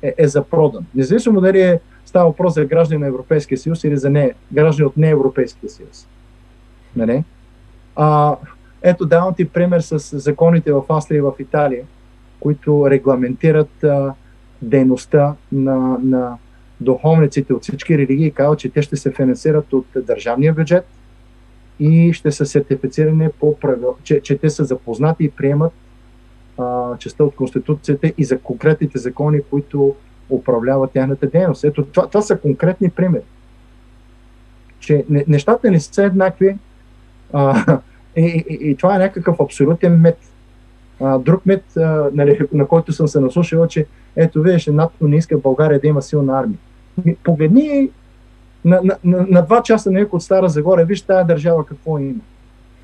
е, 0.01 0.13
е 0.17 0.27
за 0.27 0.43
продан. 0.43 0.85
Независимо 0.95 1.41
дали 1.41 1.61
е, 1.61 1.79
става 2.05 2.25
въпрос 2.25 2.53
за 2.53 2.65
граждани 2.65 3.01
на 3.01 3.07
Европейския 3.07 3.57
съюз 3.57 3.83
или 3.83 3.97
за 3.97 4.09
не, 4.09 4.33
граждани 4.53 4.87
от 4.87 4.97
не 4.97 5.09
Европейския 5.09 5.69
съюз. 5.69 6.07
Нали? 6.95 7.23
А, 7.95 8.35
ето 8.81 9.05
давам 9.05 9.33
ти 9.33 9.49
пример 9.49 9.79
с 9.79 10.19
законите 10.19 10.73
в 10.73 10.83
Австрия 10.89 11.17
и 11.17 11.21
в 11.21 11.33
Италия, 11.39 11.83
които 12.39 12.89
регламентират 12.89 13.83
а, 13.83 14.13
дейността 14.61 15.35
на, 15.51 15.97
на 16.03 16.37
духовниците 16.81 17.53
от 17.53 17.63
всички 17.63 17.97
религии 17.97 18.25
и 18.25 18.31
казват, 18.31 18.59
че 18.59 18.69
те 18.69 18.81
ще 18.81 18.95
се 18.95 19.11
финансират 19.11 19.73
от 19.73 19.85
държавния 19.95 20.53
бюджет 20.53 20.85
и 21.79 22.13
ще 22.13 22.31
са 22.31 22.45
сертифицирани 22.45 23.29
по 23.39 23.59
правил, 23.59 23.95
че, 24.03 24.21
че 24.21 24.37
те 24.37 24.49
са 24.49 24.65
запознати 24.65 25.23
и 25.23 25.31
приемат 25.31 25.71
а, 26.57 26.97
частта 26.97 27.23
от 27.23 27.35
Конституцията 27.35 28.13
и 28.17 28.23
за 28.23 28.39
конкретните 28.39 28.97
закони, 28.97 29.41
които 29.49 29.95
управляват 30.29 30.91
тяхната 30.91 31.27
дейност. 31.27 31.63
Ето, 31.63 31.85
това, 31.85 32.07
това 32.07 32.21
са 32.21 32.37
конкретни 32.37 32.89
примери. 32.89 33.23
Че 34.79 35.05
нещата 35.09 35.71
не 35.71 35.79
са 35.79 36.03
еднакви 36.03 36.57
а, 37.33 37.79
и, 38.15 38.45
и, 38.49 38.69
и 38.69 38.75
това 38.75 38.95
е 38.95 38.99
някакъв 38.99 39.39
абсолютен 39.39 40.01
мет. 40.01 40.17
А, 41.01 41.17
друг 41.17 41.45
мет, 41.45 41.77
а, 41.77 42.09
нали, 42.13 42.39
на 42.53 42.67
който 42.67 42.93
съм 42.93 43.07
се 43.07 43.19
наслушал, 43.19 43.67
че 43.67 43.85
ето 44.15 44.41
виж, 44.41 44.67
НАТО 44.67 45.07
не 45.07 45.15
иска 45.15 45.37
България 45.37 45.79
да 45.79 45.87
има 45.87 46.01
силна 46.01 46.39
армия. 46.39 46.59
Погледни 47.23 47.89
на, 48.65 48.81
на, 48.83 48.97
на, 49.03 49.25
на 49.29 49.41
два 49.41 49.63
часа 49.63 49.91
на 49.91 50.07
от 50.11 50.23
Стара 50.23 50.49
Загора, 50.49 50.85
виж 50.85 51.01
тази 51.01 51.27
държава 51.27 51.65
какво 51.65 51.99
има. 51.99 52.19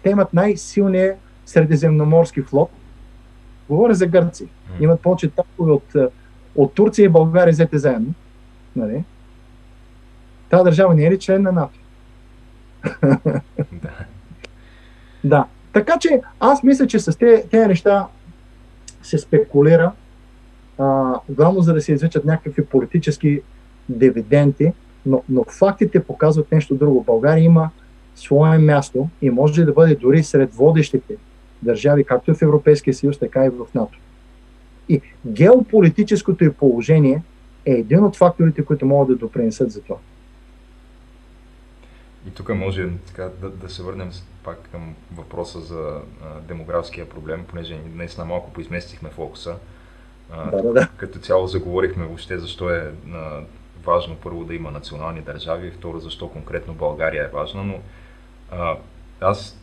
Те 0.03 0.09
имат 0.09 0.33
най-силния 0.33 1.15
средиземноморски 1.45 2.41
флот. 2.41 2.69
Говоря 3.69 3.93
за 3.93 4.07
Гърци. 4.07 4.47
Имат 4.79 5.01
повече 5.01 5.29
танкове 5.29 5.71
от, 5.71 6.11
от 6.55 6.73
Турция 6.73 7.05
и 7.05 7.09
България 7.09 7.51
взете 7.51 7.77
заедно. 7.77 8.13
Нали? 8.75 9.03
Тази 10.49 10.63
държава 10.63 10.95
не 10.95 11.05
е 11.05 11.11
ли 11.11 11.19
член 11.19 11.41
на 11.41 11.51
НАТО? 11.51 11.79
Да. 13.03 13.19
да. 15.23 15.45
Така 15.73 15.97
че 15.99 16.21
аз 16.39 16.63
мисля, 16.63 16.87
че 16.87 16.99
с 16.99 17.17
тези, 17.17 17.43
тези 17.49 17.67
неща 17.67 18.07
се 19.03 19.17
спекулира, 19.17 19.91
а, 20.77 21.13
главно 21.29 21.61
за 21.61 21.73
да 21.73 21.81
се 21.81 21.93
извичат 21.93 22.25
някакви 22.25 22.65
политически 22.65 23.41
дивиденти, 23.89 24.73
но, 25.05 25.23
но 25.29 25.43
фактите 25.43 26.03
показват 26.03 26.51
нещо 26.51 26.75
друго. 26.75 27.03
България 27.03 27.43
има 27.43 27.69
свое 28.15 28.57
място 28.57 29.09
и 29.21 29.29
може 29.29 29.65
да 29.65 29.73
бъде 29.73 29.95
дори 29.95 30.23
сред 30.23 30.53
водещите 30.53 31.15
държави, 31.61 32.03
както 32.03 32.33
в 32.33 32.41
Европейския 32.41 32.93
съюз, 32.93 33.19
така 33.19 33.45
и 33.45 33.49
в 33.49 33.65
НАТО. 33.75 33.99
И 34.89 35.01
геополитическото 35.27 36.43
и 36.43 36.53
положение 36.53 37.23
е 37.65 37.71
един 37.71 38.03
от 38.03 38.15
факторите, 38.15 38.65
които 38.65 38.85
могат 38.85 39.07
да 39.07 39.15
допринесат 39.15 39.71
за 39.71 39.81
това. 39.81 39.97
И 42.27 42.31
тук 42.31 42.55
може 42.55 42.89
така, 43.07 43.29
да, 43.41 43.49
да 43.49 43.69
се 43.69 43.83
върнем 43.83 44.11
пак 44.43 44.69
към 44.71 44.95
въпроса 45.15 45.59
за 45.59 46.01
а, 46.23 46.39
демографския 46.47 47.09
проблем, 47.09 47.45
понеже 47.47 47.77
днес 47.93 48.17
на 48.17 48.25
малко 48.25 48.53
поизместихме 48.53 49.09
фокуса. 49.09 49.55
А, 50.31 50.51
да, 50.51 50.61
да, 50.61 50.73
да. 50.73 50.89
Като 50.97 51.19
цяло 51.19 51.47
заговорихме 51.47 52.05
въобще 52.05 52.37
защо 52.37 52.69
е 52.69 52.91
а, 53.13 53.41
важно 53.85 54.15
първо 54.15 54.43
да 54.43 54.55
има 54.55 54.71
национални 54.71 55.21
държави, 55.21 55.71
второ 55.71 55.99
защо 55.99 56.29
конкретно 56.29 56.73
България 56.73 57.23
е 57.23 57.35
важна, 57.37 57.63
но 57.63 57.79
а, 58.51 58.77
аз 59.21 59.59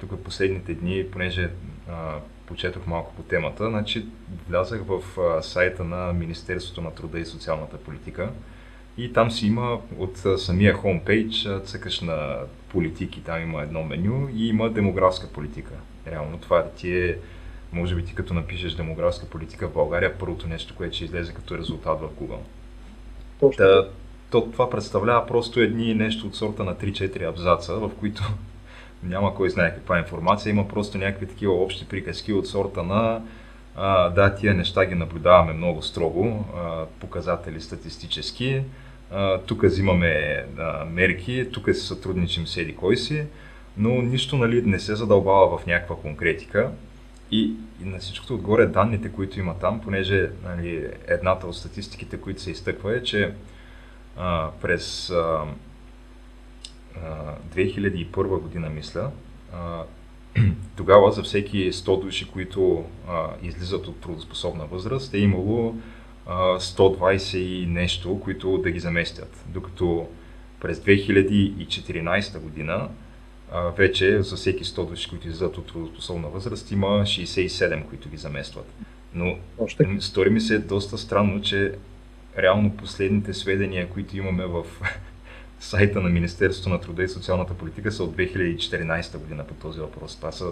тук 0.00 0.20
последните 0.24 0.74
дни, 0.74 1.06
понеже 1.12 1.50
а, 1.90 2.14
почетох 2.46 2.86
малко 2.86 3.14
по 3.14 3.22
темата, 3.22 3.70
значи 3.70 4.06
влязах 4.48 4.82
в 4.86 5.20
а, 5.20 5.42
сайта 5.42 5.84
на 5.84 6.12
Министерството 6.12 6.80
на 6.80 6.94
труда 6.94 7.18
и 7.18 7.26
социалната 7.26 7.76
политика 7.76 8.30
и 8.98 9.12
там 9.12 9.30
си 9.30 9.46
има 9.46 9.80
от 9.98 10.26
а, 10.26 10.38
самия 10.38 10.74
хомпейдж, 10.74 11.48
цъкаш 11.64 12.00
на 12.00 12.36
политики, 12.68 13.22
там 13.24 13.42
има 13.42 13.62
едно 13.62 13.84
меню 13.84 14.28
и 14.34 14.48
има 14.48 14.70
демографска 14.70 15.28
политика. 15.32 15.72
Реално 16.06 16.38
това 16.38 16.68
ти 16.68 16.98
е, 16.98 17.18
може 17.72 17.94
би 17.94 18.04
ти 18.04 18.14
като 18.14 18.34
напишеш 18.34 18.74
демографска 18.74 19.26
политика 19.26 19.68
в 19.68 19.72
България, 19.72 20.18
първото 20.18 20.48
нещо, 20.48 20.74
което 20.76 20.96
ще 20.96 21.04
излезе 21.04 21.34
като 21.34 21.58
резултат 21.58 22.00
в 22.00 22.08
Google. 22.20 22.38
Точно. 23.40 23.64
То, 24.30 24.40
това 24.40 24.70
представлява 24.70 25.26
просто 25.26 25.60
едни 25.60 25.94
нещо 25.94 26.26
от 26.26 26.34
сорта 26.36 26.64
на 26.64 26.74
3-4 26.74 27.28
абзаца, 27.28 27.74
в 27.74 27.90
които 28.00 28.22
няма 29.02 29.34
кой 29.34 29.50
знае 29.50 29.74
каква 29.74 29.98
информация, 29.98 30.50
има 30.50 30.68
просто 30.68 30.98
някакви 30.98 31.26
такива 31.26 31.52
общи 31.52 31.88
приказки 31.88 32.32
от 32.32 32.46
сорта 32.46 32.82
на 32.82 33.22
а, 33.76 34.08
да, 34.10 34.34
тия 34.34 34.54
неща 34.54 34.86
ги 34.86 34.94
наблюдаваме 34.94 35.52
много 35.52 35.82
строго, 35.82 36.44
а, 36.56 36.84
показатели 37.00 37.60
статистически, 37.60 38.62
тук 39.46 39.62
взимаме 39.62 40.44
а, 40.58 40.84
мерки, 40.84 41.46
тук 41.52 41.66
се 41.66 41.86
сътрудничим 41.86 42.46
с 42.46 42.56
еди 42.56 42.76
кой 42.76 42.96
си, 42.96 43.26
но 43.76 43.88
нищо 44.02 44.36
нали, 44.36 44.62
не 44.62 44.78
се 44.78 44.94
задълбава 44.94 45.58
в 45.58 45.66
някаква 45.66 45.96
конкретика. 45.96 46.70
И, 47.30 47.54
и 47.82 47.84
на 47.84 47.98
всичкото 47.98 48.34
отгоре 48.34 48.66
данните, 48.66 49.12
които 49.12 49.40
има 49.40 49.58
там, 49.58 49.80
понеже 49.80 50.30
нали, 50.44 50.88
едната 51.06 51.46
от 51.46 51.56
статистиките, 51.56 52.20
които 52.20 52.42
се 52.42 52.50
изтъква 52.50 52.96
е, 52.96 53.02
че 53.02 53.34
а, 54.16 54.50
през 54.62 55.10
а, 55.10 55.44
а, 57.04 57.34
2001 57.54 58.40
година, 58.40 58.70
мисля, 58.70 59.10
а, 59.54 59.82
тогава 60.76 61.12
за 61.12 61.22
всеки 61.22 61.72
100 61.72 62.02
души, 62.02 62.30
които 62.30 62.84
а, 63.08 63.28
излизат 63.42 63.86
от 63.86 64.00
трудоспособна 64.00 64.66
възраст, 64.66 65.14
е 65.14 65.18
имало 65.18 65.76
а, 66.26 66.58
120 66.58 67.36
и 67.36 67.66
нещо, 67.66 68.20
които 68.20 68.58
да 68.58 68.70
ги 68.70 68.80
заместят. 68.80 69.44
Докато 69.48 70.08
през 70.60 70.78
2014 70.78 72.40
година 72.40 72.88
а, 73.52 73.70
вече 73.70 74.22
за 74.22 74.36
всеки 74.36 74.64
100 74.64 74.88
души, 74.88 75.08
които 75.08 75.28
излизат 75.28 75.58
от 75.58 75.66
трудоспособна 75.66 76.28
възраст, 76.28 76.70
има 76.70 76.86
67, 76.86 77.84
които 77.88 78.08
ги 78.08 78.16
заместват. 78.16 78.66
Но 79.14 79.36
стори 80.00 80.30
ми 80.30 80.40
се 80.40 80.58
доста 80.58 80.98
странно, 80.98 81.42
че 81.42 81.72
реално 82.38 82.76
последните 82.76 83.34
сведения, 83.34 83.88
които 83.88 84.16
имаме 84.16 84.46
в 84.46 84.64
сайта 85.60 86.00
на 86.00 86.08
Министерството 86.08 86.68
на 86.68 86.80
труда 86.80 87.02
и 87.02 87.08
социалната 87.08 87.54
политика 87.54 87.92
са 87.92 88.04
от 88.04 88.16
2014 88.16 89.18
година 89.18 89.44
по 89.44 89.54
този 89.54 89.80
въпрос. 89.80 90.16
Това 90.16 90.32
са 90.32 90.44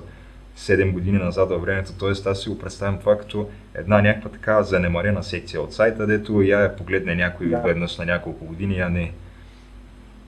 7 0.59 0.93
години 0.93 1.19
назад 1.19 1.49
във 1.49 1.63
времето, 1.63 1.93
т.е. 1.93 2.31
аз 2.31 2.43
си 2.43 2.49
го 2.49 2.59
представям 2.59 2.99
това 2.99 3.19
като 3.19 3.49
една 3.75 4.03
някаква 4.03 4.31
така 4.31 4.63
занемарена 4.63 5.23
секция 5.23 5.61
от 5.63 5.73
сайта, 5.73 6.07
дето 6.07 6.43
я 6.43 6.61
я 6.61 6.77
погледне 6.77 7.15
някой 7.15 7.49
да. 7.49 7.59
веднъж 7.59 7.99
на 7.99 8.05
няколко 8.05 8.45
години, 8.45 8.81
а 8.81 8.89
не. 8.89 9.13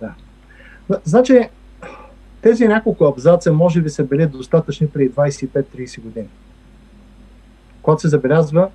Да. 0.01 0.15
Значи, 1.05 1.41
тези 2.43 2.69
няколко 2.69 3.05
абзаца 3.05 3.53
може 3.53 3.81
би 3.81 3.91
са 3.91 4.05
били 4.05 4.27
достатъчни 4.27 4.89
преди 4.89 5.11
25-30 5.11 6.01
години. 6.01 6.29
Когато 7.83 8.01
се 8.01 8.09
забелязва, 8.09 8.69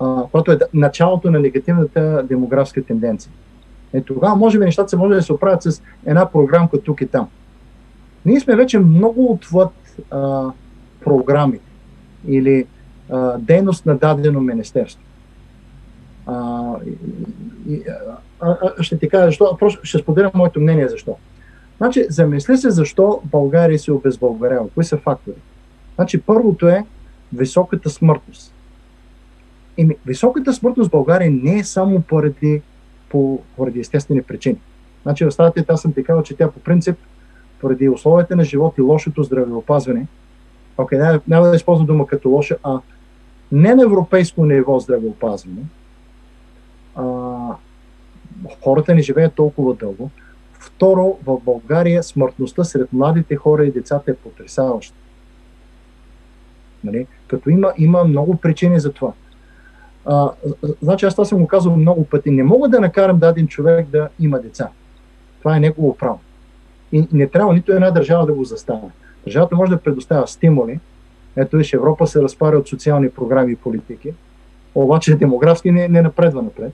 а, 0.00 0.22
когато 0.32 0.52
е 0.52 0.58
началото 0.74 1.30
на 1.30 1.40
негативната 1.40 2.24
демографска 2.28 2.84
тенденция. 2.84 3.32
Е, 3.92 4.00
тогава 4.00 4.36
може 4.36 4.58
би 4.58 4.64
нещата 4.64 4.88
се 4.88 4.96
може 4.96 5.14
да 5.14 5.22
се 5.22 5.32
оправят 5.32 5.62
с 5.62 5.82
една 6.06 6.30
програмка 6.30 6.80
тук 6.80 7.00
и 7.00 7.06
там. 7.06 7.28
Ние 8.26 8.40
сме 8.40 8.56
вече 8.56 8.78
много 8.78 9.32
отвъд 9.32 9.70
а, 10.10 10.50
програми 11.04 11.58
или 12.28 12.66
а, 13.10 13.38
дейност 13.38 13.86
на 13.86 13.96
дадено 13.96 14.40
министерство. 14.40 15.02
А, 16.26 16.62
и, 17.68 17.82
а, 18.40 18.56
а, 18.78 18.82
ще 18.82 18.98
ти 18.98 19.08
кажа 19.08 19.26
защо, 19.26 19.56
просто 19.58 19.80
ще 19.82 19.98
споделя 19.98 20.30
моето 20.34 20.60
мнение 20.60 20.88
защо. 20.88 21.16
Значи, 21.84 22.06
замисли 22.08 22.56
се 22.56 22.70
защо 22.70 23.20
България 23.24 23.78
се 23.78 23.92
обезбългарява. 23.92 24.68
Кои 24.74 24.84
са 24.84 24.96
фактори? 24.96 25.36
Значи, 25.94 26.20
първото 26.20 26.68
е 26.68 26.84
високата 27.32 27.90
смъртност. 27.90 28.54
Еми, 29.78 29.96
високата 30.06 30.52
смъртност 30.52 30.88
в 30.88 30.90
България 30.90 31.30
не 31.30 31.58
е 31.58 31.64
само 31.64 32.00
поради, 32.00 32.62
по, 33.08 33.42
поради 33.56 33.80
естествени 33.80 34.22
причини. 34.22 34.56
Значи, 35.02 35.24
в 35.24 35.30
статията 35.30 35.72
аз 35.72 35.82
съм 35.82 35.92
ти 35.92 36.04
казал, 36.04 36.22
че 36.22 36.36
тя 36.36 36.50
по 36.50 36.60
принцип, 36.60 36.96
поради 37.60 37.88
условията 37.88 38.36
на 38.36 38.44
живот 38.44 38.74
и 38.78 38.80
лошото 38.80 39.22
здравеопазване, 39.22 40.06
окей, 40.78 40.98
okay, 40.98 41.20
няма 41.28 41.46
да 41.46 41.56
използвам 41.56 41.86
дума 41.86 42.06
като 42.06 42.28
лоша, 42.28 42.56
а 42.62 42.80
не 43.52 43.74
на 43.74 43.82
европейско 43.82 44.46
ниво 44.46 44.78
здравеопазване, 44.78 45.62
а, 46.96 47.04
хората 48.64 48.94
не 48.94 49.02
живеят 49.02 49.34
толкова 49.34 49.74
дълго. 49.74 50.10
Второ, 50.64 51.18
в 51.26 51.40
България 51.44 52.02
смъртността 52.02 52.64
сред 52.64 52.92
младите 52.92 53.36
хора 53.36 53.64
и 53.64 53.72
децата 53.72 54.10
е 54.10 54.14
потрясаваща. 54.14 54.96
Нали? 56.84 57.06
Като 57.26 57.50
има, 57.50 57.72
има 57.78 58.04
много 58.04 58.36
причини 58.36 58.80
за 58.80 58.92
това. 58.92 59.12
А, 60.06 60.30
значи 60.82 61.06
аз 61.06 61.14
това 61.14 61.24
съм 61.24 61.38
го 61.38 61.46
казал 61.46 61.76
много 61.76 62.04
пъти. 62.04 62.30
Не 62.30 62.42
мога 62.42 62.68
да 62.68 62.80
накарам 62.80 63.18
даден 63.18 63.48
човек 63.48 63.88
да 63.88 64.08
има 64.20 64.40
деца. 64.40 64.68
Това 65.38 65.56
е 65.56 65.60
негово 65.60 65.96
право. 65.96 66.20
И 66.92 67.08
не 67.12 67.28
трябва 67.28 67.54
нито 67.54 67.72
една 67.72 67.90
държава 67.90 68.26
да 68.26 68.32
го 68.32 68.44
застава. 68.44 68.90
Държавата 69.24 69.56
може 69.56 69.70
да 69.70 69.80
предоставя 69.80 70.26
стимули. 70.26 70.80
Ето 71.36 71.56
виж, 71.56 71.72
Европа 71.72 72.06
се 72.06 72.22
разпаря 72.22 72.58
от 72.58 72.68
социални 72.68 73.10
програми 73.10 73.52
и 73.52 73.56
политики, 73.56 74.12
обаче 74.74 75.16
демографски 75.16 75.70
не, 75.70 75.88
не 75.88 76.02
напредва 76.02 76.42
напред. 76.42 76.72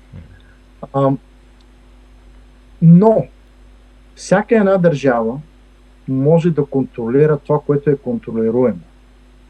А, 0.92 1.10
но 2.82 3.26
всяка 4.20 4.56
една 4.56 4.78
държава 4.78 5.38
може 6.08 6.50
да 6.50 6.64
контролира 6.64 7.38
това, 7.38 7.60
което 7.66 7.90
е 7.90 7.96
контролируемо. 7.96 8.78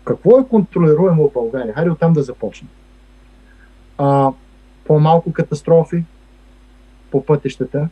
Какво 0.05 0.41
е 0.41 0.49
контролируемо 0.49 1.29
в 1.29 1.33
България? 1.33 1.75
Хайде 1.75 1.91
оттам 1.91 2.13
да 2.13 2.23
започнем. 2.23 2.69
А, 3.99 4.33
по-малко 4.85 5.33
катастрофи 5.33 6.05
по 7.11 7.25
пътищата. 7.25 7.89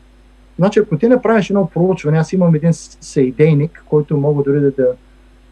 Значи, 0.58 0.78
ако 0.78 0.98
ти 0.98 1.08
направиш 1.08 1.50
едно 1.50 1.70
проучване, 1.74 2.18
аз 2.18 2.32
имам 2.32 2.54
един 2.54 2.72
сейдейник, 2.72 3.84
който 3.88 4.16
мога 4.16 4.42
дори 4.42 4.60
да, 4.60 4.70
да, 4.70 4.94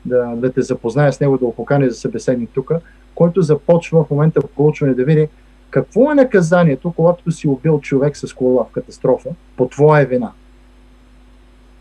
да, 0.05 0.37
да 0.37 0.53
те 0.53 0.63
запозная 0.63 1.13
с 1.13 1.21
него, 1.21 1.39
да 1.39 1.45
го 1.45 1.55
поканя 1.55 1.91
за 1.91 1.97
събеседник 1.97 2.51
тук, 2.55 2.73
който 3.15 3.43
започва 3.43 4.05
в 4.05 4.11
момента 4.11 4.41
проучване 4.57 4.95
да 4.95 5.05
види 5.05 5.29
какво 5.71 6.13
е 6.13 6.15
наказанието, 6.15 6.93
когато 6.97 7.31
си 7.31 7.49
убил 7.49 7.81
човек 7.81 8.17
с 8.17 8.35
кола 8.35 8.65
в 8.65 8.73
катастрофа 8.73 9.31
по 9.57 9.69
твоя 9.69 10.07
вина. 10.07 10.33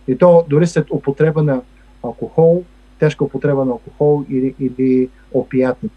И 0.08 0.18
то 0.18 0.46
дори 0.50 0.68
след 0.68 0.92
употреба 0.92 1.44
на 1.44 1.62
алкохол, 2.04 2.64
тежка 3.00 3.24
употреба 3.24 3.66
на 3.66 3.72
алкохол 3.72 4.26
или, 4.30 4.56
или 4.60 5.10
опиятни. 5.34 5.90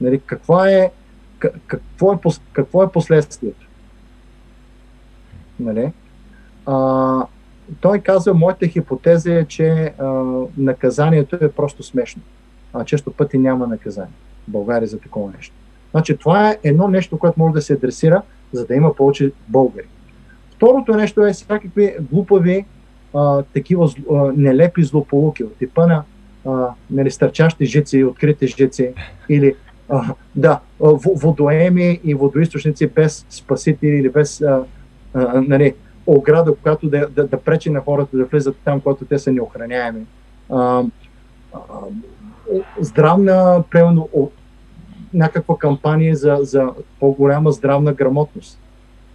Нали, 0.00 0.20
какво, 0.26 0.64
е, 0.64 0.90
какво, 1.66 2.12
е, 2.12 2.18
какво 2.52 2.82
е 2.82 2.92
последствието? 2.92 3.68
Нали? 5.60 5.92
А, 6.66 7.26
той 7.80 7.98
казва, 8.00 8.34
моята 8.34 8.66
хипотеза 8.66 9.34
е, 9.34 9.44
че 9.44 9.94
а, 9.98 10.04
наказанието 10.56 11.36
е 11.40 11.52
просто 11.52 11.82
смешно. 11.82 12.22
А 12.72 12.84
често 12.84 13.12
пъти 13.12 13.38
няма 13.38 13.66
наказание 13.66 14.14
в 14.48 14.50
България 14.50 14.88
за 14.88 14.98
такова 14.98 15.32
нещо. 15.36 15.54
Значи 15.90 16.16
това 16.16 16.50
е 16.50 16.58
едно 16.62 16.88
нещо, 16.88 17.18
което 17.18 17.40
може 17.40 17.54
да 17.54 17.62
се 17.62 17.72
адресира, 17.72 18.22
за 18.52 18.66
да 18.66 18.74
има 18.74 18.94
повече 18.94 19.32
българи. 19.48 19.86
Второто 20.62 20.94
нещо 20.94 21.26
е 21.26 21.32
всякакви 21.32 21.94
глупави, 22.12 22.64
а, 23.14 23.42
такива 23.42 23.90
а, 24.10 24.14
нелепи 24.36 24.84
злополуки 24.84 25.44
от 25.44 25.56
типа 25.56 25.86
на 25.86 26.02
а, 26.46 26.68
нали, 26.90 27.10
стърчащи 27.10 27.66
жици, 27.66 28.04
открити 28.04 28.46
жици 28.46 28.92
или 29.28 29.54
а, 29.88 30.14
да, 30.36 30.60
водоеми 31.22 32.00
и 32.04 32.14
водоисточници 32.14 32.86
без 32.86 33.26
спасители 33.30 33.96
или 33.96 34.08
без 34.08 34.40
а, 34.40 34.64
а, 35.14 35.40
нали, 35.40 35.74
ограда, 36.06 36.54
която 36.62 36.88
да, 36.88 37.08
да, 37.08 37.26
да 37.26 37.40
пречи 37.40 37.70
на 37.70 37.80
хората 37.80 38.16
да 38.16 38.24
влизат 38.24 38.56
там, 38.64 38.80
когато 38.80 39.04
те 39.04 39.18
са 39.18 39.32
неохраняеми. 39.32 40.06
А, 40.50 40.84
а, 41.54 41.58
здравна, 42.80 43.64
примерно, 43.70 44.30
някаква 45.14 45.58
кампания 45.58 46.16
за, 46.16 46.38
за 46.40 46.70
по-голяма 47.00 47.52
здравна 47.52 47.92
грамотност. 47.92 48.58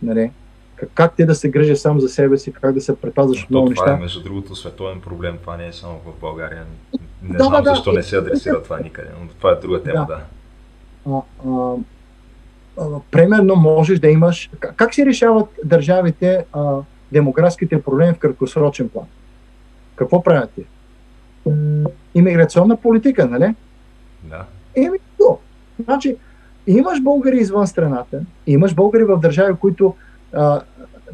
Нали? 0.04 0.32
Как, 0.78 0.89
как 0.93 1.15
те 1.15 1.25
да 1.25 1.36
се 1.36 1.49
грижи 1.49 1.75
сам 1.75 1.99
за 1.99 2.09
себе 2.09 2.38
си, 2.38 2.51
как 2.51 2.73
да 2.73 2.82
се 2.82 2.95
предпазваш 2.95 3.43
от 3.43 3.49
много 3.49 3.69
неща. 3.69 3.84
Това 3.84 3.97
е, 3.97 3.99
между 3.99 4.23
другото, 4.23 4.55
световен 4.55 5.01
проблем. 5.01 5.38
Това 5.41 5.57
не 5.57 5.67
е 5.67 5.73
само 5.73 5.99
в 6.05 6.19
България. 6.21 6.65
Не 7.23 7.38
да, 7.38 7.43
знам 7.43 7.63
да, 7.63 7.69
защо 7.69 7.91
да. 7.91 7.97
не 7.97 8.03
се 8.03 8.17
адресира 8.17 8.63
това 8.63 8.80
никъде, 8.80 9.09
но 9.21 9.28
това 9.28 9.51
е 9.51 9.55
друга 9.55 9.84
тема, 9.84 10.05
да. 10.09 10.15
да. 10.15 10.21
А, 11.07 11.21
а, 11.49 11.75
а, 12.78 12.99
примерно 13.11 13.55
можеш 13.55 13.99
да 13.99 14.07
имаш... 14.07 14.49
Как, 14.59 14.75
как 14.75 14.93
се 14.93 15.05
решават 15.05 15.47
държавите 15.63 16.45
а, 16.53 16.75
демографските 17.11 17.82
проблеми 17.82 18.13
в 18.13 18.19
краткосрочен 18.19 18.89
план? 18.89 19.05
Какво 19.95 20.23
правят 20.23 20.51
ти? 20.51 20.65
Имиграционна 22.15 22.78
политика, 22.78 23.28
нали? 23.28 23.55
Да. 24.23 24.45
Еми, 24.75 24.97
то. 25.17 25.39
Значи, 25.84 26.15
имаш 26.67 27.01
българи 27.01 27.38
извън 27.38 27.67
страната, 27.67 28.21
имаш 28.47 28.73
българи 28.73 29.03
в 29.03 29.19
държави, 29.19 29.53
които 29.59 29.95
а, 30.34 30.61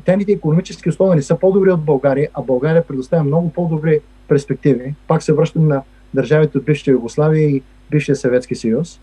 техните 0.06 0.32
економически 0.32 0.90
условия 0.90 1.16
не 1.16 1.22
са 1.22 1.40
по-добри 1.40 1.72
от 1.72 1.84
България, 1.84 2.30
а 2.34 2.42
България 2.42 2.88
предоставя 2.88 3.24
много 3.24 3.50
по-добри 3.50 4.00
перспективи. 4.28 4.96
Пак 5.08 5.24
се 5.24 5.34
връщам 5.34 5.68
на 5.68 5.82
държавите 6.14 6.58
от 6.58 6.66
бившата 6.66 6.92
Югославия 6.92 7.50
и 7.50 7.62
бившия 7.92 8.16
Съветски 8.16 8.56
съюз. 8.56 9.00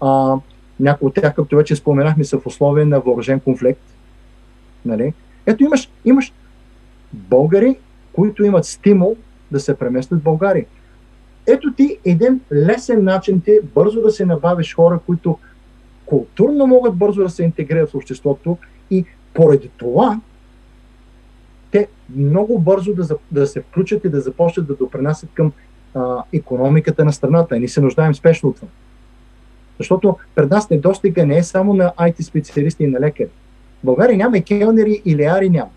А, 0.00 0.36
някои 0.80 1.06
от 1.06 1.14
тях, 1.14 1.34
както 1.34 1.56
вече 1.56 1.76
споменахме, 1.76 2.24
са 2.24 2.38
в 2.38 2.46
условия 2.46 2.86
на 2.86 3.00
въоръжен 3.00 3.40
конфликт. 3.40 3.82
Нали? 4.84 5.12
Ето 5.46 5.64
имаш, 5.64 5.90
имаш 6.04 6.32
българи, 7.12 7.76
които 8.12 8.44
имат 8.44 8.64
стимул 8.64 9.16
да 9.50 9.60
се 9.60 9.78
преместят 9.78 10.18
в 10.18 10.22
България. 10.22 10.66
Ето 11.46 11.72
ти 11.72 11.98
един 12.04 12.40
лесен 12.52 13.04
начин 13.04 13.40
ти 13.40 13.58
бързо 13.74 14.02
да 14.02 14.10
се 14.10 14.24
набавиш 14.24 14.74
хора, 14.74 15.00
които 15.06 15.38
културно 16.06 16.66
могат 16.66 16.94
бързо 16.94 17.22
да 17.22 17.30
се 17.30 17.44
интегрират 17.44 17.90
в 17.90 17.94
обществото 17.94 18.56
и 18.90 19.04
поради 19.34 19.70
това 19.76 20.20
те 21.70 21.88
много 22.16 22.58
бързо 22.58 22.94
да, 22.94 23.08
да 23.30 23.46
се 23.46 23.60
включат 23.60 24.04
и 24.04 24.08
да 24.08 24.20
започнат 24.20 24.66
да 24.66 24.74
допринасят 24.74 25.30
към 25.34 25.52
а, 25.94 26.22
економиката 26.32 27.04
на 27.04 27.12
страната. 27.12 27.56
И 27.56 27.58
ние 27.58 27.68
се 27.68 27.80
нуждаем 27.80 28.14
спешно 28.14 28.48
от 28.48 28.56
това. 28.56 28.68
Защото 29.78 30.16
пред 30.34 30.50
нас 30.50 30.70
недостига 30.70 31.26
не 31.26 31.38
е 31.38 31.42
само 31.42 31.74
на 31.74 31.92
IT 31.98 32.22
специалисти 32.22 32.84
и 32.84 32.86
на 32.86 33.00
лекари. 33.00 33.28
В 33.82 33.84
България 33.84 34.16
няма 34.16 34.38
и 34.38 34.42
келнери 34.42 35.02
и 35.04 35.16
леари 35.16 35.50
няма. 35.50 35.70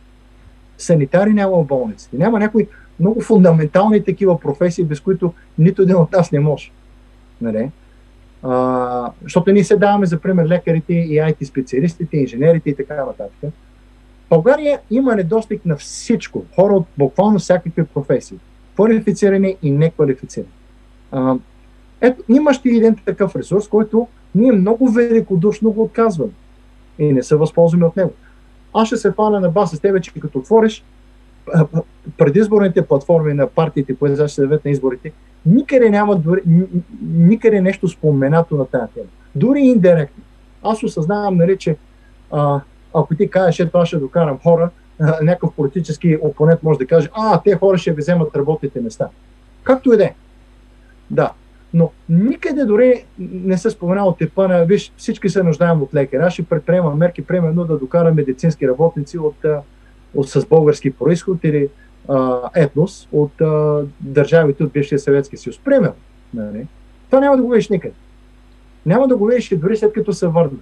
Санитари 0.77 1.33
няма 1.33 1.57
в 1.57 1.65
болниците. 1.65 2.17
Няма 2.17 2.39
някои 2.39 2.67
много 2.99 3.21
фундаментални 3.21 4.03
такива 4.03 4.39
професии, 4.39 4.85
без 4.85 4.99
които 4.99 5.33
нито 5.57 5.81
един 5.81 5.95
от 5.95 6.11
нас 6.11 6.31
не 6.31 6.39
може. 6.39 6.71
Нали? 7.41 7.71
Защото 9.23 9.51
ние 9.51 9.63
се 9.63 9.77
даваме 9.77 10.05
за 10.05 10.19
пример 10.19 10.45
лекарите 10.45 10.93
и 10.93 11.17
IT 11.17 11.43
специалистите, 11.43 12.17
инженерите 12.17 12.69
и 12.69 12.75
така 12.75 13.05
нататък. 13.05 13.53
България 14.29 14.79
има 14.91 15.15
недостиг 15.15 15.65
на 15.65 15.75
всичко. 15.77 16.45
Хора 16.55 16.73
от 16.73 16.85
буквално 16.97 17.39
всякакви 17.39 17.83
професии. 17.83 18.37
Квалифицирани 18.75 19.57
и 19.61 19.71
неквалифицирани. 19.71 20.51
А, 21.11 21.35
ето, 22.01 22.23
имаш 22.29 22.61
ти 22.61 22.69
един 22.69 22.95
такъв 23.05 23.35
ресурс, 23.35 23.67
който 23.67 24.07
ние 24.35 24.51
много 24.51 24.89
великодушно 24.91 25.71
го 25.71 25.83
отказваме 25.83 26.31
и 26.99 27.13
не 27.13 27.23
се 27.23 27.35
възползваме 27.35 27.85
от 27.85 27.95
него. 27.95 28.13
Аз 28.73 28.87
ще 28.87 28.97
се 28.97 29.11
фана 29.11 29.39
на 29.39 29.49
баса 29.49 29.75
с 29.75 29.79
тебе, 29.79 30.01
че 30.01 30.11
като 30.13 30.39
отвориш 30.39 30.83
предизборните 32.17 32.85
платформи 32.85 33.33
на 33.33 33.47
партиите, 33.47 33.95
които 33.95 34.15
за 34.15 34.29
съвет 34.29 34.65
на 34.65 34.71
изборите, 34.71 35.11
никъде 35.45 35.89
няма 35.89 36.15
дори, 36.15 36.41
никъде 37.01 37.61
нещо 37.61 37.87
споменато 37.87 38.55
на 38.55 38.65
тази 38.65 38.93
тема. 38.93 39.05
Дори 39.35 39.59
индиректно. 39.59 40.23
Аз 40.63 40.83
осъзнавам, 40.83 41.37
нали, 41.37 41.57
че 41.57 41.77
а, 42.31 42.61
ако 42.93 43.15
ти 43.15 43.29
кажеш, 43.29 43.59
ето 43.59 43.77
аз 43.77 43.87
ще 43.87 43.97
докарам 43.97 44.39
хора, 44.43 44.69
а, 44.99 45.17
някакъв 45.23 45.53
политически 45.55 46.17
опонент 46.21 46.63
може 46.63 46.79
да 46.79 46.85
каже, 46.85 47.09
а, 47.13 47.41
те 47.41 47.55
хора 47.55 47.77
ще 47.77 47.91
ви 47.91 48.01
вземат 48.01 48.35
работните 48.35 48.81
места. 48.81 49.09
Както 49.63 49.93
и 49.93 49.97
да 49.97 50.03
е. 50.03 50.13
Да. 51.09 51.31
Но 51.73 51.91
никъде 52.09 52.65
дори 52.65 53.05
не 53.19 53.57
се 53.57 53.69
спомена 53.69 54.05
от 54.05 54.17
типа 54.17 54.47
на, 54.47 54.65
виж, 54.65 54.93
всички 54.97 55.29
се 55.29 55.43
нуждаем 55.43 55.81
от 55.81 55.93
лекари. 55.93 56.21
Аз 56.21 56.33
ще 56.33 56.43
предприемам 56.43 56.97
мерки, 56.97 57.25
примерно 57.25 57.65
да 57.65 57.77
докарам 57.77 58.15
медицински 58.15 58.67
работници 58.67 59.17
от, 59.17 59.45
от 60.15 60.29
с 60.29 60.45
български 60.45 60.93
происход 60.93 61.43
или 61.43 61.69
а, 62.07 62.49
етнос 62.55 63.07
от 63.11 63.41
а, 63.41 63.83
държавите 63.99 64.63
от 64.63 64.71
бившия 64.71 64.99
Съветски 64.99 65.37
съюз. 65.37 65.59
Примерно. 65.59 65.95
Нали? 66.33 66.67
Това 67.09 67.19
няма 67.19 67.37
да 67.37 67.43
го 67.43 67.49
видиш 67.49 67.69
никъде. 67.69 67.93
Няма 68.85 69.07
да 69.07 69.17
го 69.17 69.25
видиш 69.25 69.51
и 69.51 69.57
дори 69.57 69.77
след 69.77 69.93
като 69.93 70.13
се 70.13 70.27
върнат. 70.27 70.61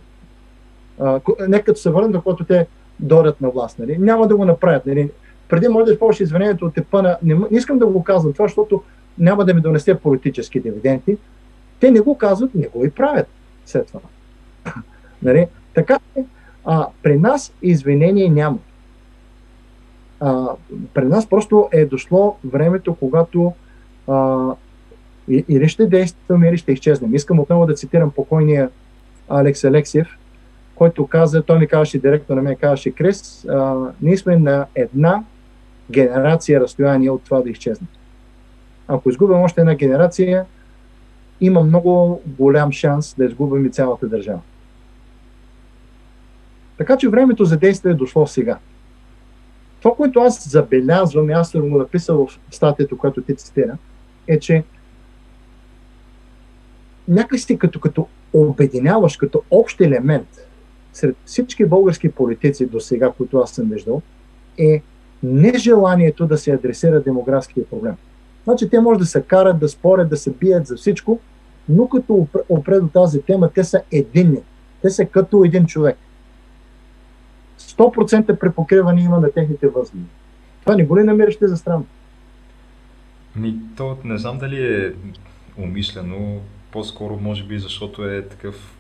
не 1.48 1.62
като 1.62 1.80
се 1.80 1.90
върнат, 1.90 2.24
когато 2.24 2.44
те 2.44 2.68
дойдат 3.00 3.42
на 3.42 3.50
власт. 3.50 3.80
Нали? 3.80 3.98
Няма 3.98 4.28
да 4.28 4.36
го 4.36 4.46
направят. 4.46 4.86
Нали? 4.86 5.10
Преди 5.50 5.68
може 5.68 5.86
да 5.86 5.92
използваш 5.92 6.20
извинението 6.20 6.66
от 6.66 6.74
типа 6.74 7.02
на... 7.02 7.18
Не, 7.24 7.36
не 7.36 7.58
искам 7.58 7.80
да 7.80 7.86
го 7.86 8.04
казвам 8.04 8.34
това, 8.34 8.46
защото 8.46 8.84
няма 9.18 9.46
да 9.46 9.54
ми 9.54 9.62
донесе 9.62 9.96
политически 9.96 10.60
дивиденти. 10.60 11.18
Те 11.80 11.92
не 11.92 12.00
го 12.00 12.18
казват, 12.18 12.56
не 12.56 12.68
го 12.68 12.86
и 12.86 12.90
правят 12.90 13.28
след 13.66 13.88
това. 13.88 14.00
нали? 15.24 15.48
Така 15.74 16.00
а, 16.66 16.88
при 17.04 17.18
нас 17.18 17.54
извинение 17.62 18.30
няма. 18.30 18.58
А, 20.20 20.48
при 20.94 21.06
нас 21.06 21.30
просто 21.30 21.70
е 21.72 21.86
дошло 21.86 22.38
времето, 22.44 22.96
когато 22.96 23.54
а, 24.08 24.48
или 25.28 25.68
ще 25.68 25.86
действаме, 25.86 26.50
или 26.50 26.58
ще 26.58 26.72
изчезнем. 26.72 27.16
Искам 27.16 27.40
отново 27.40 27.66
да 27.66 27.74
цитирам 27.74 28.12
покойния 28.12 28.70
Алекс 29.30 29.64
Алексиев, 29.64 30.08
който 30.76 31.08
каза, 31.08 31.44
той 31.44 31.60
ми 31.60 31.68
казваше 31.68 32.00
директно 32.00 32.36
на 32.36 32.42
мен, 32.42 32.56
казваше, 32.56 32.92
Крис, 32.92 33.46
а, 33.50 33.76
ние 34.02 34.18
сме 34.18 34.38
на 34.38 34.66
една 34.76 35.24
генерация 35.92 36.60
разстояние 36.60 37.10
от 37.10 37.24
това 37.24 37.42
да 37.42 37.50
изчезне. 37.50 37.88
Ако 38.88 39.10
изгубим 39.10 39.38
още 39.38 39.62
една 39.62 39.76
генерация, 39.76 40.46
има 41.42 41.64
много 41.64 42.22
голям 42.26 42.72
шанс 42.72 43.16
да 43.18 43.26
изгубим 43.26 43.66
и 43.66 43.72
цялата 43.72 44.08
държава. 44.08 44.40
Така 46.78 46.98
че 46.98 47.10
времето 47.10 47.46
за 47.46 47.58
действие 47.58 47.92
е 47.92 47.96
дошло 47.96 48.28
сега. 48.28 48.58
Това, 49.82 49.96
което 49.96 50.20
аз 50.20 50.50
забелязвам, 50.50 51.30
и 51.30 51.34
аз 51.34 51.52
съм 51.52 51.70
го 51.70 51.78
написал 51.78 52.28
в 52.28 52.56
статията, 52.56 52.98
която 52.98 53.22
ти 53.22 53.36
цитира, 53.36 53.78
е, 54.28 54.40
че 54.40 54.64
някакси 57.08 57.58
като, 57.58 57.80
като 57.80 58.08
обединяваш, 58.34 59.18
като 59.18 59.44
общ 59.52 59.82
елемент 59.82 60.28
сред 60.94 61.16
всички 61.26 61.66
български 61.66 62.12
политици 62.12 62.66
до 62.66 62.80
сега, 62.80 63.12
които 63.12 63.38
аз 63.38 63.52
съм 63.52 63.70
виждал, 63.70 64.02
е 64.58 64.82
нежеланието 65.24 66.26
да 66.26 66.38
се 66.38 66.52
адресира 66.52 67.02
демографския 67.02 67.66
проблем. 67.66 67.94
Значи 68.44 68.70
те 68.70 68.80
може 68.80 69.00
да 69.00 69.06
се 69.06 69.22
карат, 69.22 69.60
да 69.60 69.70
спорят, 69.70 70.10
да 70.10 70.18
се 70.18 70.32
бият 70.32 70.68
за 70.68 70.76
всичко, 70.76 71.20
но 71.70 71.88
като 71.88 72.28
опре 72.50 72.80
до 72.80 72.88
тази 72.88 73.22
тема, 73.22 73.50
те 73.56 73.64
са 73.64 73.82
единни. 73.92 74.42
Те 74.82 74.90
са 74.90 75.06
като 75.06 75.44
един 75.44 75.66
човек. 75.66 75.98
100% 77.70 78.40
препокриване 78.40 79.02
има 79.02 79.20
на 79.20 79.32
техните 79.32 79.68
възгледи. 79.68 80.06
Това 80.62 80.76
не 80.76 80.86
го 80.86 80.98
ли 80.98 81.04
намирате 81.04 81.48
за 81.48 81.58
странно? 81.58 81.86
Ми, 83.36 83.56
то 83.78 83.98
не 84.04 84.18
знам 84.18 84.38
дали 84.38 84.76
е 84.76 84.94
умишлено, 85.58 86.42
по-скоро 86.72 87.18
може 87.22 87.44
би 87.44 87.60
защото 87.60 88.06
е 88.06 88.22
такъв 88.22 88.76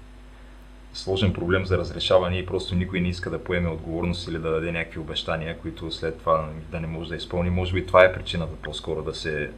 сложен 0.93 1.33
проблем 1.33 1.65
за 1.65 1.77
разрешаване 1.77 2.37
и 2.37 2.45
просто 2.45 2.75
никой 2.75 3.01
не 3.01 3.09
иска 3.09 3.29
да 3.29 3.43
поеме 3.43 3.69
отговорност 3.69 4.27
или 4.27 4.37
да 4.37 4.51
даде 4.51 4.71
някакви 4.71 4.99
обещания, 4.99 5.57
които 5.57 5.91
след 5.91 6.17
това 6.19 6.49
да 6.71 6.79
не 6.79 6.87
може 6.87 7.09
да 7.09 7.15
изпълни. 7.15 7.49
Може 7.49 7.73
би 7.73 7.85
това 7.85 8.05
е 8.05 8.13
причината 8.13 8.55
по-скоро 8.63 9.01
да 9.01 9.13
се 9.13 9.51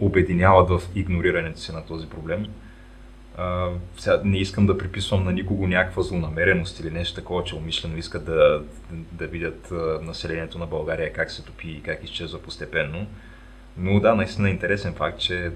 обединяват 0.00 0.68
в 0.68 0.82
игнорирането 0.94 1.60
си 1.60 1.72
на 1.72 1.86
този 1.86 2.06
проблем. 2.06 2.46
А, 3.36 3.68
сега 3.98 4.20
не 4.24 4.38
искам 4.38 4.66
да 4.66 4.78
приписвам 4.78 5.24
на 5.24 5.32
никого 5.32 5.66
някаква 5.66 6.02
злонамереност 6.02 6.80
или 6.80 6.90
нещо 6.90 7.14
такова, 7.14 7.44
че 7.44 7.56
умишлено 7.56 7.96
искат 7.96 8.24
да, 8.24 8.62
да 9.12 9.26
видят 9.26 9.72
населението 10.02 10.58
на 10.58 10.66
България 10.66 11.12
как 11.12 11.30
се 11.30 11.42
топи 11.42 11.70
и 11.70 11.82
как 11.82 12.04
изчезва 12.04 12.42
постепенно. 12.42 13.06
Но 13.78 14.00
да, 14.00 14.14
наистина 14.14 14.48
е 14.48 14.52
интересен 14.52 14.94
факт, 14.94 15.18
че 15.18 15.50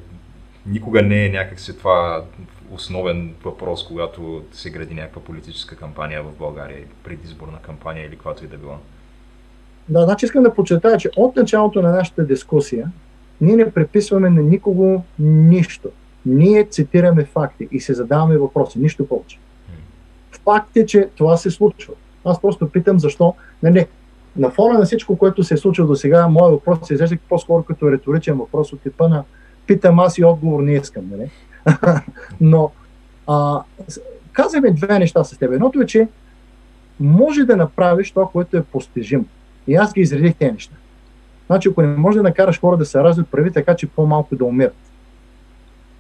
никога 0.66 1.03
не 1.03 1.26
е 1.26 1.28
някакси 1.28 1.78
това 1.78 2.24
основен 2.70 3.35
въпрос, 3.45 3.87
когато 3.87 4.45
се 4.53 4.70
гради 4.70 4.95
някаква 4.95 5.22
политическа 5.22 5.76
кампания 5.76 6.22
в 6.22 6.39
България, 6.39 6.78
предизборна 7.05 7.59
кампания 7.62 8.07
или 8.07 8.16
каквато 8.16 8.45
и 8.45 8.49
да 8.49 8.57
била. 8.57 8.78
Да, 9.89 10.05
значи 10.05 10.24
искам 10.24 10.43
да 10.43 10.55
подчертая, 10.55 10.97
че 10.97 11.11
от 11.16 11.37
началото 11.37 11.83
на 11.83 11.93
нашата 11.93 12.26
дискусия 12.26 12.93
ние 13.41 13.57
не 13.57 13.72
преписваме 13.72 14.31
на 14.31 14.43
никого 14.43 15.05
нищо. 15.18 15.89
Ние 16.26 16.64
цитираме 16.64 17.24
факти 17.24 17.68
и 17.72 17.80
се 17.80 17.94
задаваме 17.94 18.38
въпроси, 18.38 18.78
нищо 18.78 19.08
повече. 19.08 19.38
Факт 20.44 20.76
е, 20.76 20.86
че 20.86 21.08
това 21.16 21.36
се 21.36 21.50
случва. 21.50 21.94
Аз 22.24 22.40
просто 22.40 22.68
питам 22.68 23.00
защо. 23.00 23.34
Не, 23.62 23.70
не. 23.70 23.86
На 24.36 24.50
фона 24.50 24.78
на 24.78 24.84
всичко, 24.84 25.16
което 25.16 25.44
се 25.44 25.54
е 25.54 25.56
случило 25.56 25.88
до 25.88 25.94
сега, 25.94 26.28
моят 26.28 26.52
въпрос 26.52 26.78
се 26.82 26.94
изглежда 26.94 27.16
по-скоро 27.28 27.62
като 27.62 27.92
риторичен 27.92 28.38
въпрос 28.38 28.72
от 28.72 28.80
типа 28.80 29.08
на 29.08 29.24
питам 29.66 29.98
аз 29.98 30.18
и 30.18 30.24
отговор 30.24 30.62
не 30.62 30.72
искам. 30.72 31.10
Нали? 31.10 31.30
Но 32.40 32.70
а, 33.26 33.62
казваме 34.32 34.70
две 34.70 34.98
неща 34.98 35.24
с 35.24 35.38
теб. 35.38 35.52
Едното 35.52 35.80
е, 35.80 35.86
че 35.86 36.08
може 37.00 37.44
да 37.44 37.56
направиш 37.56 38.10
това, 38.10 38.28
което 38.32 38.56
е 38.56 38.62
постижимо. 38.62 39.24
И 39.66 39.74
аз 39.74 39.92
ги 39.92 40.00
изредих 40.00 40.34
тези 40.34 40.52
неща. 40.52 40.74
Значи, 41.46 41.68
ако 41.68 41.82
не 41.82 41.96
можеш 41.96 42.16
да 42.16 42.22
накараш 42.22 42.60
хора 42.60 42.76
да 42.76 42.84
се 42.84 42.98
раждат, 42.98 43.28
прави 43.28 43.52
така, 43.52 43.76
че 43.76 43.86
по-малко 43.86 44.36
да 44.36 44.44
умират. 44.44 44.76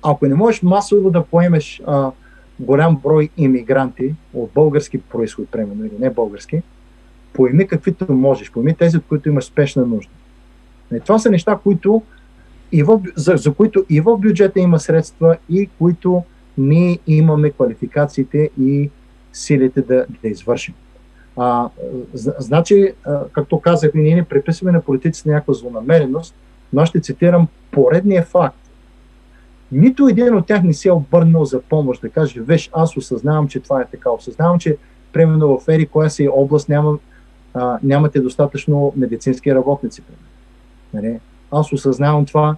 Ако 0.02 0.26
не 0.26 0.34
можеш 0.34 0.62
масово 0.62 1.10
да 1.10 1.24
поемеш 1.24 1.82
а, 1.86 2.10
голям 2.60 2.96
брой 2.96 3.28
иммигранти 3.36 4.14
от 4.34 4.50
български 4.54 4.98
происход, 4.98 5.48
примерно, 5.48 5.84
или 5.84 5.94
не 5.98 6.10
български, 6.10 6.62
поеми 7.32 7.66
каквито 7.66 8.12
можеш, 8.12 8.52
поеми 8.52 8.74
тези, 8.74 8.96
от 8.96 9.04
които 9.08 9.28
имаш 9.28 9.44
спешна 9.44 9.86
нужда. 9.86 10.12
И 10.94 11.00
това 11.00 11.18
са 11.18 11.30
неща, 11.30 11.58
които 11.62 12.02
и 12.72 12.82
в, 12.82 13.00
за, 13.16 13.36
за 13.36 13.54
които 13.54 13.84
и 13.90 14.00
в 14.00 14.16
бюджета 14.16 14.60
има 14.60 14.78
средства 14.80 15.36
и 15.48 15.68
които 15.78 16.22
ние 16.58 16.98
имаме 17.06 17.50
квалификациите 17.50 18.50
и 18.60 18.90
силите 19.32 19.82
да, 19.82 20.06
да 20.22 20.28
извършим. 20.28 20.74
А, 21.36 21.68
значи, 22.14 22.92
а, 23.04 23.24
както 23.32 23.60
казах, 23.60 23.90
ние 23.94 24.14
не 24.14 24.24
приписваме 24.24 24.72
на 24.72 24.80
политиците 24.80 25.28
някаква 25.28 25.54
злонамереност, 25.54 26.34
но 26.72 26.82
аз 26.82 26.88
ще 26.88 27.00
цитирам 27.00 27.48
поредния 27.70 28.22
факт. 28.22 28.59
Нито 29.72 30.08
един 30.08 30.34
от 30.34 30.46
тях 30.46 30.62
не 30.62 30.72
се 30.72 30.88
е 30.88 30.92
обърнал 30.92 31.44
за 31.44 31.60
помощ, 31.60 32.02
да 32.02 32.08
каже, 32.08 32.40
виж, 32.40 32.70
аз 32.72 32.96
осъзнавам, 32.96 33.48
че 33.48 33.60
това 33.60 33.80
е 33.80 33.86
така, 33.86 34.10
осъзнавам, 34.10 34.58
че 34.58 34.76
примерно 35.12 35.58
в 35.58 35.68
Ери, 35.68 35.86
коя 35.86 36.08
си 36.08 36.28
област 36.28 36.68
няма, 36.68 36.98
а, 37.54 37.78
нямате 37.82 38.20
достатъчно 38.20 38.92
медицински 38.96 39.54
работници. 39.54 40.02
Нали? 40.94 41.20
Аз 41.50 41.72
осъзнавам 41.72 42.26
това, 42.26 42.56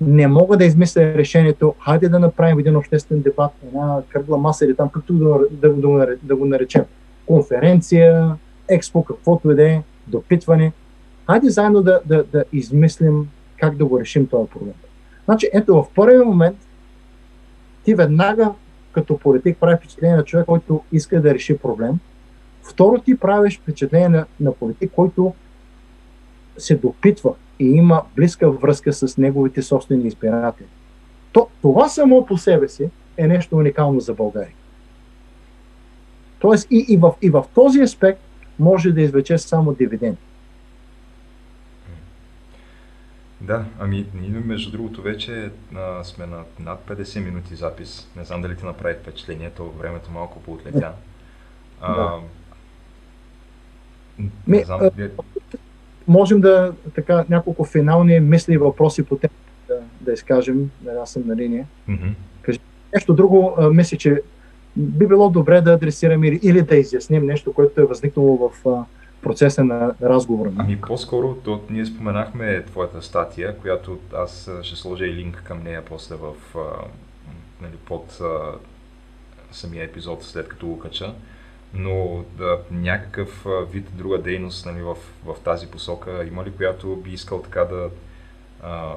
не 0.00 0.26
мога 0.26 0.56
да 0.56 0.64
измисля 0.64 1.14
решението, 1.14 1.74
хайде 1.84 2.08
да 2.08 2.18
направим 2.18 2.58
един 2.58 2.76
обществен 2.76 3.22
дебат, 3.22 3.50
една 3.66 4.02
кръгла 4.08 4.38
маса 4.38 4.64
или 4.64 4.76
там, 4.76 4.88
както 4.88 5.12
да, 5.12 5.38
да, 5.50 5.74
да, 5.74 6.16
да 6.22 6.36
го 6.36 6.44
наречем. 6.44 6.84
Конференция, 7.26 8.36
експо, 8.68 9.04
каквото 9.04 9.50
и 9.50 9.54
да 9.54 9.70
е, 9.70 9.82
допитване. 10.06 10.72
Хайде 11.26 11.50
заедно 11.50 11.82
да, 11.82 12.00
да, 12.06 12.24
да 12.24 12.44
измислим 12.52 13.28
как 13.60 13.76
да 13.76 13.84
го 13.84 14.00
решим 14.00 14.26
този 14.26 14.50
проблем. 14.50 14.74
Значи, 15.26 15.48
ето 15.52 15.74
в 15.74 15.86
първи 15.94 16.24
момент 16.24 16.56
ти 17.84 17.94
веднага 17.94 18.52
като 18.92 19.18
политик 19.18 19.58
прави 19.60 19.76
впечатление 19.76 20.16
на 20.16 20.24
човек, 20.24 20.46
който 20.46 20.82
иска 20.92 21.22
да 21.22 21.34
реши 21.34 21.58
проблем. 21.58 21.98
Второ, 22.62 22.98
ти 22.98 23.18
правиш 23.18 23.58
впечатление 23.58 24.08
на, 24.08 24.26
на 24.40 24.52
политик, 24.52 24.92
който 24.94 25.34
се 26.58 26.74
допитва 26.74 27.34
и 27.58 27.64
има 27.64 28.02
близка 28.16 28.50
връзка 28.50 28.92
с 28.92 29.18
неговите 29.18 29.62
собствени 29.62 30.06
избиратели. 30.06 30.68
То, 31.32 31.48
това 31.62 31.88
само 31.88 32.26
по 32.26 32.36
себе 32.36 32.68
си 32.68 32.90
е 33.16 33.26
нещо 33.26 33.56
уникално 33.56 34.00
за 34.00 34.14
България. 34.14 34.54
Тоест 36.38 36.66
и, 36.70 36.86
и, 36.88 36.96
в, 36.96 37.14
и 37.22 37.30
в 37.30 37.44
този 37.54 37.80
аспект 37.80 38.20
може 38.58 38.92
да 38.92 39.00
извлече 39.00 39.38
само 39.38 39.74
дивиденти. 39.74 40.22
Да, 43.46 43.64
ами 43.78 44.06
ние 44.14 44.40
между 44.40 44.70
другото 44.70 45.02
вече 45.02 45.50
а, 45.74 46.04
сме 46.04 46.26
на 46.26 46.44
над 46.60 46.80
50 46.88 47.24
минути 47.24 47.54
запис. 47.54 48.10
Не 48.16 48.24
знам 48.24 48.42
дали 48.42 48.56
ти 48.56 48.64
направи 48.64 48.94
впечатление, 48.94 49.50
то 49.50 49.64
времето 49.64 50.10
малко 50.10 50.42
поотлетя. 50.42 50.92
А, 51.80 51.94
да. 51.94 52.20
Не 54.46 54.64
знам, 54.64 54.80
дали 54.96 55.10
можем 56.08 56.40
да 56.40 56.72
така 56.94 57.24
няколко 57.28 57.64
финални 57.64 58.20
мисли 58.20 58.54
и 58.54 58.58
въпроси 58.58 59.02
по 59.02 59.16
темата 59.16 59.34
да, 59.68 59.80
да 60.00 60.12
изкажем. 60.12 60.70
Аз 61.02 61.12
съм 61.12 61.22
на 61.26 61.36
линия. 61.36 61.66
Mm-hmm. 61.88 62.12
Кажи, 62.42 62.58
нещо 62.94 63.14
друго, 63.14 63.54
а, 63.58 63.70
мисля, 63.70 63.96
че 63.96 64.22
би 64.76 65.06
било 65.06 65.30
добре 65.30 65.60
да 65.60 65.72
адресираме 65.72 66.28
или, 66.28 66.40
или 66.42 66.62
да 66.62 66.76
изясним 66.76 67.26
нещо, 67.26 67.52
което 67.52 67.80
е 67.80 67.84
възникнало 67.84 68.36
в 68.48 68.68
а, 68.68 68.84
процеса 69.22 69.64
на 69.64 69.94
разговора. 70.02 70.52
Ами 70.58 70.80
по-скоро, 70.80 71.34
то, 71.44 71.60
ние 71.70 71.86
споменахме 71.86 72.64
твоята 72.64 73.02
статия, 73.02 73.56
която 73.58 73.98
аз 74.14 74.50
ще 74.62 74.76
сложа 74.76 75.06
и 75.06 75.14
линк 75.14 75.42
към 75.46 75.62
нея 75.62 75.84
после 75.84 76.14
в, 76.14 76.34
а, 76.56 76.60
нали, 77.62 77.76
под 77.84 78.20
а, 78.20 78.52
самия 79.52 79.84
епизод, 79.84 80.24
след 80.24 80.48
като 80.48 80.66
го 80.66 80.78
кача 80.78 81.14
но 81.74 82.24
да, 82.38 82.58
някакъв 82.70 83.46
вид 83.72 83.96
друга 83.96 84.18
дейност 84.18 84.66
нали, 84.66 84.82
в, 84.82 84.96
в 85.24 85.34
тази 85.44 85.66
посока 85.66 86.24
има 86.24 86.44
ли, 86.44 86.52
която 86.52 86.96
би 86.96 87.10
искал 87.10 87.42
така 87.42 87.64
да 87.64 87.90
а, 88.62 88.94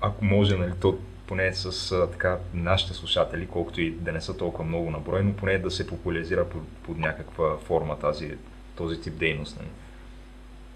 ако 0.00 0.24
може, 0.24 0.56
нали, 0.56 0.72
то 0.80 0.98
поне 1.32 1.52
с 1.52 1.92
а, 1.92 2.10
така 2.10 2.38
нашите 2.54 2.94
слушатели, 2.94 3.46
колкото 3.46 3.80
и 3.80 3.90
да 3.90 4.12
не 4.12 4.20
са 4.20 4.36
толкова 4.36 4.64
много 4.64 4.90
на 4.90 4.98
брой, 4.98 5.22
но 5.22 5.32
поне 5.32 5.58
да 5.58 5.70
се 5.70 5.86
популяризира 5.86 6.44
под, 6.44 6.62
под 6.82 6.98
някаква 6.98 7.56
форма 7.58 7.98
тази, 7.98 8.30
този 8.76 9.00
тип 9.00 9.18
дейност. 9.18 9.56
Нали. 9.56 9.68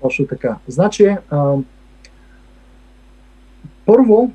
Точно 0.03 0.27
така. 0.27 0.57
Значи, 0.69 1.17
а, 1.31 1.55
първо, 3.87 4.33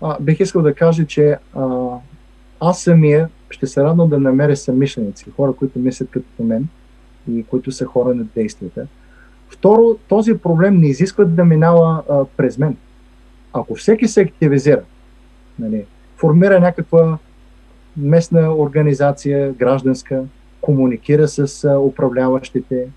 а, 0.00 0.16
бих 0.20 0.40
искал 0.40 0.62
да 0.62 0.74
кажа, 0.74 1.06
че 1.06 1.36
а, 1.54 1.88
аз 2.60 2.82
самия 2.82 3.28
ще 3.50 3.66
се 3.66 3.82
радвам 3.82 4.08
да 4.08 4.18
намеря 4.18 4.56
самишленици, 4.56 5.30
хора, 5.30 5.52
които 5.52 5.78
мислят 5.78 6.10
като 6.10 6.42
мен 6.42 6.68
и 7.30 7.44
които 7.44 7.72
са 7.72 7.84
хора 7.84 8.14
на 8.14 8.24
действията. 8.24 8.86
Второ, 9.48 9.98
този 10.08 10.38
проблем 10.38 10.76
не 10.76 10.88
изисква 10.88 11.24
да 11.24 11.44
минава 11.44 12.02
а, 12.10 12.24
през 12.24 12.58
мен. 12.58 12.76
Ако 13.54 13.74
всеки 13.74 14.08
се 14.08 14.20
активизира, 14.20 14.82
нали, 15.58 15.84
формира 16.16 16.60
някаква 16.60 17.18
местна 17.96 18.54
организация, 18.54 19.52
гражданска, 19.52 20.24
комуникира 20.60 21.28
с 21.28 21.68
управляващите, 21.80 22.88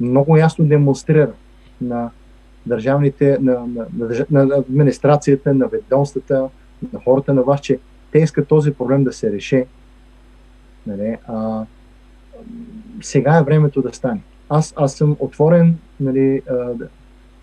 много 0.00 0.36
ясно 0.36 0.64
демонстрира 0.64 1.32
на 1.80 2.10
държавните, 2.66 3.38
на, 3.40 3.52
на, 3.52 3.86
на, 4.30 4.44
на 4.44 4.54
администрацията, 4.56 5.54
на 5.54 5.68
ведомствата, 5.68 6.48
на 6.92 7.00
хората 7.04 7.34
на 7.34 7.42
вас, 7.42 7.60
че 7.60 7.78
те 8.12 8.18
искат 8.18 8.48
този 8.48 8.74
проблем 8.74 9.04
да 9.04 9.12
се 9.12 9.32
реши. 9.32 9.64
Нали, 10.86 11.16
а, 11.26 11.64
сега 13.02 13.38
е 13.38 13.42
времето 13.42 13.82
да 13.82 13.92
стане. 13.92 14.20
Аз, 14.48 14.74
аз 14.76 14.94
съм 14.94 15.16
отворен, 15.18 15.78
нали, 16.00 16.42
а, 16.50 16.54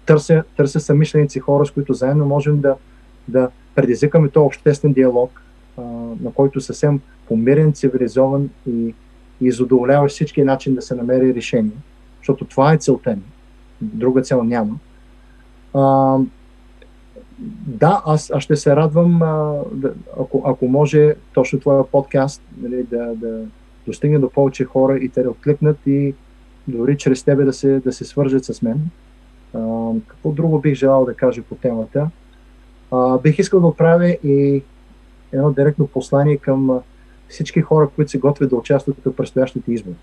търся, 0.07 0.43
търся 0.57 0.79
самишленици 0.79 1.39
хора, 1.39 1.65
с 1.65 1.71
които 1.71 1.93
заедно 1.93 2.25
можем 2.25 2.59
да, 2.61 2.75
да 3.27 3.49
предизвикаме 3.75 4.29
този 4.29 4.45
обществен 4.45 4.93
диалог, 4.93 5.41
а, 5.77 5.81
на 6.21 6.31
който 6.33 6.61
съвсем 6.61 6.99
помирен, 7.27 7.73
цивилизован 7.73 8.49
и, 8.69 8.93
и 9.41 9.51
задоволяващ 9.51 10.15
всички 10.15 10.43
начин 10.43 10.75
да 10.75 10.81
се 10.81 10.95
намери 10.95 11.35
решение, 11.35 11.77
защото 12.19 12.45
това 12.45 12.73
е 12.73 12.77
целта 12.77 13.15
ни. 13.15 13.21
Друга 13.81 14.21
цел 14.21 14.43
няма. 14.43 14.75
А, 15.73 16.17
да, 17.67 18.01
аз, 18.05 18.31
аз 18.31 18.43
ще 18.43 18.55
се 18.55 18.75
радвам, 18.75 19.21
а, 19.21 19.61
да, 19.71 19.93
ако, 20.19 20.43
ако 20.45 20.67
може 20.67 21.15
точно 21.33 21.59
твоя 21.59 21.87
подкаст 21.87 22.41
нали, 22.61 22.83
да, 22.83 23.15
да 23.15 23.45
достигне 23.85 24.19
до 24.19 24.29
повече 24.29 24.65
хора 24.65 24.97
и 24.97 25.09
те 25.09 25.23
да 25.23 25.29
откликнат 25.29 25.77
и 25.85 26.13
дори 26.67 26.97
чрез 26.97 27.23
тебе 27.23 27.43
да 27.43 27.53
се, 27.53 27.79
да 27.79 27.93
се 27.93 28.05
свържат 28.05 28.45
с 28.45 28.61
мен. 28.61 28.89
Какво 30.07 30.31
друго 30.31 30.59
бих 30.59 30.73
желал 30.73 31.05
да 31.05 31.13
кажа 31.13 31.41
по 31.41 31.55
темата? 31.55 32.09
А, 32.91 33.17
бих 33.17 33.39
искал 33.39 33.59
да 33.59 33.67
отправя 33.67 34.17
и 34.23 34.63
едно 35.31 35.51
директно 35.51 35.87
послание 35.87 36.37
към 36.37 36.79
всички 37.27 37.61
хора, 37.61 37.89
които 37.95 38.11
се 38.11 38.19
готвят 38.19 38.49
да 38.49 38.55
участват 38.55 38.97
в 39.05 39.15
предстоящите 39.15 39.73
избори. 39.73 39.95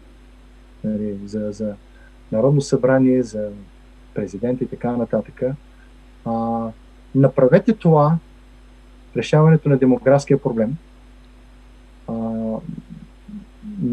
Нали, 0.84 1.18
за, 1.26 1.52
за 1.52 1.74
Народно 2.32 2.60
събрание, 2.60 3.22
за 3.22 3.50
президент 4.14 4.60
и 4.60 4.66
така 4.66 4.96
нататък. 4.96 5.42
А, 6.24 6.66
направете 7.14 7.72
това, 7.72 8.18
решаването 9.16 9.68
на 9.68 9.76
демографския 9.76 10.38
проблем, 10.38 10.76
а, 12.08 12.14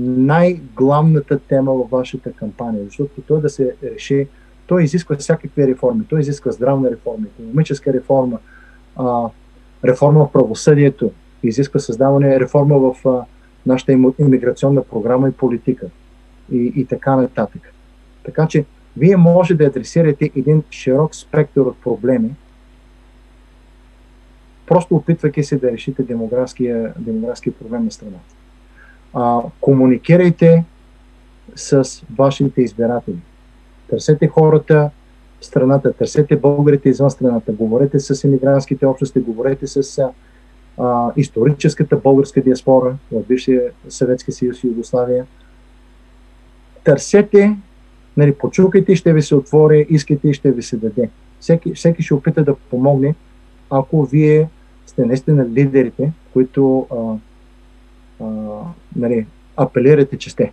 най-главната 0.07 1.39
тема 1.39 1.73
във 1.73 1.89
вашата 1.89 2.33
кампания, 2.33 2.85
защото 2.85 3.21
той 3.21 3.41
да 3.41 3.49
се 3.49 3.75
реши, 3.83 4.27
той 4.67 4.83
изисква 4.83 5.15
всякакви 5.15 5.67
реформи, 5.67 6.05
той 6.09 6.19
изисква 6.19 6.51
здравна 6.51 6.91
реформа, 6.91 7.25
економическа 7.27 7.93
реформа, 7.93 8.39
а, 8.95 9.29
реформа 9.85 10.25
в 10.25 10.31
правосъдието, 10.31 11.11
изисква 11.43 11.79
създаване 11.79 12.39
реформа 12.39 12.79
в 12.79 13.07
а, 13.07 13.25
нашата 13.65 13.91
иммиграционна 14.19 14.83
програма 14.83 15.29
и 15.29 15.31
политика 15.31 15.87
и, 16.51 16.73
и 16.75 16.85
така 16.85 17.15
нататък. 17.15 17.73
Така 18.23 18.47
че 18.47 18.65
вие 18.97 19.17
може 19.17 19.53
да 19.53 19.65
адресирате 19.65 20.31
един 20.35 20.63
широк 20.71 21.15
спектър 21.15 21.61
от 21.61 21.77
проблеми, 21.77 22.29
просто 24.67 24.95
опитвайки 24.95 25.43
се 25.43 25.57
да 25.57 25.71
решите 25.71 26.03
демографския, 26.03 26.93
демографския 26.99 27.53
проблем 27.53 27.85
на 27.85 27.91
страната. 27.91 28.35
А, 29.13 29.41
комуникирайте 29.61 30.63
с 31.55 32.03
вашите 32.17 32.61
избиратели. 32.61 33.17
Търсете 33.91 34.27
хората 34.27 34.89
в 35.41 35.45
страната, 35.45 35.93
търсете 35.93 36.35
българите 36.35 36.89
извън 36.89 37.11
страната, 37.11 37.51
говорете 37.51 37.99
с 37.99 38.23
емигрантските 38.23 38.85
общности, 38.85 39.19
говорете 39.19 39.67
с 39.67 39.99
а, 40.77 41.11
историческата 41.17 41.97
българска 41.97 42.41
диаспора 42.41 42.95
в 43.11 43.21
бившия 43.27 43.71
Съветски 43.89 44.31
съюз 44.31 44.63
и 44.63 44.67
Югославия. 44.67 45.25
Търсете 46.83 47.57
нали, 48.17 48.33
почукайте, 48.33 48.95
ще 48.95 49.13
ви 49.13 49.21
се 49.21 49.35
отвори, 49.35 49.85
искайте 49.89 50.29
и 50.29 50.33
ще 50.33 50.51
ви 50.51 50.61
се 50.61 50.77
даде. 50.77 51.09
Всеки, 51.39 51.73
всеки 51.73 52.03
ще 52.03 52.13
опита 52.13 52.43
да 52.43 52.55
помогне, 52.55 53.15
ако 53.69 54.05
вие 54.05 54.49
сте 54.85 55.05
наистина 55.05 55.45
лидерите, 55.49 56.11
които 56.33 56.87
а, 56.91 57.17
а, 58.25 58.27
нали, 58.95 59.25
апелирате, 59.57 60.17
че 60.17 60.29
сте. 60.29 60.51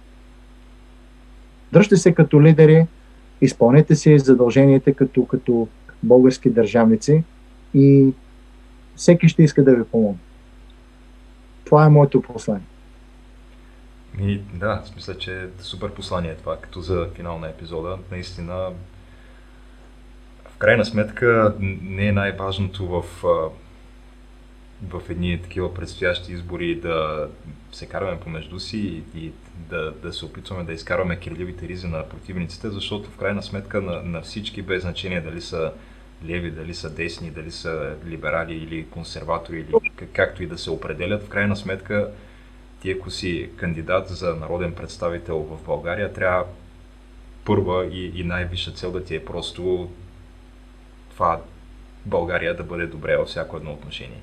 Дръжте 1.73 1.97
се 1.97 2.15
като 2.15 2.43
лидери, 2.43 2.87
изпълнете 3.41 3.97
си 3.97 4.19
задълженията 4.19 4.95
като, 4.95 5.27
като 5.27 5.69
български 6.03 6.51
държавници 6.51 7.25
и 7.75 8.13
всеки 8.97 9.29
ще 9.29 9.43
иска 9.43 9.65
да 9.65 9.75
ви 9.75 9.85
помогне. 9.85 10.19
Това 11.65 11.87
е 11.87 11.89
моето 11.89 12.23
послание. 12.23 12.67
И 14.21 14.41
да, 14.55 14.83
мисля, 14.97 15.19
че 15.19 15.43
е 15.43 15.47
супер 15.61 15.91
послание 15.91 16.35
това, 16.35 16.57
като 16.57 16.81
за 16.81 17.09
финал 17.15 17.39
на 17.39 17.49
епизода. 17.49 17.99
Наистина, 18.11 18.71
в 20.49 20.59
крайна 20.59 20.85
сметка, 20.85 21.55
не 21.83 22.07
е 22.07 22.13
най-важното 22.13 22.87
в, 22.87 23.25
в 24.83 25.03
едни 25.11 25.43
такива 25.43 25.75
предстоящи 25.75 26.33
избори 26.33 26.75
да 26.75 27.29
се 27.73 27.87
караме 27.87 28.21
помежду 28.21 28.61
си 28.61 29.03
и, 29.15 29.33
да, 29.57 29.93
да 30.03 30.13
се 30.13 30.25
опитваме 30.25 30.65
да 30.65 30.73
изкарваме 30.73 31.19
кирливите 31.19 31.69
ризи 31.69 31.87
на 31.87 32.09
противниците, 32.09 32.71
защото 32.71 33.11
в 33.11 33.17
крайна 33.17 33.43
сметка 33.43 33.81
на, 33.81 34.03
на 34.03 34.23
всички, 34.23 34.63
без 34.63 34.83
значение 34.83 35.21
дали 35.21 35.41
са 35.41 35.73
леви, 36.27 36.51
дали 36.51 36.75
са 36.75 36.91
десни, 36.91 37.31
дали 37.31 37.51
са 37.51 37.97
либерали 38.07 38.55
или 38.55 38.87
консерватори, 38.87 39.59
или 39.59 40.07
както 40.13 40.43
и 40.43 40.47
да 40.47 40.59
се 40.59 40.71
определят, 40.71 41.23
в 41.23 41.29
крайна 41.29 41.57
сметка 41.57 42.11
ти 42.81 42.91
ако 42.91 43.11
си 43.11 43.51
кандидат 43.57 44.09
за 44.09 44.37
народен 44.37 44.75
представител 44.75 45.39
в 45.39 45.65
България, 45.67 46.13
трябва 46.13 46.45
първа 47.45 47.87
и, 47.87 48.21
и 48.21 48.25
най-висша 48.25 48.73
цел 48.73 48.93
да 48.93 49.05
ти 49.05 49.15
е 49.15 49.25
просто 49.25 49.91
това 51.11 51.41
България 52.07 52.57
да 52.57 52.63
бъде 52.63 52.87
добре 52.87 53.17
във 53.17 53.29
всяко 53.29 53.57
едно 53.57 53.73
отношение. 53.73 54.21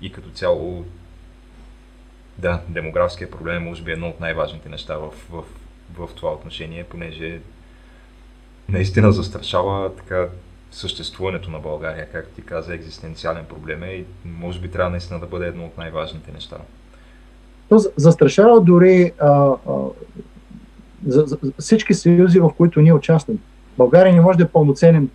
И 0.00 0.12
като 0.12 0.30
цяло, 0.30 0.84
да, 2.38 2.60
демографския 2.68 3.30
проблем 3.30 3.56
е 3.56 3.68
може 3.68 3.82
би 3.82 3.92
едно 3.92 4.08
от 4.08 4.20
най-важните 4.20 4.68
неща 4.68 4.96
в, 4.96 5.10
в, 5.30 5.44
в 5.98 6.14
това 6.14 6.32
отношение, 6.32 6.84
понеже 6.84 7.40
наистина 8.68 9.12
застрашава 9.12 9.96
така 9.96 10.28
съществуването 10.70 11.50
на 11.50 11.58
България, 11.58 12.08
както 12.12 12.34
ти 12.34 12.42
каза, 12.42 12.74
екзистенциален 12.74 13.44
проблем 13.44 13.82
е 13.82 13.90
и 13.90 14.04
може 14.24 14.60
би 14.60 14.70
трябва 14.70 14.90
наистина 14.90 15.20
да 15.20 15.26
бъде 15.26 15.46
едно 15.46 15.64
от 15.64 15.78
най-важните 15.78 16.32
неща. 16.32 16.56
То 17.68 17.78
застрашава 17.96 18.60
дори 18.60 19.12
а, 19.18 19.28
а, 19.28 19.56
за, 21.06 21.24
за 21.26 21.38
всички 21.58 21.94
съюзи, 21.94 22.40
в 22.40 22.50
които 22.56 22.80
ние 22.80 22.92
участваме. 22.92 23.38
България 23.78 24.14
не 24.14 24.20
може 24.20 24.38
да 24.38 24.44
е 24.44 24.48
пълноценен 24.48 25.10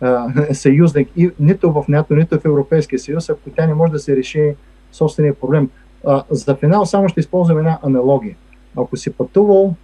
съюзник 0.52 1.08
и 1.16 1.30
нито 1.40 1.72
в 1.72 1.84
НАТО, 1.88 2.14
нито 2.14 2.40
в 2.40 2.44
Европейския 2.44 2.98
съюз, 2.98 3.30
ако 3.30 3.50
тя 3.56 3.66
не 3.66 3.74
може 3.74 3.92
да 3.92 3.98
се 3.98 4.16
реши 4.16 4.54
собствения 4.92 5.34
проблем. 5.34 5.70
А, 6.06 6.24
за 6.30 6.56
финал 6.56 6.86
само 6.86 7.08
ще 7.08 7.20
използвам 7.20 7.58
една 7.58 7.78
аналогия. 7.82 8.36
Ако 8.76 8.96
си 8.96 9.12
пътувал 9.12 9.74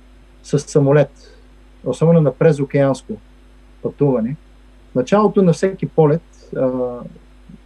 с 0.43 0.59
самолет, 0.59 1.11
особено 1.85 2.21
на 2.21 2.33
презокеанско 2.33 3.13
пътуване, 3.83 4.37
в 4.93 4.95
началото 4.95 5.43
на 5.43 5.53
всеки 5.53 5.87
полет 5.87 6.23
а, 6.57 6.99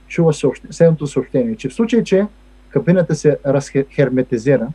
чува 0.08 0.32
съобщение, 0.32 0.72
следното 0.72 1.06
съобщение, 1.06 1.56
че 1.56 1.68
в 1.68 1.74
случай, 1.74 2.04
че 2.04 2.26
кабината 2.70 3.14
се 3.14 3.38
разхерметизира 3.46 4.68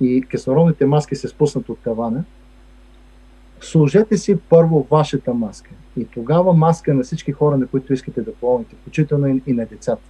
и 0.00 0.24
кислородните 0.30 0.86
маски 0.86 1.16
се 1.16 1.28
спуснат 1.28 1.68
от 1.68 1.78
тавана, 1.78 2.24
сложете 3.64 4.16
си 4.16 4.36
първо 4.48 4.86
вашата 4.90 5.34
маска. 5.34 5.70
И 5.96 6.04
тогава 6.04 6.52
маска 6.52 6.94
на 6.94 7.02
всички 7.02 7.32
хора, 7.32 7.56
на 7.56 7.66
които 7.66 7.92
искате 7.92 8.20
да 8.20 8.34
помогнете, 8.34 8.76
включително 8.80 9.40
и 9.46 9.52
на 9.52 9.66
децата. 9.66 10.02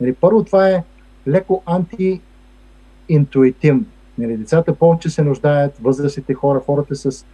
Нали, 0.00 0.14
първо 0.14 0.44
това 0.44 0.70
е 0.70 0.84
леко 1.28 1.62
антиинтуитивно. 1.66 3.84
Нали, 4.18 4.36
децата 4.36 4.74
повече 4.74 5.10
се 5.10 5.22
нуждаят, 5.22 5.78
възрастните 5.78 6.34
хора, 6.34 6.60
хората 6.66 6.96
с 6.96 7.26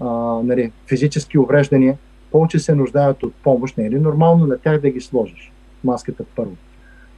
а, 0.00 0.06
нали, 0.44 0.72
физически 0.86 1.38
увреждания, 1.38 1.98
повече 2.30 2.58
се 2.58 2.74
нуждаят 2.74 3.22
от 3.22 3.34
помощ. 3.34 3.78
Не 3.78 3.86
е 3.86 3.90
ли 3.90 3.98
нормално 3.98 4.46
на 4.46 4.58
тях 4.58 4.80
да 4.80 4.90
ги 4.90 5.00
сложиш 5.00 5.52
маската 5.84 6.24
първо? 6.36 6.56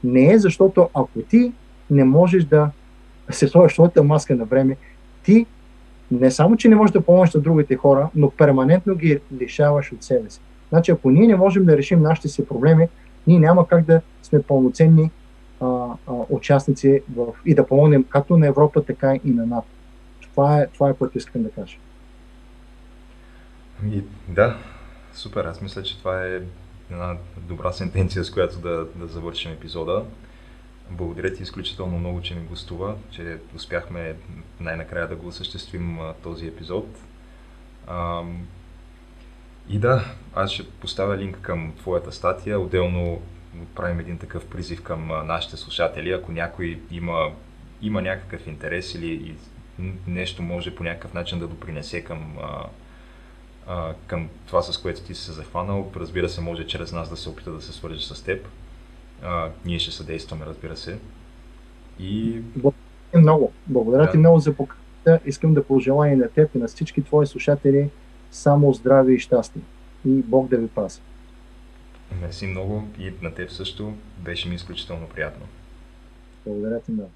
Не 0.05 0.33
е 0.33 0.39
защото 0.39 0.89
ако 0.95 1.23
ти 1.23 1.53
не 1.91 2.05
можеш 2.05 2.45
да 2.45 2.71
се 3.31 3.49
сложиш 3.49 3.73
своята 3.73 4.03
маска 4.03 4.37
на 4.37 4.45
време, 4.45 4.77
ти 5.23 5.47
не 6.11 6.31
само, 6.31 6.57
че 6.57 6.69
не 6.69 6.77
можеш 6.77 6.93
да 6.93 7.01
помогнеш 7.01 7.35
на 7.35 7.41
другите 7.41 7.77
хора, 7.77 8.11
но 8.15 8.31
перманентно 8.31 8.95
ги 8.95 9.21
лишаваш 9.41 9.93
от 9.93 10.05
себе 10.05 10.31
си. 10.31 10.41
Значи, 10.69 10.91
ако 10.91 11.11
ние 11.11 11.27
не 11.27 11.37
можем 11.37 11.65
да 11.65 11.77
решим 11.77 12.03
нашите 12.03 12.29
си 12.29 12.47
проблеми, 12.47 12.89
ние 13.27 13.39
няма 13.39 13.69
как 13.69 13.85
да 13.85 14.01
сме 14.23 14.43
пълноценни 14.43 15.11
а, 15.61 15.67
а, 15.67 16.13
участници 16.29 17.03
в, 17.17 17.27
и 17.47 17.55
да 17.55 17.67
помогнем 17.67 18.05
както 18.05 18.37
на 18.37 18.47
Европа, 18.47 18.85
така 18.85 19.15
и 19.25 19.31
на 19.31 19.47
НАТО. 19.47 19.69
Това 20.23 20.61
е, 20.61 20.67
това 20.67 20.91
е 20.91 20.95
което 20.95 21.19
искам 21.19 21.43
да 21.43 21.51
кажа. 21.51 21.77
И, 23.87 24.03
да, 24.29 24.57
супер. 25.13 25.45
Аз 25.45 25.63
мисля, 25.63 25.83
че 25.83 25.99
това 25.99 26.27
е 26.27 26.41
една 26.91 27.17
добра 27.37 27.73
сентенция, 27.73 28.25
с 28.25 28.31
която 28.31 28.59
да, 28.59 28.87
да 28.97 29.07
завършим 29.07 29.53
епизода. 29.53 30.05
Благодаря 30.91 31.35
ти 31.35 31.43
изключително 31.43 31.99
много, 31.99 32.23
че 32.23 32.35
ми 32.35 32.47
гостува, 32.47 32.97
че 33.11 33.39
успяхме 33.57 34.17
най-накрая 34.61 35.09
да 35.09 35.17
го 35.17 35.27
осъществим 35.27 35.99
този 36.23 36.47
епизод. 36.47 36.87
И 39.69 39.79
да, 39.79 40.05
аз 40.35 40.51
ще 40.51 40.71
поставя 40.71 41.17
линк 41.17 41.39
към 41.43 41.73
твоята 41.79 42.13
статия. 42.13 42.61
Отделно 42.61 43.23
правим 43.75 44.01
един 44.01 44.19
такъв 44.19 44.47
призив 44.47 44.83
към 44.83 45.27
нашите 45.27 45.57
слушатели. 45.57 46.13
Ако 46.13 46.33
някой 46.33 46.81
има, 46.91 47.33
има 47.83 48.03
някакъв 48.03 48.47
интерес 48.47 48.95
или 48.95 49.37
нещо 50.07 50.43
може 50.43 50.75
по 50.75 50.85
някакъв 50.85 51.15
начин 51.15 51.39
да 51.39 51.49
допринесе 51.49 52.05
към, 52.05 52.39
към 54.07 54.29
това, 54.47 54.63
с 54.63 54.79
което 54.79 55.03
ти 55.03 55.15
си 55.15 55.25
се 55.25 55.33
захванал, 55.33 55.93
разбира 55.97 56.29
се, 56.29 56.41
може 56.41 56.67
чрез 56.67 56.93
нас 56.93 57.11
да 57.11 57.17
се 57.17 57.29
опита 57.29 57.51
да 57.51 57.63
се 57.63 57.73
свържи 57.73 58.07
с 58.07 58.25
теб. 58.25 58.49
А, 59.23 59.51
ние 59.65 59.79
ще 59.79 59.91
съдействаме, 59.91 60.47
разбира 60.47 60.77
се. 60.77 60.99
И... 61.99 62.41
Благодаря 62.57 62.81
много. 63.15 63.53
Благодаря 63.67 64.05
да. 64.05 64.11
ти 64.11 64.19
много 64.19 64.39
за 64.39 64.55
поканата. 64.55 65.21
Искам 65.27 65.55
да 65.55 65.65
пожелая 65.65 66.13
и 66.13 66.17
на 66.17 66.29
теб 66.29 66.55
и 66.55 66.59
на 66.59 66.69
всички 66.69 67.03
твои 67.03 67.27
слушатели 67.27 67.91
само 68.31 68.73
здраве 68.73 69.13
и 69.13 69.19
щастие. 69.19 69.63
И 70.07 70.11
Бог 70.11 70.49
да 70.49 70.57
ви 70.57 70.69
пази. 70.69 71.01
Мерси 72.21 72.47
много 72.47 72.89
и 72.99 73.13
на 73.23 73.35
теб 73.35 73.51
също. 73.51 73.95
Беше 74.19 74.49
ми 74.49 74.55
изключително 74.55 75.09
приятно. 75.09 75.47
Благодаря 76.47 76.81
ти 76.81 76.93
много. 76.93 77.11